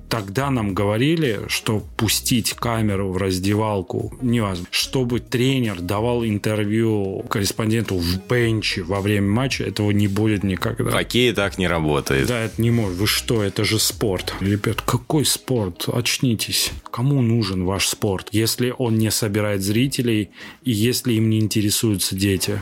тогда 0.08 0.50
нам 0.50 0.72
говорили, 0.72 1.40
что 1.48 1.82
пустить 1.96 2.54
камеру 2.54 3.10
в 3.12 3.16
раздевалку 3.18 4.16
невозможно. 4.22 4.66
Чтобы 4.70 5.20
тренер 5.20 5.80
давал 5.80 6.24
интервью 6.24 7.24
корреспонденту 7.28 7.96
в 7.96 8.26
бенче 8.28 8.82
во 8.82 9.00
время 9.00 9.28
матча, 9.28 9.64
этого 9.64 9.90
не 9.90 10.08
будет 10.08 10.42
никогда. 10.42 10.90
Хоккей 10.90 11.32
так 11.32 11.58
не 11.58 11.68
работает. 11.68 12.28
Да, 12.28 12.40
это 12.40 12.60
не 12.60 12.70
может. 12.70 12.98
Вы 12.98 13.06
что, 13.16 13.42
это 13.42 13.64
же 13.64 13.78
спорт. 13.78 14.34
Ребят, 14.40 14.82
какой 14.82 15.24
спорт? 15.24 15.88
Очнитесь. 15.88 16.70
Кому 16.90 17.22
нужен 17.22 17.64
ваш 17.64 17.88
спорт, 17.88 18.28
если 18.30 18.74
он 18.76 18.98
не 18.98 19.10
собирает 19.10 19.62
зрителей, 19.62 20.30
и 20.62 20.70
если 20.70 21.14
им 21.14 21.30
не 21.30 21.40
интересуются 21.40 22.14
дети. 22.14 22.60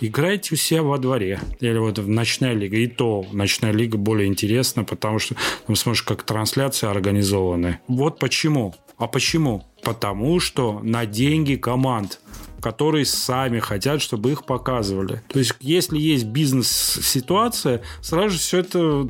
Играйте 0.00 0.54
у 0.54 0.56
себя 0.56 0.82
во 0.82 0.98
дворе. 0.98 1.40
Или 1.60 1.78
вот 1.78 1.98
в 1.98 2.08
ночная 2.08 2.54
лига. 2.54 2.76
И 2.76 2.86
то 2.86 3.26
ночная 3.32 3.72
лига 3.72 3.98
более 3.98 4.28
интересна, 4.28 4.84
потому 4.84 5.18
что 5.18 5.34
там 5.66 5.74
смотришь, 5.74 6.02
как 6.02 6.22
трансляции 6.22 6.88
организованы. 6.88 7.80
Вот 7.88 8.20
почему. 8.20 8.74
А 8.98 9.08
почему? 9.08 9.64
Потому 9.82 10.38
что 10.38 10.80
на 10.84 11.06
деньги 11.06 11.56
команд 11.56 12.20
которые 12.62 13.04
сами 13.04 13.58
хотят, 13.58 14.00
чтобы 14.00 14.30
их 14.30 14.44
показывали. 14.44 15.20
То 15.28 15.40
есть, 15.40 15.52
если 15.60 15.98
есть 15.98 16.24
бизнес-ситуация, 16.24 17.82
сразу 18.00 18.30
же 18.30 18.38
все 18.38 18.58
это 18.58 19.08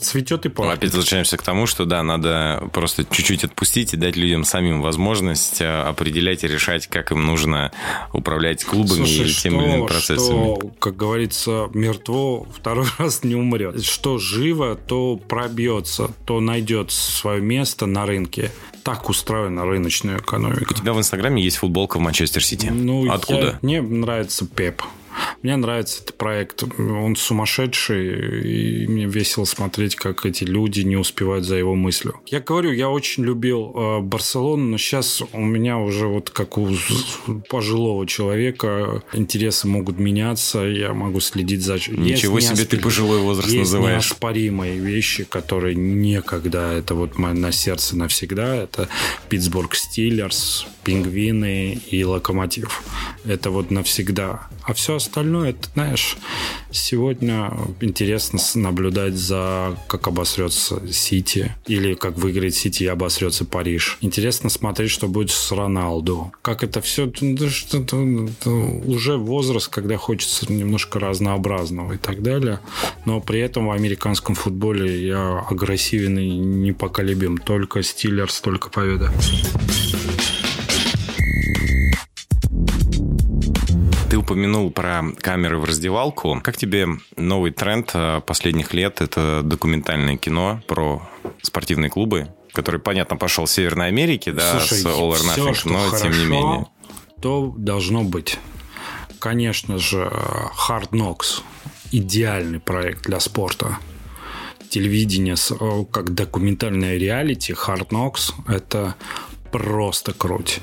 цветет 0.00 0.46
и 0.46 0.48
пахнет. 0.48 0.78
Опять 0.78 0.90
возвращаемся 0.90 1.36
к 1.36 1.42
тому, 1.42 1.66
что 1.66 1.84
да, 1.84 2.02
надо 2.02 2.68
просто 2.72 3.04
чуть-чуть 3.04 3.44
отпустить 3.44 3.94
и 3.94 3.96
дать 3.96 4.16
людям 4.16 4.44
самим 4.44 4.82
возможность 4.82 5.60
э, 5.60 5.82
определять 5.82 6.42
и 6.42 6.48
решать, 6.48 6.88
как 6.88 7.12
им 7.12 7.24
нужно 7.24 7.70
управлять 8.12 8.64
клубами 8.64 9.06
Слушай, 9.06 9.26
или 9.26 9.32
тем 9.32 9.60
или 9.60 9.68
иным 9.68 9.86
процессами. 9.86 10.56
Что, 10.56 10.70
как 10.80 10.96
говорится, 10.96 11.70
мертво 11.72 12.48
второй 12.52 12.86
раз 12.98 13.22
не 13.22 13.36
умрет. 13.36 13.84
Что 13.84 14.18
живо, 14.18 14.74
то 14.74 15.16
пробьется, 15.16 16.10
то 16.26 16.40
найдет 16.40 16.90
свое 16.90 17.40
место 17.40 17.86
на 17.86 18.04
рынке 18.04 18.50
так 18.82 19.08
устроена 19.08 19.64
рыночная 19.64 20.18
экономика. 20.18 20.72
У 20.72 20.74
тебя 20.74 20.92
в 20.92 20.98
Инстаграме 20.98 21.42
есть 21.42 21.58
футболка 21.58 21.98
в 21.98 22.00
Манчестер 22.00 22.44
Сити. 22.44 22.66
Ну, 22.66 23.10
Откуда? 23.10 23.58
Я, 23.62 23.82
мне 23.82 23.82
нравится 23.82 24.46
Пеп. 24.46 24.82
Мне 25.42 25.56
нравится 25.56 26.02
этот 26.02 26.16
проект. 26.16 26.64
Он 26.78 27.16
сумасшедший, 27.16 28.82
и 28.82 28.86
мне 28.86 29.06
весело 29.06 29.44
смотреть, 29.44 29.96
как 29.96 30.26
эти 30.26 30.44
люди 30.44 30.80
не 30.82 30.96
успевают 30.96 31.44
за 31.44 31.56
его 31.56 31.74
мыслью. 31.74 32.20
Я 32.26 32.40
говорю, 32.40 32.72
я 32.72 32.88
очень 32.90 33.24
любил 33.24 33.72
э, 33.74 34.00
Барселону, 34.00 34.64
но 34.64 34.78
сейчас 34.78 35.22
у 35.32 35.40
меня 35.40 35.78
уже 35.78 36.06
вот 36.06 36.30
как 36.30 36.58
у 36.58 36.70
пожилого 37.48 38.06
человека 38.06 39.02
интересы 39.12 39.66
могут 39.66 39.98
меняться, 39.98 40.60
я 40.60 40.92
могу 40.92 41.20
следить 41.20 41.62
за... 41.62 41.74
Ничего 41.74 42.36
есть 42.36 42.48
себе 42.48 42.58
неоспор... 42.58 42.78
ты 42.78 42.82
пожилой 42.82 43.20
возраст 43.20 43.50
есть 43.50 43.72
называешь. 43.72 44.10
Неоспоримые 44.10 44.78
вещи, 44.78 45.24
которые 45.24 45.74
некогда, 45.74 46.72
это 46.72 46.94
вот 46.94 47.18
на 47.18 47.52
сердце 47.52 47.96
навсегда, 47.96 48.56
это 48.56 48.88
Питтсбург 49.28 49.74
Стиллерс, 49.74 50.66
Пингвины 50.84 51.80
и 51.90 52.04
Локомотив. 52.04 52.82
Это 53.24 53.50
вот 53.50 53.70
навсегда. 53.70 54.48
А 54.62 54.74
все 54.74 54.99
остальное 55.00 55.50
это, 55.50 55.68
знаешь, 55.74 56.16
сегодня 56.70 57.52
интересно 57.80 58.38
наблюдать 58.54 59.14
за, 59.14 59.76
как 59.88 60.06
обосрется 60.08 60.80
Сити, 60.92 61.54
или 61.66 61.94
как 61.94 62.16
выиграет 62.16 62.54
Сити 62.54 62.84
и 62.84 62.86
обосрется 62.86 63.44
Париж. 63.44 63.98
Интересно 64.00 64.50
смотреть, 64.50 64.90
что 64.90 65.08
будет 65.08 65.30
с 65.30 65.52
Роналду. 65.52 66.32
Как 66.42 66.62
это 66.62 66.80
все... 66.80 67.10
Уже 68.86 69.16
возраст, 69.16 69.68
когда 69.68 69.96
хочется 69.96 70.52
немножко 70.52 70.98
разнообразного 70.98 71.94
и 71.94 71.98
так 71.98 72.22
далее. 72.22 72.60
Но 73.04 73.20
при 73.20 73.40
этом 73.40 73.66
в 73.68 73.70
американском 73.72 74.34
футболе 74.34 75.06
я 75.06 75.40
агрессивен 75.50 76.18
и 76.18 76.28
непоколебим. 76.28 77.38
Только 77.38 77.82
Стиллерс, 77.82 78.40
только 78.40 78.68
победа. 78.68 79.12
Упомянул 84.20 84.70
про 84.70 85.02
камеры 85.18 85.58
в 85.58 85.64
раздевалку. 85.64 86.40
Как 86.42 86.56
тебе 86.56 86.86
новый 87.16 87.50
тренд 87.50 87.90
э, 87.94 88.20
последних 88.26 88.74
лет? 88.74 89.00
Это 89.00 89.42
документальное 89.42 90.16
кино 90.16 90.62
про 90.66 91.02
спортивные 91.42 91.90
клубы, 91.90 92.28
который, 92.52 92.80
понятно, 92.80 93.16
пошел 93.16 93.46
в 93.46 93.50
Северной 93.50 93.88
Америке, 93.88 94.32
да, 94.32 94.58
Слушай, 94.58 94.78
с 94.78 94.86
All 94.86 95.10
or 95.10 95.16
Nothing, 95.16 95.52
все, 95.52 95.68
но 95.68 95.78
хорошо, 95.78 96.04
тем 96.04 96.18
не 96.18 96.24
менее. 96.26 96.66
То 97.20 97.54
должно 97.56 98.04
быть. 98.04 98.38
Конечно 99.18 99.78
же, 99.78 100.10
Hard 100.68 100.90
Knocks 100.90 101.42
идеальный 101.92 102.60
проект 102.60 103.02
для 103.06 103.20
спорта. 103.20 103.78
Телевидение 104.68 105.36
как 105.90 106.14
документальное 106.14 106.96
реалити, 106.96 107.52
Hard 107.52 107.88
Knocks– 107.88 108.32
это 108.48 108.94
просто 109.50 110.12
круть. 110.12 110.60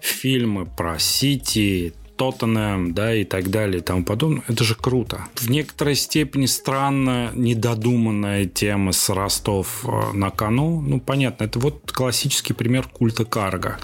Фильмы 0.00 0.64
про 0.64 0.98
Сити, 0.98 1.92
Тоттенхэм, 2.20 2.92
да, 2.92 3.14
и 3.14 3.24
так 3.24 3.48
далее 3.48 3.78
и 3.78 3.82
тому 3.82 4.04
подобное. 4.04 4.42
Это 4.46 4.62
же 4.62 4.74
круто. 4.74 5.24
В 5.36 5.48
некоторой 5.48 5.94
степени 5.94 6.44
странно 6.44 7.30
недодуманная 7.34 8.44
тема 8.44 8.92
с 8.92 9.08
Ростов 9.08 9.86
э, 9.86 10.12
на 10.12 10.28
кону. 10.28 10.82
Ну, 10.82 11.00
понятно, 11.00 11.44
это 11.44 11.58
вот 11.58 11.90
классический 11.90 12.52
пример 12.52 12.86
культа 12.88 13.24
карга. 13.24 13.78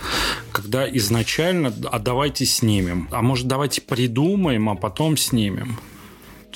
Когда 0.53 0.87
изначально, 0.99 1.73
а 1.91 1.99
давайте 1.99 2.45
снимем, 2.45 3.09
а 3.11 3.23
может 3.23 3.47
давайте 3.47 3.81
придумаем, 3.81 4.69
а 4.69 4.75
потом 4.75 5.17
снимем. 5.17 5.79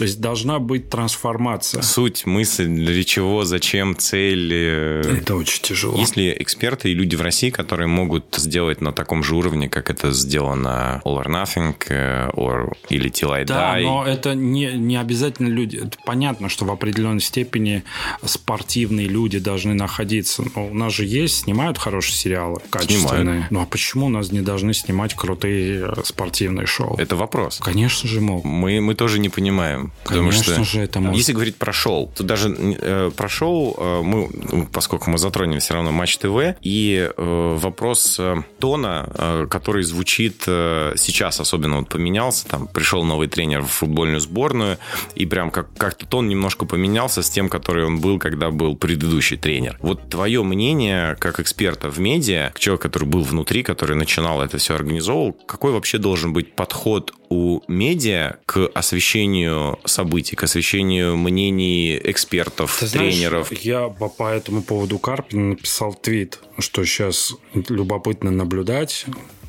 То 0.01 0.05
есть 0.05 0.19
должна 0.19 0.61
быть 0.61 0.89
трансформация. 0.89 1.83
Суть, 1.83 2.25
мысль, 2.25 2.69
для 2.69 3.05
чего, 3.05 3.45
зачем, 3.45 3.95
цель. 3.95 4.51
Это 4.55 5.37
очень 5.37 5.61
тяжело. 5.61 5.95
Есть 5.99 6.17
ли 6.17 6.35
эксперты 6.39 6.91
и 6.91 6.95
люди 6.95 7.17
в 7.17 7.21
России, 7.21 7.51
которые 7.51 7.87
могут 7.87 8.35
сделать 8.39 8.81
на 8.81 8.95
таком 8.95 9.23
же 9.23 9.37
уровне, 9.37 9.69
как 9.69 9.91
это 9.91 10.11
сделано 10.13 11.03
All 11.05 11.23
or 11.23 11.27
Nothing 11.27 11.75
э, 11.91 12.31
or, 12.31 12.73
или 12.89 13.11
Till 13.11 13.31
I 13.31 13.45
Да, 13.45 13.79
Die? 13.79 13.83
но 13.83 14.07
это 14.07 14.35
не, 14.35 14.73
не 14.73 14.97
обязательно 14.97 15.49
люди. 15.49 15.77
Это 15.77 15.99
понятно, 16.07 16.49
что 16.49 16.65
в 16.65 16.71
определенной 16.71 17.21
степени 17.21 17.85
спортивные 18.25 19.07
люди 19.07 19.39
должны 19.39 19.75
находиться. 19.75 20.43
Но 20.55 20.69
у 20.69 20.73
нас 20.73 20.95
же 20.95 21.05
есть, 21.05 21.43
снимают 21.43 21.77
хорошие 21.77 22.17
сериалы, 22.17 22.63
качественные. 22.71 23.23
Снимают. 23.23 23.51
Ну 23.51 23.61
а 23.61 23.67
почему 23.67 24.07
у 24.07 24.09
нас 24.09 24.33
не 24.33 24.41
должны 24.41 24.73
снимать 24.73 25.13
крутые 25.13 25.89
э, 25.89 26.03
спортивные 26.05 26.67
шоу? 26.67 26.97
Это 26.97 27.17
вопрос. 27.17 27.59
Конечно 27.63 28.09
же 28.09 28.23
могут. 28.23 28.47
Мы, 28.47 28.81
мы 28.81 28.95
тоже 28.95 29.19
не 29.19 29.29
понимаем. 29.29 29.90
Конечно 30.05 30.55
что 30.55 30.65
же 30.65 30.81
это 30.81 31.01
может. 31.01 31.17
Если 31.17 31.33
говорить 31.33 31.57
про 31.57 31.73
шоу, 31.73 32.13
то 32.15 32.25
даже 32.25 32.49
э, 32.59 33.11
про 33.17 33.29
шоу 33.29 33.75
э, 33.79 34.03
мы, 34.03 34.29
ну, 34.53 34.67
поскольку 34.67 35.11
мы 35.11 35.19
затронем 35.19 35.61
все 35.61 35.75
равно 35.75 35.93
Матч 35.93 36.19
ТВ, 36.19 36.57
и 36.63 37.11
э, 37.17 37.57
вопрос 37.61 38.17
э, 38.19 38.43
тона, 38.59 39.09
э, 39.15 39.47
который 39.51 39.83
звучит 39.83 40.45
э, 40.47 40.95
сейчас, 40.97 41.41
особенно 41.41 41.79
вот 41.79 41.89
поменялся, 41.89 42.47
там 42.49 42.67
пришел 42.67 43.05
новый 43.05 43.29
тренер 43.29 43.63
в 43.63 43.69
футбольную 43.69 44.21
сборную, 44.21 44.79
и 45.15 45.27
прям 45.27 45.51
как- 45.51 45.73
как-то 45.77 46.07
тон 46.07 46.29
немножко 46.29 46.65
поменялся 46.65 47.23
с 47.23 47.31
тем, 47.31 47.49
который 47.49 47.85
он 47.85 48.01
был, 48.01 48.19
когда 48.19 48.51
был 48.51 48.77
предыдущий 48.77 49.37
тренер. 49.37 49.79
Вот 49.81 50.09
твое 50.09 50.43
мнение, 50.43 51.17
как 51.19 51.41
эксперта 51.41 51.91
в 51.91 51.99
медиа, 51.99 52.49
как 52.49 52.59
человек, 52.59 52.83
который 52.83 53.09
был 53.09 53.23
внутри, 53.23 53.63
который 53.63 53.97
начинал 53.97 54.41
это 54.43 54.59
все 54.59 54.75
организовывал, 54.75 55.33
какой 55.33 55.73
вообще 55.73 55.99
должен 55.99 56.33
быть 56.33 56.55
подход 56.55 57.13
у 57.29 57.61
медиа 57.69 58.37
к 58.45 58.71
освещению 58.75 59.79
событий, 59.85 60.37
к 60.37 60.43
освещению 60.45 61.17
мнений 61.17 62.01
экспертов, 62.03 62.79
Ты 62.81 62.87
знаешь, 62.87 63.15
тренеров? 63.15 63.53
я 63.53 63.89
по, 63.89 64.29
этому 64.29 64.63
поводу 64.63 64.99
Карпина 64.99 65.51
написал 65.51 65.95
твит, 65.95 66.41
что 66.59 66.85
сейчас 66.85 67.35
любопытно 67.69 68.31
наблюдать, 68.31 69.07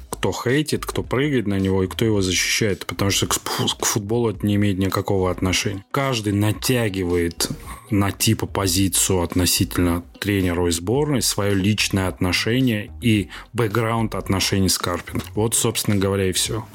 кто 0.10 0.32
хейтит, 0.32 0.86
кто 0.86 1.02
прыгает 1.02 1.48
на 1.48 1.58
него 1.58 1.84
и 1.84 1.88
кто 1.88 2.06
его 2.06 2.22
защищает, 2.22 2.86
потому 2.86 3.10
что 3.10 3.26
к, 3.26 3.40
к 3.40 3.86
футболу 3.86 4.30
это 4.30 4.46
не 4.46 4.54
имеет 4.54 4.78
никакого 4.78 5.32
отношения. 5.32 5.84
Каждый 5.90 6.34
натягивает 6.34 7.50
на 7.90 8.12
типа 8.12 8.46
позицию 8.46 9.24
относительно 9.24 10.04
тренеру 10.20 10.68
и 10.68 10.72
сборной 10.72 11.24
свое 11.24 11.56
личное 11.56 12.08
отношение 12.08 12.92
и 13.02 13.30
бэкграунд 13.54 14.14
отношений 14.14 14.70
с 14.70 14.78
Карпином. 14.78 15.24
Вот, 15.34 15.56
собственно 15.56 15.98
говоря, 15.98 16.30
и 16.30 16.34
все. 16.34 16.66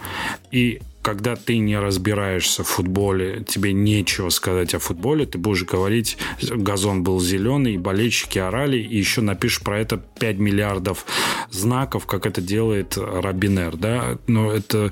И 0.50 0.80
когда 1.06 1.36
ты 1.36 1.58
не 1.58 1.78
разбираешься 1.78 2.64
в 2.64 2.66
футболе, 2.66 3.44
тебе 3.46 3.72
нечего 3.72 4.28
сказать 4.28 4.74
о 4.74 4.80
футболе, 4.80 5.24
ты 5.24 5.38
будешь 5.38 5.62
говорить, 5.62 6.18
газон 6.42 7.04
был 7.04 7.20
зеленый, 7.20 7.76
болельщики 7.76 8.40
орали, 8.40 8.78
и 8.78 8.96
еще 8.96 9.20
напишешь 9.20 9.60
про 9.60 9.78
это 9.78 9.98
5 9.98 10.38
миллиардов 10.38 11.06
знаков, 11.52 12.06
как 12.06 12.26
это 12.26 12.40
делает 12.40 12.96
Робинер, 12.96 13.76
да? 13.76 14.18
Но 14.26 14.50
это 14.50 14.90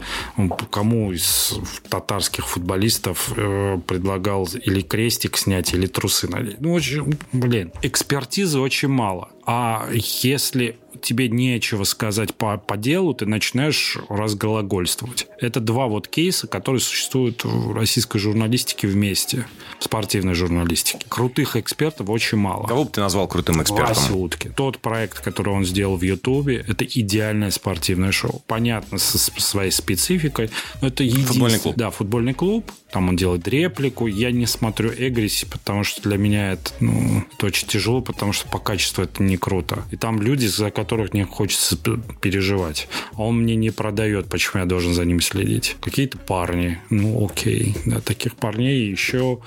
кому 0.70 1.10
из 1.10 1.58
татарских 1.88 2.46
футболистов 2.46 3.32
э, 3.36 3.80
предлагал 3.84 4.48
или 4.62 4.82
крестик 4.82 5.36
снять, 5.36 5.74
или 5.74 5.86
трусы 5.86 6.28
надеть? 6.28 6.60
Ну, 6.60 6.74
очень, 6.74 7.18
блин, 7.32 7.72
экспертизы 7.82 8.60
очень 8.60 8.88
мало. 8.88 9.30
А 9.46 9.88
если 9.92 10.76
тебе 11.02 11.28
нечего 11.28 11.84
сказать 11.84 12.34
по, 12.34 12.56
по 12.56 12.76
делу, 12.76 13.14
ты 13.14 13.26
начинаешь 13.26 13.98
разглагольствовать. 14.08 15.26
Это 15.40 15.60
два 15.60 15.86
вот 15.86 16.08
кейса, 16.08 16.46
которые 16.46 16.80
существуют 16.80 17.44
в 17.44 17.72
российской 17.74 18.18
журналистике 18.18 18.86
вместе, 18.86 19.46
в 19.78 19.84
спортивной 19.84 20.34
журналистике. 20.34 21.04
Крутых 21.08 21.56
экспертов 21.56 22.08
очень 22.08 22.38
мало. 22.38 22.66
Кого 22.66 22.84
бы 22.84 22.90
ты 22.90 23.00
назвал 23.00 23.28
крутым 23.28 23.58
Вася 23.58 23.74
экспертом? 23.74 24.16
Утки. 24.16 24.50
Тот 24.56 24.78
проект, 24.78 25.20
который 25.20 25.52
он 25.52 25.64
сделал 25.64 25.96
в 25.96 26.02
Ютубе, 26.02 26.64
это 26.66 26.84
идеальное 26.84 27.50
спортивное 27.50 28.12
шоу. 28.12 28.42
Понятно, 28.46 28.98
со 28.98 29.18
своей 29.18 29.70
спецификой, 29.70 30.50
но 30.80 30.88
это 30.88 31.02
единственное. 31.02 31.32
Футбольный 31.34 31.58
клуб. 31.58 31.76
Да, 31.76 31.90
футбольный 31.90 32.34
клуб. 32.34 32.72
Там 32.90 33.08
он 33.08 33.16
делает 33.16 33.46
реплику. 33.48 34.06
Я 34.06 34.30
не 34.30 34.46
смотрю 34.46 34.90
Эгриси, 34.96 35.46
потому 35.46 35.82
что 35.82 36.02
для 36.02 36.16
меня 36.16 36.52
это, 36.52 36.70
ну, 36.78 37.24
это 37.36 37.46
очень 37.46 37.66
тяжело, 37.66 38.00
потому 38.00 38.32
что 38.32 38.48
по 38.48 38.58
качеству 38.58 39.02
это 39.02 39.20
не 39.22 39.33
круто. 39.36 39.84
И 39.90 39.96
там 39.96 40.20
люди, 40.20 40.46
за 40.46 40.70
которых 40.70 41.12
мне 41.12 41.24
хочется 41.24 41.76
переживать. 42.20 42.88
А 43.12 43.22
он 43.22 43.42
мне 43.42 43.56
не 43.56 43.70
продает, 43.70 44.28
почему 44.28 44.62
я 44.62 44.66
должен 44.66 44.94
за 44.94 45.04
ним 45.04 45.20
следить. 45.20 45.76
Какие-то 45.80 46.18
парни. 46.18 46.78
Ну, 46.90 47.24
окей. 47.24 47.76
Да, 47.84 48.00
таких 48.00 48.36
парней 48.36 48.90
еще 48.90 49.38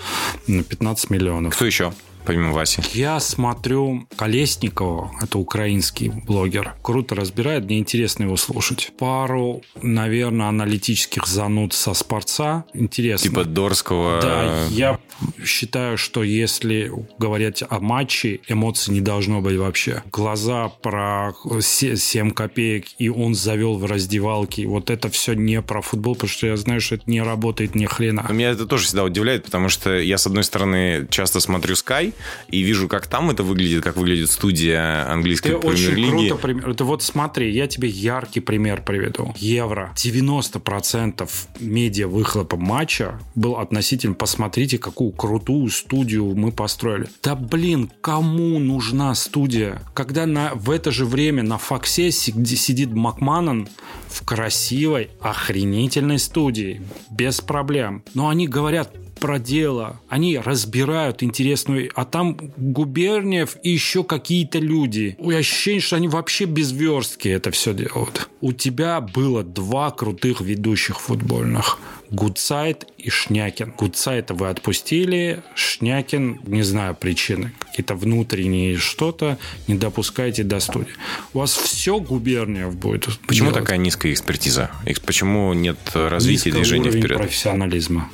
на 0.48 0.64
15 0.64 1.10
миллионов. 1.10 1.56
Кто 1.56 1.66
еще, 1.66 1.94
помимо 2.28 2.52
Васи? 2.52 2.82
Я 2.94 3.20
смотрю 3.22 4.06
Колесникова, 4.18 5.12
это 5.22 5.40
украинский 5.40 6.10
блогер. 6.10 6.76
Круто 6.82 7.16
разбирает, 7.16 7.64
мне 7.64 7.80
интересно 7.80 8.24
его 8.24 8.36
слушать. 8.36 8.92
Пару, 9.00 9.62
наверное, 9.82 10.48
аналитических 10.48 11.26
зануд 11.26 11.74
со 11.74 11.94
спорца. 11.94 12.66
Интересно. 12.74 13.30
Типа 13.30 13.46
Дорского? 13.46 14.22
Да, 14.22 14.66
я 14.70 15.00
считаю, 15.44 15.98
что 15.98 16.22
если 16.22 16.92
говорить 17.18 17.64
о 17.68 17.80
матче, 17.80 18.42
эмоций 18.50 18.94
не 18.94 19.02
должно 19.02 19.40
быть 19.40 19.58
вообще. 19.58 20.04
Глаза 20.12 20.68
про 20.68 21.32
7 21.62 22.32
копеек, 22.32 22.88
и 22.98 23.08
он 23.08 23.36
завел 23.36 23.78
в 23.78 23.86
раздевалке. 23.86 24.68
Вот 24.68 24.90
это 24.90 25.10
все 25.10 25.34
не 25.34 25.62
про 25.62 25.82
футбол, 25.82 26.16
потому 26.16 26.30
что 26.30 26.48
я 26.48 26.58
знаю, 26.58 26.82
что 26.82 26.96
это 26.96 27.06
не 27.08 27.22
работает 27.22 27.74
ни 27.74 27.86
хрена. 27.86 28.28
Меня 28.30 28.50
это 28.50 28.66
тоже 28.66 28.86
всегда 28.86 29.06
удивляет, 29.06 29.46
потому 29.46 29.70
что 29.70 29.98
я, 29.98 30.18
с 30.18 30.28
одной 30.28 30.44
стороны, 30.44 31.08
часто 31.10 31.40
смотрю 31.40 31.76
Sky 31.76 32.14
и 32.50 32.62
вижу, 32.62 32.88
как 32.88 33.08
там 33.08 33.30
это 33.30 33.44
выглядит, 33.44 33.84
как 33.84 33.98
выглядит 33.98 34.30
студия 34.32 35.10
английской 35.12 35.50
Ты 35.50 35.56
очень 35.58 35.92
премьер-лиги. 35.92 36.28
круто 36.30 36.42
пример. 36.42 36.70
Это 36.70 36.84
вот 36.84 37.04
смотри, 37.04 37.52
я 37.52 37.68
тебе 37.68 37.88
яркий 37.90 38.40
пример 38.40 38.82
приведу. 38.84 39.34
Евро. 39.38 39.94
90% 39.96 41.30
медиа 41.60 42.08
выхлопа 42.08 42.58
матча 42.58 43.20
был 43.36 43.58
относительно 43.58 44.14
«посмотрите, 44.16 44.78
какую 44.78 45.12
крутую 45.12 45.70
студию 45.70 46.36
мы 46.36 46.52
построили». 46.52 47.08
Да 47.24 47.36
блин, 47.36 47.92
кому 48.02 48.60
нужна 48.60 49.14
студия? 49.16 49.82
Когда 49.94 50.26
на, 50.26 50.52
в 50.56 50.70
это 50.72 50.92
же 50.92 51.06
время 51.06 51.44
на 51.44 51.58
Фоксе 51.58 52.12
сиди- 52.12 52.56
сидит 52.56 52.92
Макманан 52.94 53.68
в 54.08 54.24
красивой, 54.26 55.10
охренительной 55.22 56.20
студии, 56.20 56.82
без 57.12 57.42
проблем. 57.42 58.04
Но 58.14 58.30
они 58.30 58.48
говорят, 58.48 58.94
про 59.20 59.40
дело. 59.40 60.00
Они 60.10 60.38
разбирают 60.38 61.24
интересную... 61.24 61.92
А 61.96 62.06
там 62.06 62.38
Губерниев 62.58 63.58
и 63.64 63.70
еще 63.70 64.04
какие-то 64.04 64.60
люди. 64.60 65.16
У 65.20 65.32
ощущение, 65.32 65.82
что 65.82 65.96
они 65.96 66.08
вообще 66.08 66.46
без 66.46 66.72
верстки 66.72 67.28
это 67.28 67.52
все 67.52 67.74
делают. 67.74 68.30
У 68.42 68.54
тебя 68.54 69.02
было 69.02 69.44
два 69.44 69.92
крутых 69.92 70.42
ведущих 70.42 71.00
футбольных. 71.00 71.80
Гудсайд 72.10 72.88
и 72.98 73.10
Шнякин. 73.10 73.74
Гудсайда 73.78 74.34
вы 74.34 74.48
отпустили, 74.50 75.44
Шнякин, 75.56 76.40
не 76.46 76.64
знаю 76.64 76.96
причины, 76.96 77.52
какие-то 77.60 77.96
внутренние 77.96 78.78
что-то, 78.78 79.38
не 79.68 79.76
допускайте 79.76 80.44
до 80.44 80.60
студии. 80.62 80.94
У 81.34 81.40
вас 81.40 81.54
все 81.54 82.00
губерния 82.00 82.70
будет 82.70 83.20
Почему 83.28 83.50
делать. 83.50 83.64
такая 83.64 83.78
низкая 83.78 84.14
экспертиза? 84.14 84.72
Почему 85.06 85.52
нет 85.54 85.78
развития 85.94 86.50
Низкий 86.50 86.52
движения 86.52 86.92
вперед? 86.92 87.18
профессионализма. 87.18 88.10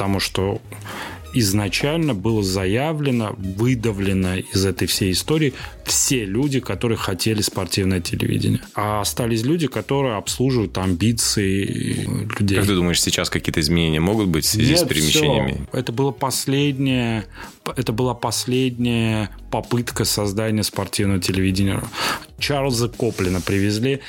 Потому 0.00 0.18
что 0.18 0.62
изначально 1.34 2.14
было 2.14 2.42
заявлено, 2.42 3.34
выдавлено 3.36 4.36
из 4.36 4.64
этой 4.64 4.88
всей 4.88 5.12
истории 5.12 5.52
все 5.84 6.24
люди, 6.24 6.58
которые 6.58 6.96
хотели 6.96 7.42
спортивное 7.42 8.00
телевидение. 8.00 8.62
А 8.74 9.02
остались 9.02 9.42
люди, 9.42 9.66
которые 9.66 10.16
обслуживают 10.16 10.78
амбиции 10.78 12.06
людей. 12.38 12.56
Как 12.56 12.66
ты 12.66 12.74
думаешь, 12.74 13.02
сейчас 13.02 13.28
какие-то 13.28 13.60
изменения 13.60 14.00
могут 14.00 14.28
быть 14.28 14.46
в 14.46 14.48
связи 14.48 14.72
Нет, 14.72 14.80
с 14.80 14.88
перемещениями? 14.88 15.66
Все. 15.70 15.78
Это 15.78 15.92
было 15.92 16.12
последнее, 16.12 17.26
это 17.76 17.92
была 17.92 18.14
последняя 18.14 19.30
попытка 19.50 20.04
создания 20.04 20.62
спортивного 20.62 21.20
телевидения. 21.20 21.82
Чарльза 22.38 22.88
Коплина 22.88 23.40
привезли. 23.40 24.00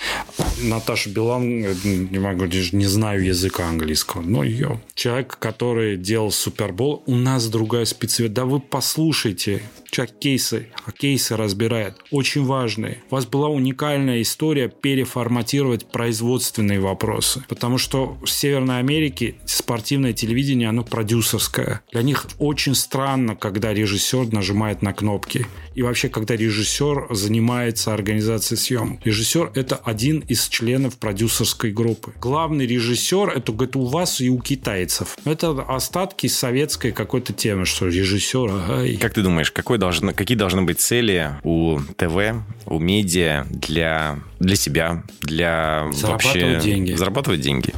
Наташа 0.61 1.09
Билан, 1.09 1.61
не 1.83 2.19
могу, 2.19 2.45
не 2.45 2.85
знаю 2.85 3.23
языка 3.23 3.67
английского, 3.67 4.21
но 4.21 4.43
ее. 4.43 4.79
Человек, 4.95 5.37
который 5.39 5.97
делал 5.97 6.31
Супербол, 6.31 7.03
у 7.05 7.15
нас 7.15 7.47
другая 7.47 7.85
специфика. 7.85 8.33
Да 8.33 8.45
вы 8.45 8.59
послушайте, 8.59 9.61
человек 9.91 10.17
кейсы, 10.19 10.69
а 10.85 10.91
кейсы 10.91 11.35
разбирает. 11.35 11.95
Очень 12.09 12.45
важные. 12.45 13.03
У 13.11 13.15
вас 13.15 13.25
была 13.25 13.49
уникальная 13.49 14.21
история 14.21 14.69
переформатировать 14.69 15.85
производственные 15.85 16.79
вопросы. 16.79 17.43
Потому 17.47 17.77
что 17.77 18.17
в 18.23 18.29
Северной 18.29 18.79
Америке 18.79 19.35
спортивное 19.45 20.13
телевидение, 20.13 20.69
оно 20.69 20.83
продюсерское. 20.83 21.81
Для 21.91 22.01
них 22.01 22.25
очень 22.39 22.73
странно, 22.73 23.35
когда 23.35 23.73
режиссер 23.73 24.31
нажимает 24.31 24.81
на 24.81 24.93
кнопки. 24.93 25.45
И 25.73 25.81
вообще, 25.83 26.09
когда 26.09 26.35
режиссер 26.35 27.07
занимается 27.11 27.93
организацией 27.93 28.57
съемок. 28.57 29.05
Режиссер– 29.05 29.51
это 29.55 29.75
один 29.75 30.19
из 30.19 30.47
членов 30.49 30.97
продюсерской 30.97 31.71
группы. 31.71 32.13
Главный 32.19 32.65
режиссер– 32.65 33.29
это 33.35 33.51
говорит, 33.51 33.75
у 33.75 33.85
вас 33.85 34.19
и 34.19 34.29
у 34.29 34.39
китайцев. 34.39 35.17
Это 35.23 35.51
остатки 35.51 36.27
советской 36.27 36.91
какой-то 36.91 37.33
темы, 37.33 37.65
что 37.65 37.87
режиссер, 37.87 38.49
ага. 38.49 38.97
Как 38.99 39.13
ты 39.13 39.21
думаешь, 39.21 39.51
какой 39.51 39.77
должны, 39.77 40.13
какие 40.13 40.37
должны 40.37 40.63
быть 40.63 40.79
цели 40.79 41.35
у 41.43 41.79
ТВ, 41.95 42.43
у 42.65 42.79
медиа 42.79 43.45
для, 43.49 44.19
для 44.39 44.55
себя, 44.55 45.03
для 45.21 45.89
зарабатывать 45.93 46.53
вообще... 46.53 46.61
деньги. 46.61 46.93
Зарабатывать 46.93 47.41
деньги. 47.41 47.73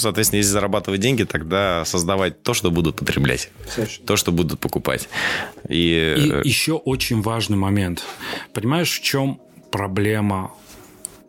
Соответственно, 0.00 0.38
если 0.38 0.50
зарабатывать 0.50 1.00
деньги, 1.00 1.24
тогда 1.24 1.84
создавать 1.84 2.42
то, 2.42 2.54
что 2.54 2.70
будут 2.70 2.96
потреблять. 2.96 3.50
Совершенно. 3.68 4.06
То, 4.06 4.16
что 4.16 4.32
будут 4.32 4.60
покупать. 4.60 5.08
И... 5.68 5.74
И 5.80 6.32
э, 6.32 6.42
еще 6.44 6.72
очень 6.72 7.22
важный 7.22 7.56
момент. 7.56 8.04
Понимаешь, 8.52 8.90
в 8.90 9.02
чем 9.02 9.40
проблема 9.70 10.52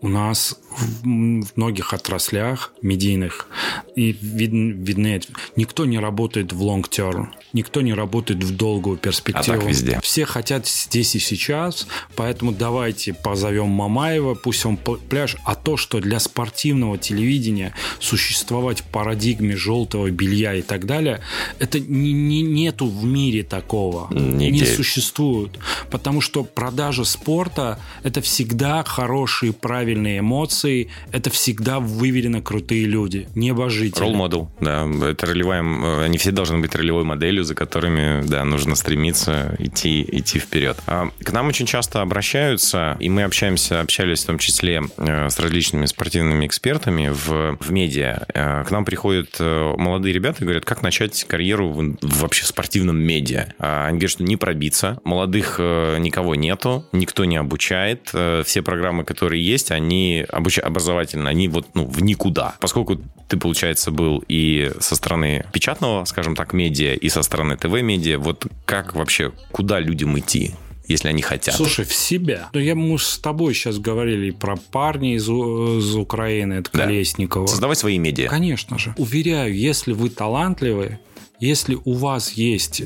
у 0.01 0.07
нас 0.07 0.59
в 0.71 1.05
многих 1.05 1.93
отраслях 1.93 2.73
медийных 2.81 3.47
и 3.95 4.11
вид, 4.11 4.51
видны, 4.51 5.21
никто 5.55 5.85
не 5.85 5.99
работает 5.99 6.53
в 6.53 6.61
long 6.63 6.81
term, 6.81 7.27
никто 7.53 7.81
не 7.81 7.93
работает 7.93 8.43
в 8.43 8.55
долгую 8.55 8.97
перспективу. 8.97 9.57
А 9.57 9.59
так 9.59 9.69
везде. 9.69 9.99
Все 10.01 10.25
хотят 10.25 10.67
здесь 10.67 11.15
и 11.15 11.19
сейчас, 11.19 11.87
поэтому 12.15 12.51
давайте 12.51 13.13
позовем 13.13 13.69
Мамаева, 13.69 14.35
пусть 14.35 14.65
он 14.65 14.77
пляж. 14.77 15.35
А 15.45 15.55
то, 15.55 15.77
что 15.77 15.99
для 15.99 16.19
спортивного 16.19 16.97
телевидения 16.97 17.73
существовать 17.99 18.81
в 18.81 18.85
парадигме 18.85 19.55
желтого 19.55 20.09
белья 20.09 20.53
и 20.53 20.61
так 20.61 20.85
далее, 20.85 21.21
это 21.59 21.79
не, 21.79 22.13
не, 22.13 22.41
нету 22.41 22.87
в 22.87 23.03
мире 23.03 23.43
такого. 23.43 24.07
Нигде. 24.13 24.51
Не 24.51 24.65
существует. 24.65 25.51
Потому 25.89 26.21
что 26.21 26.43
продажа 26.43 27.03
спорта– 27.03 27.79
это 28.03 28.21
всегда 28.21 28.83
хорошие, 28.83 29.53
правильные 29.53 30.19
эмоции, 30.19 30.89
это 31.11 31.29
всегда 31.29 31.79
выверено 31.79 32.41
крутые 32.41 32.85
люди, 32.85 33.27
небожители. 33.35 34.01
Ролл 34.01 34.13
модел, 34.13 34.51
да. 34.59 34.87
Это 35.03 35.25
ролевая, 35.25 36.03
они 36.03 36.17
все 36.17 36.31
должны 36.31 36.59
быть 36.59 36.75
ролевой 36.75 37.03
моделью, 37.03 37.40
за 37.43 37.55
которыми, 37.55 38.25
да, 38.27 38.43
нужно 38.45 38.75
стремиться 38.75 39.55
идти, 39.59 40.05
идти 40.07 40.39
вперед. 40.39 40.77
А 40.87 41.09
к 41.23 41.31
нам 41.31 41.47
очень 41.47 41.65
часто 41.65 42.01
обращаются, 42.01 42.97
и 42.99 43.09
мы 43.09 43.23
общаемся, 43.23 43.81
общались 43.81 44.23
в 44.23 44.27
том 44.27 44.37
числе 44.37 44.81
э, 44.97 45.29
с 45.29 45.39
различными 45.39 45.85
спортивными 45.85 46.45
экспертами 46.45 47.09
в, 47.09 47.57
в 47.59 47.71
медиа. 47.71 48.25
Э, 48.33 48.63
к 48.63 48.71
нам 48.71 48.85
приходят 48.85 49.39
молодые 49.39 50.13
ребята 50.13 50.39
и 50.41 50.43
говорят, 50.43 50.65
как 50.65 50.81
начать 50.81 51.23
карьеру 51.25 51.69
в, 51.69 51.97
в 52.01 52.21
вообще 52.21 52.45
спортивном 52.45 52.97
медиа. 52.97 53.53
А 53.59 53.87
они 53.87 53.97
говорят, 53.97 54.11
что 54.11 54.23
не 54.23 54.37
пробиться, 54.37 54.99
молодых 55.03 55.59
никого 55.59 56.35
нету, 56.35 56.85
никто 56.91 57.25
не 57.25 57.37
обучает, 57.37 58.13
все 58.45 58.61
программы, 58.61 59.03
которые 59.03 59.45
есть, 59.45 59.71
они 59.71 60.25
обучают 60.29 60.67
образовательно, 60.67 61.29
они 61.29 61.47
вот 61.47 61.67
ну, 61.73 61.85
в 61.85 62.01
никуда. 62.01 62.55
Поскольку 62.59 63.01
ты, 63.27 63.37
получается, 63.37 63.91
был 63.91 64.23
и 64.27 64.71
со 64.79 64.95
стороны 64.95 65.45
печатного, 65.53 66.05
скажем 66.05 66.35
так, 66.35 66.53
медиа, 66.53 66.93
и 66.93 67.09
со 67.09 67.23
стороны 67.31 67.55
ТВ-медиа, 67.55 68.19
вот 68.19 68.47
как 68.65 68.93
вообще, 68.93 69.31
куда 69.51 69.79
людям 69.79 70.19
идти? 70.19 70.53
если 70.87 71.07
они 71.07 71.21
хотят. 71.21 71.55
Слушай, 71.55 71.85
в 71.85 71.93
себя. 71.93 72.49
Ну, 72.51 72.59
я, 72.59 72.75
мы 72.75 72.99
с 72.99 73.17
тобой 73.17 73.53
сейчас 73.53 73.79
говорили 73.79 74.31
про 74.31 74.57
парня 74.57 75.15
из, 75.15 75.23
из 75.23 75.95
Украины, 75.95 76.55
это 76.55 76.69
да. 76.73 76.79
Колесникова. 76.79 77.47
Создавать 77.47 77.77
свои 77.77 77.97
медиа. 77.97 78.27
Конечно 78.27 78.77
же. 78.77 78.93
Уверяю, 78.97 79.55
если 79.55 79.93
вы 79.93 80.09
талантливы, 80.09 80.99
если 81.39 81.77
у 81.85 81.93
вас 81.93 82.33
есть 82.33 82.83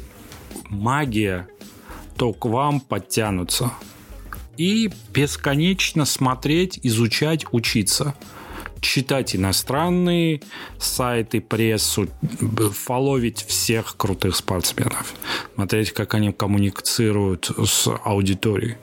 магия, 0.69 1.47
то 2.15 2.31
к 2.31 2.45
вам 2.45 2.79
подтянутся 2.79 3.71
и 4.55 4.91
бесконечно 5.11 6.05
смотреть, 6.05 6.79
изучать, 6.83 7.45
учиться 7.51 8.13
читать 8.85 9.35
иностранные 9.35 10.41
сайты, 10.79 11.41
прессу, 11.41 12.07
фоловить 12.71 13.43
всех 13.43 13.97
крутых 13.97 14.35
спортсменов, 14.35 15.13
смотреть, 15.55 15.91
как 15.91 16.13
они 16.13 16.31
коммуницируют 16.31 17.51
с 17.65 17.87
аудиторией, 18.03 18.77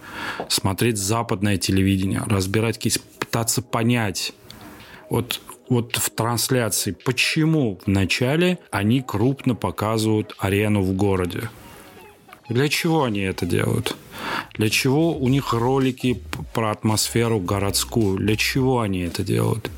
смотреть 0.49 0.99
западное 0.99 1.57
телевидение, 1.57 2.23
разбирать 2.27 2.79
кейс, 2.79 2.99
пытаться 2.99 3.63
понять. 3.63 4.33
Вот 5.09 5.41
вот 5.69 5.97
в 5.97 6.11
трансляции, 6.11 6.95
почему 7.05 7.79
вначале 7.87 8.59
они 8.71 9.01
крупно 9.01 9.55
показывают 9.55 10.35
арену 10.39 10.83
в 10.83 10.93
городе. 10.93 11.49
Для 12.53 12.69
чего 12.69 13.05
они 13.05 13.21
это 13.21 13.47
делают? 13.47 13.97
Для 14.55 14.69
чего 14.69 15.17
у 15.17 15.29
них 15.29 15.55
ролики 15.55 16.21
про 16.53 16.71
атмосферу 16.71 17.41
городскую? 17.41 18.19
Для 18.19 18.37
чего 18.37 18.81
они 18.81 19.01
это 19.01 19.23
делают? 19.23 19.71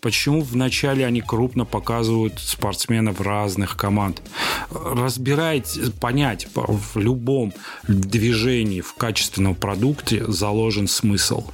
Почему 0.00 0.42
вначале 0.42 1.04
они 1.04 1.20
крупно 1.20 1.64
показывают 1.64 2.38
спортсменов 2.38 3.20
разных 3.20 3.76
команд? 3.76 4.22
Разбирать, 4.70 5.78
понять, 6.00 6.48
в 6.54 6.98
любом 6.98 7.52
движении, 7.86 8.80
в 8.80 8.94
качественном 8.94 9.54
продукте 9.54 10.24
заложен 10.26 10.88
смысл. 10.88 11.44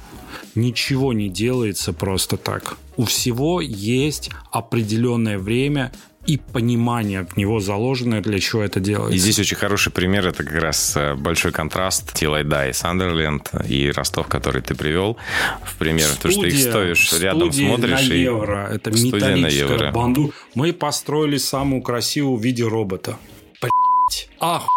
Ничего 0.55 1.13
не 1.13 1.29
делается 1.29 1.93
просто 1.93 2.37
так. 2.37 2.77
У 2.95 3.05
всего 3.05 3.59
есть 3.59 4.29
определенное 4.51 5.39
время 5.39 5.91
и 6.25 6.37
понимание 6.37 7.25
в 7.25 7.37
него 7.37 7.59
заложенное, 7.59 8.21
для 8.21 8.39
чего 8.39 8.63
это 8.63 8.79
делается. 8.79 9.15
И 9.15 9.17
здесь 9.17 9.39
очень 9.39 9.57
хороший 9.57 9.91
пример, 9.91 10.27
это 10.27 10.43
как 10.43 10.61
раз 10.61 10.95
э, 10.95 11.15
большой 11.15 11.51
контраст 11.51 12.13
Тилайда 12.13 12.69
и 12.69 12.73
Сандерленд 12.73 13.51
и 13.67 13.91
Ростов, 13.91 14.27
который 14.27 14.61
ты 14.61 14.75
привел 14.75 15.17
в 15.63 15.77
пример. 15.77 16.07
Студия, 16.07 16.21
то, 16.21 16.31
что 16.31 16.47
их 16.47 16.59
стоишь 16.59 17.13
рядом, 17.21 17.51
смотришь. 17.51 18.07
на 18.07 18.13
и... 18.13 18.21
евро. 18.21 18.69
Это 18.71 18.91
металлическая 18.91 19.91
банду. 19.91 20.33
Мы 20.55 20.73
построили 20.73 21.37
самую 21.37 21.81
красивую 21.81 22.37
в 22.37 22.43
виде 22.43 22.63
робота. 22.63 23.17
Блять. 23.61 24.29
Ах, 24.39 24.67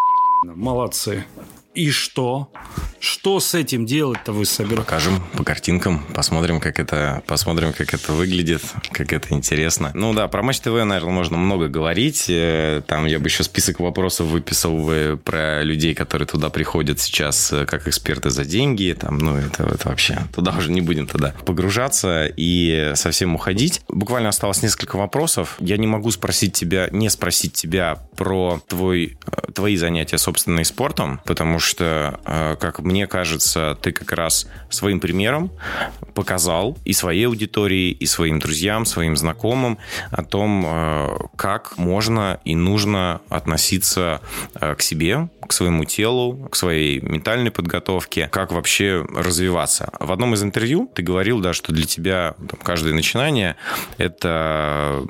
молодцы. 0.44 1.24
И 1.76 1.90
что? 1.90 2.50
Что 3.00 3.38
с 3.38 3.54
этим 3.54 3.84
делать-то 3.84 4.32
вы 4.32 4.46
собираетесь? 4.46 4.86
Покажем 4.86 5.22
по 5.36 5.44
картинкам, 5.44 6.02
посмотрим, 6.14 6.58
как 6.58 6.80
это, 6.80 7.22
посмотрим, 7.26 7.74
как 7.74 7.92
это 7.92 8.12
выглядит, 8.12 8.62
как 8.90 9.12
это 9.12 9.34
интересно. 9.34 9.90
Ну 9.94 10.14
да, 10.14 10.26
про 10.26 10.42
Матч 10.42 10.60
ТВ, 10.60 10.68
наверное, 10.68 11.12
можно 11.12 11.36
много 11.36 11.68
говорить. 11.68 12.26
Э, 12.28 12.82
там 12.86 13.04
я 13.04 13.18
бы 13.18 13.26
еще 13.26 13.42
список 13.42 13.80
вопросов 13.80 14.28
выписал 14.28 15.18
про 15.18 15.62
людей, 15.62 15.94
которые 15.94 16.26
туда 16.26 16.48
приходят 16.48 16.98
сейчас 16.98 17.52
э, 17.52 17.66
как 17.66 17.86
эксперты 17.86 18.30
за 18.30 18.46
деньги. 18.46 18.96
Там, 18.98 19.18
ну, 19.18 19.36
это, 19.36 19.64
это 19.64 19.90
вообще... 19.90 20.18
Туда 20.34 20.56
уже 20.56 20.72
не 20.72 20.80
будем 20.80 21.06
тогда 21.06 21.34
погружаться 21.44 22.26
и 22.36 22.92
совсем 22.94 23.34
уходить. 23.34 23.82
Буквально 23.88 24.30
осталось 24.30 24.62
несколько 24.62 24.96
вопросов. 24.96 25.56
Я 25.60 25.76
не 25.76 25.86
могу 25.86 26.10
спросить 26.10 26.54
тебя, 26.54 26.88
не 26.90 27.10
спросить 27.10 27.52
тебя 27.52 27.98
про 28.16 28.62
твой, 28.66 29.18
э, 29.26 29.52
твои 29.52 29.76
занятия, 29.76 30.16
собственным 30.16 30.64
спортом, 30.64 31.20
потому 31.24 31.58
что, 31.58 31.65
как 31.74 32.80
мне 32.80 33.06
кажется, 33.06 33.76
ты 33.80 33.92
как 33.92 34.12
раз 34.12 34.46
своим 34.70 35.00
примером 35.00 35.50
показал 36.14 36.78
и 36.84 36.92
своей 36.92 37.26
аудитории, 37.26 37.90
и 37.90 38.06
своим 38.06 38.38
друзьям, 38.38 38.86
своим 38.86 39.16
знакомым 39.16 39.78
о 40.10 40.22
том, 40.22 40.64
э, 40.66 41.08
как 41.36 41.78
можно 41.78 42.40
и 42.44 42.54
нужно 42.54 43.20
относиться 43.28 44.20
э, 44.54 44.74
к 44.74 44.82
себе, 44.82 45.28
к 45.46 45.52
своему 45.52 45.84
телу, 45.84 46.48
к 46.50 46.56
своей 46.56 47.00
ментальной 47.00 47.50
подготовке, 47.50 48.28
как 48.28 48.52
вообще 48.52 49.06
развиваться. 49.14 49.90
В 50.00 50.12
одном 50.12 50.34
из 50.34 50.42
интервью 50.42 50.90
ты 50.94 51.02
говорил, 51.02 51.40
да, 51.40 51.52
что 51.52 51.72
для 51.72 51.86
тебя 51.86 52.34
там, 52.38 52.60
каждое 52.62 52.94
начинание– 52.94 53.56
это 53.98 55.02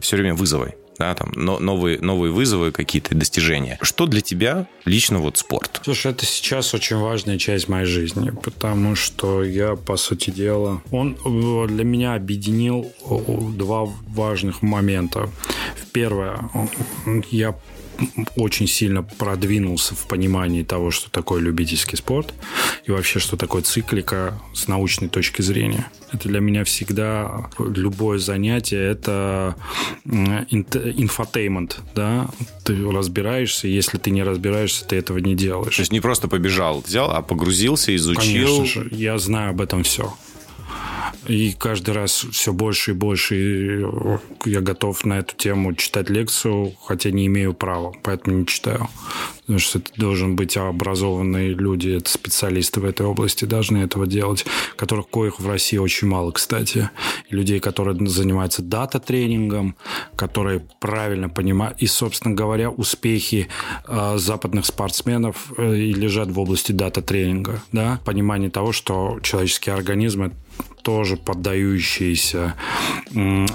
все 0.00 0.16
время 0.16 0.34
вызовы 0.34 0.74
да, 0.98 1.14
там, 1.14 1.32
но, 1.34 1.58
новые, 1.58 2.00
новые 2.00 2.32
вызовы, 2.32 2.72
какие-то 2.72 3.14
достижения. 3.14 3.78
Что 3.82 4.06
для 4.06 4.20
тебя 4.20 4.66
лично 4.84 5.18
вот 5.18 5.38
спорт? 5.38 5.80
Слушай, 5.84 6.12
это 6.12 6.26
сейчас 6.26 6.74
очень 6.74 6.96
важная 6.96 7.38
часть 7.38 7.68
моей 7.68 7.86
жизни, 7.86 8.30
потому 8.30 8.94
что 8.94 9.42
я, 9.42 9.76
по 9.76 9.96
сути 9.96 10.30
дела, 10.30 10.82
он 10.90 11.16
э, 11.24 11.66
для 11.68 11.84
меня 11.84 12.14
объединил 12.14 12.92
два 13.56 13.84
важных 14.08 14.62
момента. 14.62 15.30
Первое, 15.92 16.50
я 17.30 17.54
очень 18.36 18.66
сильно 18.66 19.02
продвинулся 19.02 19.94
в 19.94 20.06
понимании 20.08 20.62
того, 20.62 20.90
что 20.90 21.10
такое 21.10 21.40
любительский 21.40 21.96
спорт 21.96 22.34
и 22.84 22.90
вообще, 22.90 23.18
что 23.18 23.36
такое 23.36 23.62
циклика 23.62 24.40
с 24.54 24.68
научной 24.68 25.08
точки 25.08 25.42
зрения. 25.42 25.86
Это 26.12 26.28
для 26.28 26.40
меня 26.40 26.64
всегда 26.64 27.50
любое 27.58 28.18
занятие– 28.18 28.90
это 28.90 29.56
infotainment, 30.04 31.80
да? 31.94 32.28
Ты 32.64 32.90
разбираешься, 32.90 33.68
если 33.68 33.98
ты 33.98 34.10
не 34.10 34.22
разбираешься, 34.22 34.84
ты 34.84 34.96
этого 34.96 35.18
не 35.18 35.34
делаешь. 35.34 35.76
То 35.76 35.82
есть 35.82 35.92
не 35.92 36.00
просто 36.00 36.28
побежал, 36.28 36.80
взял, 36.80 37.10
а 37.10 37.22
погрузился, 37.22 37.94
изучил? 37.96 38.46
Конечно 38.46 38.82
же, 38.82 38.88
я 38.92 39.18
знаю 39.18 39.50
об 39.50 39.60
этом 39.60 39.82
все. 39.82 40.14
И 41.26 41.52
каждый 41.52 41.94
раз 41.94 42.26
все 42.30 42.52
больше 42.52 42.92
и 42.92 42.94
больше 42.94 43.86
я 44.44 44.60
готов 44.60 45.04
на 45.04 45.18
эту 45.18 45.36
тему 45.36 45.74
читать 45.74 46.10
лекцию, 46.10 46.74
хотя 46.84 47.10
не 47.10 47.26
имею 47.26 47.54
права, 47.54 47.92
поэтому 48.02 48.38
не 48.38 48.46
читаю. 48.46 48.88
Потому 49.40 49.58
что 49.58 49.78
это 49.78 49.90
должен 49.96 50.36
быть 50.36 50.56
образованные 50.56 51.50
люди, 51.50 51.90
это 51.90 52.10
специалисты 52.10 52.80
в 52.80 52.84
этой 52.86 53.04
области 53.04 53.44
должны 53.44 53.78
этого 53.78 54.06
делать, 54.06 54.46
которых 54.76 55.08
коих 55.08 55.38
в 55.38 55.46
России 55.46 55.76
очень 55.76 56.08
мало, 56.08 56.30
кстати. 56.30 56.88
И 57.28 57.34
людей, 57.34 57.60
которые 57.60 57.94
занимаются 58.08 58.62
дата-тренингом, 58.62 59.76
которые 60.16 60.66
правильно 60.80 61.28
понимают. 61.28 61.76
И, 61.82 61.86
собственно 61.86 62.34
говоря, 62.34 62.70
успехи 62.70 63.48
э, 63.86 64.14
западных 64.16 64.64
спортсменов 64.64 65.52
э, 65.58 65.74
лежат 65.74 66.28
в 66.30 66.40
области 66.40 66.72
дата-тренинга. 66.72 67.62
Да? 67.70 68.00
Понимание 68.06 68.48
того, 68.48 68.72
что 68.72 69.18
человеческий 69.22 69.70
организм 69.70 70.32
тоже 70.84 71.16
поддающийся 71.16 72.54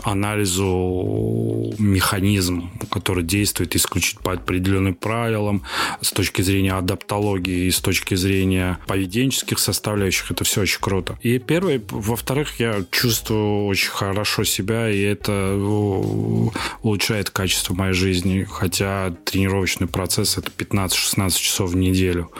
анализу 0.03 1.75
механизм, 1.77 2.71
который 2.89 3.23
действует 3.23 3.75
исключительно 3.75 4.23
по 4.23 4.33
определенным 4.33 4.95
правилам, 4.95 5.61
с 6.01 6.11
точки 6.11 6.41
зрения 6.41 6.73
адаптологии 6.73 7.65
и 7.65 7.71
с 7.71 7.79
точки 7.81 8.15
зрения 8.15 8.79
поведенческих 8.87 9.59
составляющих. 9.59 10.31
Это 10.31 10.43
все 10.43 10.61
очень 10.61 10.79
круто. 10.81 11.19
И 11.21 11.37
первое. 11.37 11.79
Во-вторых, 11.89 12.59
я 12.59 12.83
чувствую 12.89 13.67
очень 13.67 13.91
хорошо 13.91 14.43
себя, 14.43 14.89
и 14.89 14.99
это 14.99 15.55
улучшает 16.81 17.29
качество 17.29 17.75
моей 17.75 17.93
жизни. 17.93 18.43
Хотя 18.49 19.11
тренировочный 19.23 19.87
процесс 19.87 20.39
это 20.39 20.49
15-16 20.49 21.39
часов 21.39 21.71
в 21.71 21.75
неделю, 21.75 22.31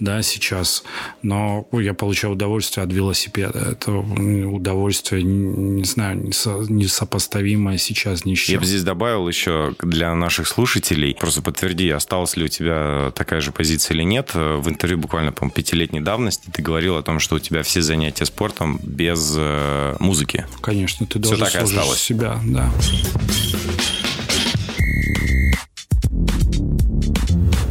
да, 0.00 0.20
сейчас. 0.20 0.84
Но 1.22 1.66
я 1.72 1.94
получаю 1.94 2.34
удовольствие 2.34 2.84
от 2.84 2.92
велосипеда. 2.92 3.70
Это 3.72 4.03
удовольствие, 4.04 5.22
не 5.22 5.84
знаю, 5.84 6.18
несопоставимое 6.24 7.78
сейчас 7.78 8.24
ни 8.24 8.34
с 8.34 8.38
чем. 8.38 8.54
Я 8.54 8.60
бы 8.60 8.66
здесь 8.66 8.82
добавил 8.82 9.28
еще 9.28 9.74
для 9.80 10.14
наших 10.14 10.46
слушателей, 10.46 11.14
просто 11.18 11.42
подтверди, 11.42 11.88
осталась 11.90 12.36
ли 12.36 12.44
у 12.44 12.48
тебя 12.48 13.12
такая 13.14 13.40
же 13.40 13.52
позиция 13.52 13.94
или 13.94 14.02
нет. 14.02 14.34
В 14.34 14.68
интервью 14.68 14.98
буквально, 14.98 15.32
по-моему, 15.32 15.54
пятилетней 15.54 16.00
давности 16.00 16.50
ты 16.52 16.62
говорил 16.62 16.96
о 16.96 17.02
том, 17.02 17.18
что 17.20 17.36
у 17.36 17.38
тебя 17.38 17.62
все 17.62 17.82
занятия 17.82 18.24
спортом 18.24 18.78
без 18.82 19.34
э, 19.36 19.96
музыки. 19.98 20.46
Конечно, 20.60 21.06
ты 21.06 21.18
должен 21.18 21.44
Все 21.46 21.52
так 21.52 21.62
и 21.62 21.64
осталось. 21.64 22.00
себя, 22.00 22.40
да. 22.44 22.70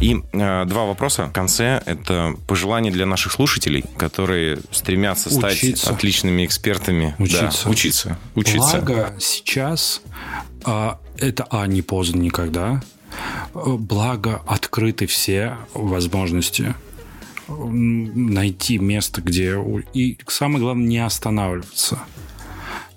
И 0.04 0.22
э, 0.32 0.64
два 0.66 0.84
вопроса 0.84 1.28
в 1.28 1.32
конце. 1.32 1.82
Это 1.86 2.34
пожелания 2.46 2.90
для 2.90 3.06
наших 3.06 3.32
слушателей, 3.32 3.86
которые 3.96 4.58
стремятся 4.70 5.30
стать 5.30 5.56
учиться. 5.56 5.90
отличными 5.90 6.44
экспертами. 6.44 7.14
Учиться. 7.18 7.64
Да, 7.64 7.70
учиться. 7.70 8.18
Учиться. 8.34 8.76
Благо 8.82 9.14
сейчас 9.18 10.02
а, 10.62 11.00
это, 11.16 11.46
а, 11.48 11.66
не 11.66 11.80
поздно 11.80 12.20
никогда. 12.20 12.82
Благо 13.54 14.42
открыты 14.46 15.06
все 15.06 15.56
возможности 15.72 16.74
найти 17.48 18.76
место, 18.76 19.22
где... 19.22 19.56
И 19.94 20.18
самое 20.26 20.60
главное, 20.60 20.86
не 20.86 20.98
останавливаться. 20.98 21.98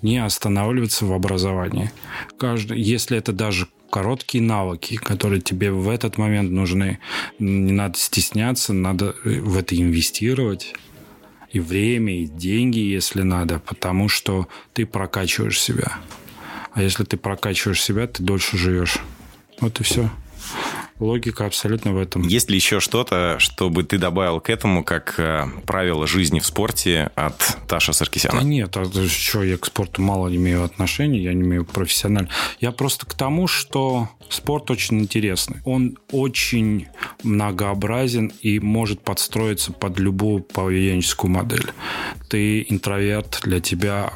Не 0.02 0.18
останавливаться 0.18 1.06
в 1.06 1.12
образовании. 1.14 1.90
Каждый, 2.38 2.82
если 2.82 3.16
это 3.16 3.32
даже 3.32 3.66
короткие 3.90 4.42
навыки, 4.42 4.96
которые 4.96 5.40
тебе 5.40 5.70
в 5.70 5.88
этот 5.88 6.18
момент 6.18 6.50
нужны. 6.50 6.98
Не 7.38 7.72
надо 7.72 7.98
стесняться, 7.98 8.72
надо 8.72 9.14
в 9.24 9.56
это 9.56 9.76
инвестировать 9.76 10.74
и 11.50 11.60
время, 11.60 12.22
и 12.22 12.26
деньги, 12.26 12.78
если 12.78 13.22
надо, 13.22 13.58
потому 13.58 14.08
что 14.08 14.48
ты 14.74 14.86
прокачиваешь 14.86 15.60
себя. 15.60 15.98
А 16.72 16.82
если 16.82 17.04
ты 17.04 17.16
прокачиваешь 17.16 17.82
себя, 17.82 18.06
ты 18.06 18.22
дольше 18.22 18.58
живешь. 18.58 18.98
Вот 19.60 19.80
и 19.80 19.82
все. 19.82 20.10
Логика 21.00 21.46
абсолютно 21.46 21.92
в 21.92 21.98
этом. 21.98 22.22
Есть 22.22 22.50
ли 22.50 22.56
еще 22.56 22.80
что-то, 22.80 23.36
чтобы 23.38 23.84
ты 23.84 23.98
добавил 23.98 24.40
к 24.40 24.50
этому, 24.50 24.82
как 24.82 25.14
э, 25.18 25.46
правило 25.66 26.06
жизни 26.06 26.40
в 26.40 26.46
спорте 26.46 27.10
от 27.14 27.58
Таша 27.68 27.92
Саркисяна? 27.92 28.40
Да 28.40 28.44
нет, 28.44 28.76
а 28.76 28.84
что, 29.08 29.42
я 29.42 29.58
к 29.58 29.66
спорту 29.66 30.02
мало 30.02 30.34
имею 30.34 30.64
отношения, 30.64 31.22
я 31.22 31.32
не 31.34 31.42
имею 31.42 31.64
профессионально. 31.64 32.30
Я 32.60 32.72
просто 32.72 33.06
к 33.06 33.14
тому, 33.14 33.46
что 33.46 34.08
спорт 34.28 34.70
очень 34.70 35.00
интересный. 35.00 35.58
Он 35.64 35.98
очень 36.10 36.88
многообразен 37.22 38.32
и 38.42 38.58
может 38.58 39.00
подстроиться 39.00 39.72
под 39.72 39.98
любую 39.98 40.42
поведенческую 40.42 41.30
модель. 41.30 41.66
Ты 42.28 42.66
интроверт, 42.68 43.40
для 43.44 43.60
тебя 43.60 44.12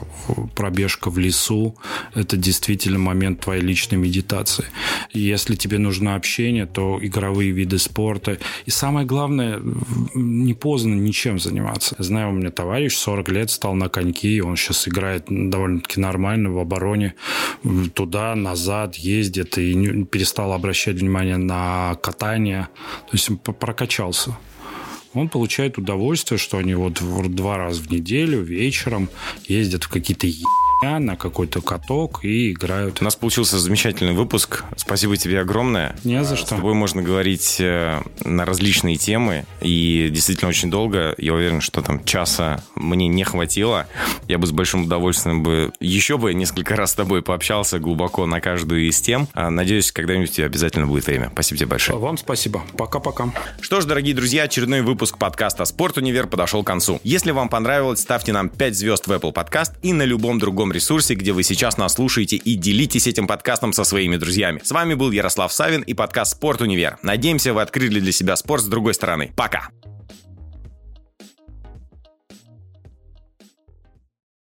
пробежка 0.55 1.11
в 1.11 1.18
лесу– 1.18 1.76
это 2.14 2.37
действительно 2.37 2.99
момент 2.99 3.41
твоей 3.41 3.62
личной 3.62 3.99
медитации. 3.99 4.64
Если 5.12 5.55
тебе 5.55 5.78
нужно 5.78 6.14
общение, 6.14 6.66
то 6.73 6.99
игровые 7.01 7.51
виды 7.51 7.79
спорта. 7.79 8.39
И 8.66 8.70
самое 8.70 9.07
главное, 9.07 9.61
не 10.14 10.55
поздно 10.55 10.95
ничем 10.95 11.39
заниматься. 11.39 11.95
Знаю, 11.99 12.31
у 12.31 12.33
меня 12.33 12.51
товарищ 12.51 12.95
40 12.95 13.29
лет 13.29 13.51
стал 13.51 13.75
на 13.75 13.89
коньки, 13.89 14.41
он 14.41 14.57
сейчас 14.57 14.89
играет 14.89 15.25
довольно-таки 15.29 16.01
нормально 16.01 16.51
в 16.51 16.59
обороне, 16.59 17.14
туда, 17.95 18.35
назад 18.35 18.97
ездит 18.97 19.59
и 19.59 20.05
перестал 20.05 20.53
обращать 20.53 20.97
внимание 20.97 21.37
на 21.37 21.97
катание. 22.03 22.68
То 23.11 23.12
есть 23.12 23.31
прокачался 23.59 24.37
он 25.14 25.29
получает 25.29 25.79
удовольствие, 25.79 26.39
что 26.39 26.59
они 26.59 26.75
вот 26.75 27.03
два 27.35 27.59
раза 27.59 27.83
в 27.83 27.91
неделю 27.91 28.43
вечером 28.43 29.09
ездят 29.47 29.85
в 29.85 29.89
какие-то 29.89 30.27
на 30.83 31.16
какой-то 31.16 31.61
каток 31.61 32.24
и 32.24 32.53
играют. 32.53 33.01
У 33.01 33.05
нас 33.05 33.14
получился 33.14 33.59
замечательный 33.59 34.14
выпуск. 34.14 34.64
Спасибо 34.76 35.16
тебе 35.16 35.41
огромное. 35.41 35.97
Не 36.05 36.24
за 36.24 36.37
что. 36.37 36.47
С 36.47 36.49
тобой 36.51 36.74
можно 36.74 37.03
говорить 37.03 37.59
э, 37.61 38.01
на 38.24 38.45
различные 38.45 38.97
темы 38.97 39.45
и 39.61 40.09
действительно 40.12 40.49
очень 40.49 40.70
долго. 40.70 41.14
Я 41.18 41.35
уверен, 41.35 41.61
что 41.61 41.83
там 41.83 42.05
часа 42.05 42.62
мне 42.74 43.07
не 43.07 43.24
хватило. 43.24 43.87
Я 44.28 44.39
бы 44.39 44.47
с 44.47 44.51
большим 44.51 44.85
удовольствием 44.85 45.43
бы 45.43 45.72
еще 45.80 46.18
бы 46.18 46.35
несколько 46.35 46.74
раз 46.74 46.91
с 46.91 46.95
тобой 46.95 47.22
пообщался 47.22 47.78
глубоко 47.78 48.26
на 48.26 48.41
каждую 48.41 48.89
из 48.89 49.01
тем. 49.01 49.28
А, 49.35 49.51
надеюсь, 49.51 49.93
когда-нибудь 49.93 50.30
у 50.30 50.33
тебя 50.33 50.47
обязательно 50.47 50.87
будет 50.87 51.07
время. 51.07 51.30
Спасибо 51.33 51.59
тебе 51.59 51.68
большое. 51.68 51.99
Вам 51.99 52.18
спасибо. 52.18 52.62
Пока-пока. 52.76 53.33
Что 53.61 53.80
ж, 53.80 53.85
дорогие 53.85 54.14
друзья, 54.14 54.45
очередной 54.45 54.83
выпуск 54.83 55.18
подкаста 55.18 55.64
«Спорт 55.64 55.99
Универ» 55.99 56.26
подошел 56.26 56.64
к 56.64 56.66
концу. 56.66 57.01
Если 57.05 57.30
вам 57.30 57.49
понравилось, 57.49 58.01
ставьте 58.01 58.33
нам 58.33 58.49
5 58.49 58.76
звезд 58.76 59.07
в 59.07 59.12
Apple 59.12 59.33
Podcast 59.33 59.72
и 59.83 59.93
на 59.93 60.03
любом 60.03 60.39
другом 60.39 60.72
ресурсе, 60.73 61.14
где 61.14 61.33
вы 61.33 61.43
сейчас 61.43 61.77
нас 61.77 61.95
слушаете, 61.95 62.37
и 62.37 62.55
делитесь 62.55 63.07
этим 63.07 63.27
подкастом 63.27 63.73
со 63.73 63.85
своими 63.85 64.16
друзьями. 64.16 64.61
С 64.64 64.70
вами 64.73 64.95
был 64.95 65.11
Ярослав 65.11 65.53
Савин 65.53 65.83
и 65.83 65.95
подкаст 65.95 66.33
«Спорт 66.33 66.61
Универ». 66.61 66.99
Надеемся, 67.03 67.55
вы 67.55 67.62
открыли 67.62 68.01
для 68.01 68.12
себя 68.12 68.37
спорт 68.37 68.62
с 68.62 68.66
другой 68.66 68.95
стороны. 68.95 69.33
Пока! 69.37 69.70